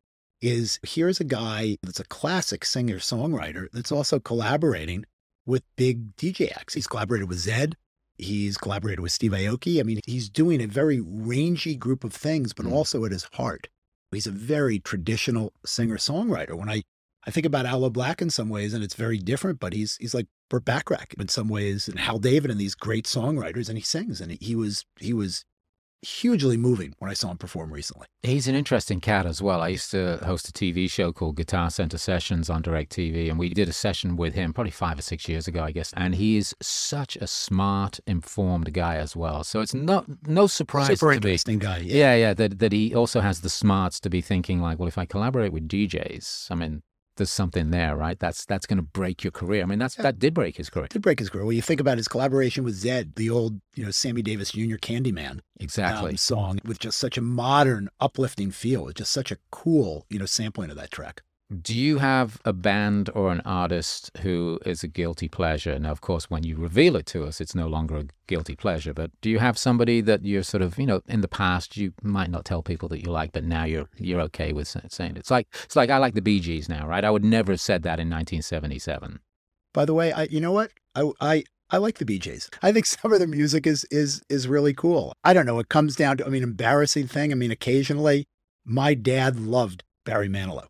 is 0.43 0.81
here's 0.83 1.21
a 1.21 1.25
guy 1.25 1.77
that's 1.85 2.01
a 2.01 2.05
classic 2.05 2.65
singer 2.65 2.97
songwriter 2.97 3.69
that's 3.73 3.93
also 3.93 4.19
collaborating 4.19 5.05
with 5.47 5.63
big 5.77 6.17
DJ 6.17 6.51
acts. 6.51 6.75
He's 6.75 6.89
collaborated 6.89 7.29
with 7.29 7.39
Zedd. 7.39 7.75
He's 8.19 8.59
collaborated 8.59 8.99
with 8.99 9.13
Steve 9.13 9.31
Aoki. 9.31 9.79
I 9.79 9.85
mean, 9.85 10.01
he's 10.05 10.29
doing 10.29 10.61
a 10.61 10.67
very 10.67 11.01
rangy 11.01 11.77
group 11.77 12.03
of 12.03 12.13
things, 12.13 12.53
but 12.53 12.67
Mm. 12.67 12.73
also 12.73 13.05
at 13.05 13.13
his 13.13 13.29
heart, 13.35 13.69
he's 14.11 14.27
a 14.27 14.33
very 14.33 14.81
traditional 14.81 15.53
singer 15.65 15.97
songwriter. 15.97 16.55
When 16.59 16.69
I, 16.69 16.83
I 17.27 17.31
think 17.31 17.47
about 17.47 17.67
Aloe 17.67 17.91
Blacc 17.91 18.23
in 18.23 18.31
some 18.31 18.49
ways, 18.49 18.73
and 18.73 18.85
it's 18.85 18.95
very 18.95 19.19
different, 19.19 19.59
but 19.59 19.73
he's 19.73 19.97
he's 20.01 20.15
like 20.15 20.27
Burt 20.49 20.65
Bacharach 20.65 21.15
in 21.19 21.29
some 21.29 21.49
ways, 21.49 21.89
and 21.89 21.99
Hal 21.99 22.19
David 22.19 22.51
and 22.51 22.61
these 22.61 22.75
great 22.75 23.05
songwriters, 23.05 23.69
and 23.69 23.77
he 23.77 23.83
sings, 23.83 24.21
and 24.21 24.31
he 24.41 24.55
was 24.55 24.85
he 25.01 25.13
was 25.13 25.45
hugely 26.03 26.57
moving 26.57 26.95
when 26.99 27.11
I 27.11 27.15
saw 27.15 27.31
him 27.31 27.39
perform 27.39 27.73
recently. 27.73 28.07
He's 28.23 28.47
an 28.47 28.55
interesting 28.55 29.01
cat 29.01 29.27
as 29.27 29.43
well. 29.43 29.61
I 29.61 29.69
used 29.69 29.91
to 29.91 30.19
host 30.19 30.49
a 30.49 30.53
TV 30.53 30.91
show 30.91 31.13
called 31.13 31.37
Guitar 31.37 31.71
Center 31.71 31.99
Sessions 31.99 32.49
on 32.49 32.63
DirecTV, 32.63 33.29
and 33.29 33.39
we 33.39 33.49
did 33.49 33.69
a 33.69 33.73
session 33.73 34.17
with 34.17 34.35
him 34.35 34.53
probably 34.53 34.71
five 34.71 34.99
or 34.99 35.03
six 35.03 35.29
years 35.29 35.49
ago, 35.49 35.65
I 35.65 35.73
guess. 35.73 35.93
And 35.97 36.15
he 36.15 36.37
is 36.37 36.55
such 36.63 37.17
a 37.17 37.27
smart, 37.27 37.99
informed 38.07 38.73
guy 38.73 38.97
as 38.97 39.17
well. 39.17 39.43
So 39.43 39.61
it's 39.61 39.75
not 39.75 40.07
no 40.27 40.47
surprise 40.47 40.87
Super 40.99 41.13
interesting 41.13 41.59
guy. 41.59 41.79
Yeah. 41.79 41.97
Yeah, 41.97 42.15
yeah. 42.15 42.35
That 42.35 42.59
that 42.61 42.73
he 42.73 42.95
also 42.95 43.21
has 43.21 43.41
the 43.41 43.51
smarts 43.51 43.99
to 44.01 44.11
be 44.11 44.21
thinking 44.21 44.61
like, 44.61 44.79
well, 44.79 44.89
if 44.89 44.99
I 44.99 45.07
collaborate 45.07 45.53
with 45.53 45.69
DJs, 45.69 46.51
I 46.51 46.55
mean, 46.55 46.83
there's 47.17 47.31
something 47.31 47.71
there, 47.71 47.97
right? 47.97 48.19
That's 48.19 48.45
that's 48.45 48.67
going 48.67 48.77
to 48.79 48.83
break 48.83 49.25
your 49.25 49.31
career. 49.31 49.63
I 49.63 49.67
mean, 49.67 49.79
that's 49.79 49.97
Yeah. 49.97 50.03
that 50.05 50.19
did 50.19 50.35
break 50.35 50.57
his 50.57 50.71
career. 50.71 50.87
Did 50.89 51.03
break 51.03 51.19
his 51.19 51.29
career. 51.31 51.45
Well, 51.45 51.53
you 51.53 51.63
think 51.63 51.81
about 51.81 51.97
his 51.99 52.09
collaboration 52.09 52.65
with 52.65 52.81
Zedd, 52.83 53.15
the 53.17 53.31
old, 53.31 53.61
you 53.75 53.85
know, 53.85 53.91
Sammy 53.91 54.23
Davis 54.23 54.53
Jr. 54.53 54.77
Candyman 54.77 55.41
Exactly. 55.59 56.13
um, 56.13 56.17
song 56.17 56.59
with 56.65 56.79
just 56.79 56.99
such 56.99 57.17
a 57.19 57.23
modern, 57.23 57.89
uplifting 58.01 58.51
feel. 58.51 58.89
It's 58.89 58.99
just 58.99 59.13
such 59.13 59.31
a 59.33 59.39
cool, 59.51 60.07
you 60.09 60.19
know, 60.19 60.27
sampling 60.27 60.71
of 60.71 60.77
that 60.77 60.91
track. 60.91 61.23
Do 61.63 61.79
you 61.79 61.99
have 61.99 62.41
a 62.45 62.53
band 62.53 63.09
or 63.15 63.31
an 63.31 63.41
artist 63.45 64.11
who 64.23 64.59
is 64.67 64.83
a 64.83 64.89
guilty 64.89 65.29
pleasure? 65.29 65.79
Now, 65.79 65.93
of 65.93 66.01
course, 66.01 66.29
when 66.29 66.43
you 66.43 66.57
reveal 66.57 66.97
it 66.97 67.07
to 67.07 67.23
us, 67.25 67.41
it's 67.41 67.55
no 67.55 67.69
longer 67.69 67.99
a 67.99 68.07
guilty 68.27 68.57
pleasure. 68.57 68.93
But 68.93 69.13
do 69.21 69.31
you 69.31 69.39
have 69.39 69.57
somebody 69.57 70.01
that 70.01 70.25
you're 70.25 70.43
sort 70.43 70.63
of, 70.63 70.77
you 70.77 70.87
know, 70.87 71.03
in 71.07 71.21
the 71.21 71.29
past 71.29 71.77
you 71.77 71.93
might 72.03 72.31
not 72.31 72.45
tell 72.45 72.63
people 72.63 72.89
that 72.89 73.01
you 73.01 73.13
like, 73.13 73.31
but 73.31 73.45
now 73.45 73.63
you're 73.63 73.89
you're 73.97 74.21
okay 74.23 74.53
with 74.53 74.77
saying 74.89 75.13
it? 75.13 75.19
It's 75.19 75.31
like 75.31 75.47
it's 75.63 75.77
like 75.77 75.89
I 75.89 75.99
like 75.99 76.15
the 76.15 76.21
Bee 76.21 76.41
Gees 76.41 76.69
now, 76.69 76.85
right? 76.85 77.05
I 77.05 77.11
would 77.11 77.25
never 77.25 77.53
have 77.53 77.61
said 77.61 77.85
that 77.85 78.01
in 78.01 78.11
1977. 78.11 79.21
By 79.73 79.85
the 79.85 79.95
way, 79.95 80.11
I, 80.11 80.25
you 80.25 80.41
know 80.41 80.53
what? 80.53 80.73
I, 80.97 81.13
I, 81.21 81.45
I 81.71 81.77
like 81.77 81.99
the 81.99 82.05
Bee 82.05 82.19
Gees. 82.19 82.51
I 82.61 82.73
think 82.73 82.87
some 82.87 83.13
of 83.13 83.21
their 83.21 83.29
music 83.29 83.69
is 83.69 83.85
is 83.93 84.21
is 84.29 84.49
really 84.49 84.75
cool. 84.75 85.13
I 85.23 85.33
don't 85.33 85.47
know. 85.47 85.61
It 85.61 85.69
comes 85.69 85.95
down 85.95 86.17
to, 86.17 86.27
I 86.27 86.29
mean, 86.29 86.43
embarrassing 86.43 87.07
thing. 87.07 87.31
I 87.31 87.37
mean, 87.37 87.53
occasionally, 87.53 88.27
my 88.65 88.95
dad 88.95 89.39
loved 89.39 89.85
Barry 90.05 90.29
Manilow. 90.29 90.67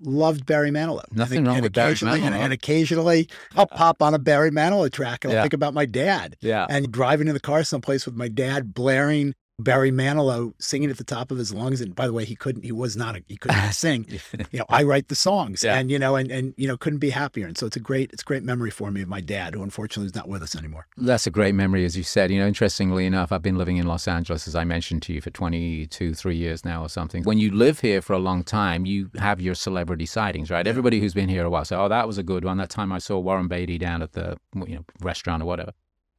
Loved 0.00 0.46
Barry 0.46 0.70
Manilow. 0.70 1.02
Nothing 1.12 1.38
think- 1.38 1.46
wrong 1.46 1.56
and 1.56 1.62
with 1.64 1.72
Barry 1.72 1.92
occasionally- 1.92 2.22
And, 2.22 2.34
Manilow. 2.34 2.38
and 2.40 2.52
occasionally, 2.52 3.28
I'll 3.56 3.66
pop 3.66 4.00
on 4.02 4.14
a 4.14 4.18
Barry 4.18 4.50
Manilow 4.50 4.90
track 4.90 5.24
and 5.24 5.32
I'll 5.32 5.38
Yeah. 5.38 5.42
think 5.42 5.54
about 5.54 5.74
my 5.74 5.86
dad. 5.86 6.36
Yeah. 6.40 6.66
and 6.70 6.90
driving 6.92 7.28
in 7.28 7.34
the 7.34 7.40
car 7.40 7.64
someplace 7.64 8.06
with 8.06 8.14
my 8.14 8.28
dad 8.28 8.74
blaring 8.74 9.34
Barry 9.60 9.90
Manilow 9.90 10.52
singing 10.60 10.88
at 10.88 10.98
the 10.98 11.04
top 11.04 11.30
of 11.32 11.38
his 11.38 11.52
lungs. 11.52 11.80
And 11.80 11.94
by 11.94 12.06
the 12.06 12.12
way, 12.12 12.24
he 12.24 12.36
couldn't, 12.36 12.62
he 12.62 12.70
was 12.70 12.96
not, 12.96 13.16
a, 13.16 13.24
he 13.26 13.36
couldn't 13.36 13.72
sing. 13.72 14.06
You 14.52 14.60
know, 14.60 14.64
I 14.68 14.84
write 14.84 15.08
the 15.08 15.16
songs 15.16 15.64
Yeah. 15.64 15.76
and, 15.78 15.90
you 15.90 15.98
know, 15.98 16.14
and, 16.14 16.30
and, 16.30 16.54
you 16.56 16.68
know, 16.68 16.76
couldn't 16.76 17.00
be 17.00 17.10
happier. 17.10 17.46
And 17.46 17.58
so 17.58 17.66
it's 17.66 17.76
a 17.76 17.80
great, 17.80 18.12
it's 18.12 18.22
a 18.22 18.24
great 18.24 18.44
memory 18.44 18.70
for 18.70 18.90
me 18.92 19.02
of 19.02 19.08
my 19.08 19.20
dad, 19.20 19.54
who 19.54 19.62
unfortunately 19.62 20.06
is 20.06 20.14
not 20.14 20.28
with 20.28 20.42
us 20.42 20.54
anymore. 20.54 20.86
That's 20.96 21.26
a 21.26 21.30
great 21.30 21.54
memory, 21.56 21.84
as 21.84 21.96
you 21.96 22.04
said. 22.04 22.30
You 22.30 22.38
know, 22.40 22.46
interestingly 22.46 23.04
enough, 23.04 23.32
I've 23.32 23.42
been 23.42 23.58
living 23.58 23.78
in 23.78 23.86
Los 23.86 24.06
Angeles, 24.06 24.46
as 24.46 24.54
I 24.54 24.62
mentioned 24.64 25.02
to 25.02 25.12
you, 25.12 25.20
for 25.20 25.30
22, 25.30 26.14
three 26.14 26.36
years 26.36 26.64
now 26.64 26.82
or 26.84 26.88
something. 26.88 27.24
When 27.24 27.38
you 27.38 27.50
live 27.50 27.80
here 27.80 28.00
for 28.00 28.12
a 28.12 28.18
long 28.20 28.44
time, 28.44 28.86
you 28.86 29.10
have 29.18 29.40
your 29.40 29.54
celebrity 29.56 30.06
sightings, 30.06 30.50
right? 30.50 30.66
Everybody 30.66 31.00
who's 31.00 31.14
been 31.14 31.28
here 31.28 31.44
a 31.44 31.50
while 31.50 31.64
say, 31.64 31.74
oh, 31.76 31.88
that 31.88 32.06
was 32.06 32.16
a 32.18 32.22
good 32.22 32.44
one. 32.44 32.58
That 32.58 32.70
time 32.70 32.92
I 32.92 32.98
saw 32.98 33.18
Warren 33.18 33.48
Beatty 33.48 33.78
down 33.78 34.02
at 34.02 34.12
the 34.12 34.36
you 34.54 34.76
know 34.76 34.84
restaurant 35.00 35.42
or 35.42 35.46
whatever. 35.46 35.72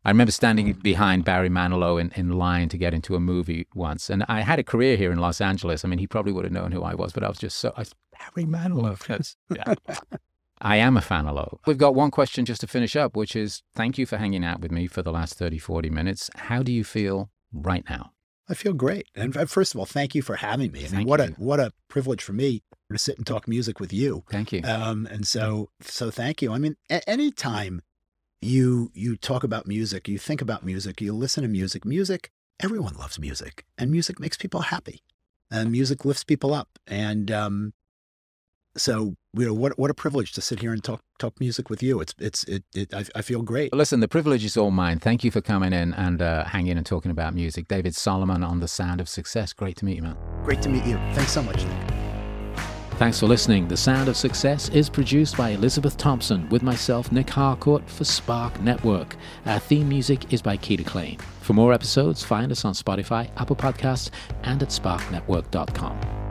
I 0.09 0.11
remember 0.11 0.31
standing 0.31 0.73
behind 0.73 1.23
Barry 1.23 1.51
Manilow 1.51 2.01
in, 2.01 2.09
in 2.15 2.31
line 2.31 2.67
to 2.69 2.79
get 2.79 2.95
into 2.95 3.13
a 3.13 3.19
movie 3.19 3.67
once. 3.75 4.09
And 4.09 4.25
I 4.27 4.41
had 4.41 4.57
a 4.57 4.63
career 4.63 4.97
here 4.97 5.11
in 5.11 5.19
Los 5.19 5.39
Angeles. 5.39 5.85
I 5.85 5.87
mean, 5.87 5.99
he 5.99 6.07
probably 6.07 6.31
would 6.31 6.45
have 6.45 6.51
known 6.51 6.71
who 6.71 6.81
I 6.81 6.95
was, 6.95 7.13
but 7.13 7.23
I 7.23 7.27
was 7.27 7.37
just 7.37 7.57
so, 7.57 7.71
I, 7.77 7.83
Barry 8.33 8.47
Manilow. 8.47 8.97
Yes. 9.07 9.35
Yeah. 9.55 9.75
I 10.61 10.77
am 10.77 10.97
a 10.97 11.01
fan 11.01 11.27
of 11.27 11.35
Low. 11.35 11.59
We've 11.67 11.77
got 11.77 11.93
one 11.93 12.09
question 12.09 12.43
just 12.43 12.61
to 12.61 12.67
finish 12.67 12.95
up, 12.95 13.15
which 13.15 13.35
is 13.35 13.61
thank 13.75 13.99
you 13.99 14.07
for 14.07 14.17
hanging 14.17 14.43
out 14.43 14.61
with 14.61 14.71
me 14.71 14.87
for 14.87 15.03
the 15.03 15.11
last 15.11 15.35
30, 15.35 15.59
40 15.59 15.91
minutes. 15.91 16.31
How 16.35 16.63
do 16.63 16.71
you 16.73 16.83
feel 16.83 17.29
right 17.53 17.83
now? 17.87 18.13
I 18.49 18.55
feel 18.55 18.73
great. 18.73 19.05
And 19.13 19.35
first 19.47 19.75
of 19.75 19.79
all, 19.79 19.85
thank 19.85 20.15
you 20.15 20.23
for 20.23 20.37
having 20.37 20.71
me. 20.71 20.79
I 20.79 20.81
mean, 20.81 20.91
Thank 20.91 21.07
what 21.07 21.19
you. 21.19 21.25
a 21.27 21.29
what 21.33 21.59
a 21.59 21.71
privilege 21.87 22.23
for 22.23 22.33
me 22.33 22.63
to 22.91 22.97
sit 22.97 23.15
and 23.17 23.27
talk 23.27 23.47
music 23.47 23.79
with 23.79 23.93
you. 23.93 24.23
Thank 24.31 24.51
you. 24.53 24.61
Um, 24.63 25.05
and 25.11 25.27
so 25.27 25.69
so 25.81 26.09
thank 26.09 26.41
you. 26.41 26.51
I 26.51 26.57
mean, 26.57 26.77
a- 26.89 27.07
anytime 27.07 27.83
you 28.41 28.91
you 28.93 29.15
talk 29.17 29.43
about 29.43 29.67
music, 29.67 30.07
you 30.07 30.17
think 30.17 30.41
about 30.41 30.63
music, 30.63 31.01
you 31.01 31.13
listen 31.13 31.43
to 31.43 31.49
music. 31.49 31.85
Music, 31.85 32.29
everyone 32.59 32.95
loves 32.95 33.19
music, 33.19 33.65
and 33.77 33.91
music 33.91 34.19
makes 34.19 34.37
people 34.37 34.61
happy, 34.61 35.01
and 35.51 35.71
music 35.71 36.05
lifts 36.05 36.23
people 36.23 36.53
up. 36.53 36.69
And 36.87 37.31
um, 37.31 37.73
so 38.77 39.15
you 39.33 39.45
know, 39.45 39.53
what 39.53 39.77
what 39.77 39.91
a 39.91 39.93
privilege 39.93 40.31
to 40.33 40.41
sit 40.41 40.59
here 40.59 40.71
and 40.71 40.83
talk 40.83 41.01
talk 41.19 41.39
music 41.39 41.69
with 41.69 41.83
you. 41.83 41.99
It's 41.99 42.13
it's 42.17 42.43
it. 42.45 42.63
it 42.73 42.93
I, 42.93 43.05
I 43.15 43.21
feel 43.21 43.41
great. 43.41 43.73
Listen, 43.73 43.99
the 43.99 44.07
privilege 44.07 44.45
is 44.45 44.57
all 44.57 44.71
mine. 44.71 44.99
Thank 44.99 45.23
you 45.23 45.31
for 45.31 45.41
coming 45.41 45.73
in 45.73 45.93
and 45.93 46.21
uh, 46.21 46.45
hanging 46.45 46.77
and 46.77 46.85
talking 46.85 47.11
about 47.11 47.33
music. 47.33 47.67
David 47.67 47.95
Solomon 47.95 48.43
on 48.43 48.59
The 48.59 48.67
Sound 48.67 49.01
of 49.01 49.09
Success. 49.09 49.53
Great 49.53 49.77
to 49.77 49.85
meet 49.85 49.97
you, 49.97 50.03
man. 50.03 50.17
Great 50.43 50.61
to 50.61 50.69
meet 50.69 50.85
you. 50.85 50.95
Thanks 51.13 51.31
so 51.31 51.43
much, 51.43 51.63
Nic. 51.65 51.98
Thanks 52.99 53.17
for 53.17 53.27
listening. 53.27 53.69
The 53.69 53.77
Sound 53.77 54.09
of 54.09 54.17
Success 54.17 54.67
is 54.67 54.89
produced 54.89 55.37
by 55.37 55.51
Elizabeth 55.51 55.95
Thompson 55.95 56.49
with 56.49 56.61
myself, 56.61 57.13
Nic 57.13 57.29
Harcourt, 57.29 57.89
for 57.89 58.03
Spark 58.03 58.59
Network. 58.59 59.15
Our 59.45 59.57
theme 59.57 59.87
music 59.87 60.33
is 60.33 60.41
by 60.41 60.57
Keita 60.57 60.85
Klein. 60.85 61.17
For 61.39 61.53
more 61.53 61.71
episodes, 61.71 62.25
find 62.25 62.51
us 62.51 62.65
on 62.65 62.73
Spotify, 62.73 63.31
Apple 63.37 63.55
Podcasts, 63.55 64.09
and 64.43 64.61
at 64.61 64.67
sparknetwork.com. 64.67 66.28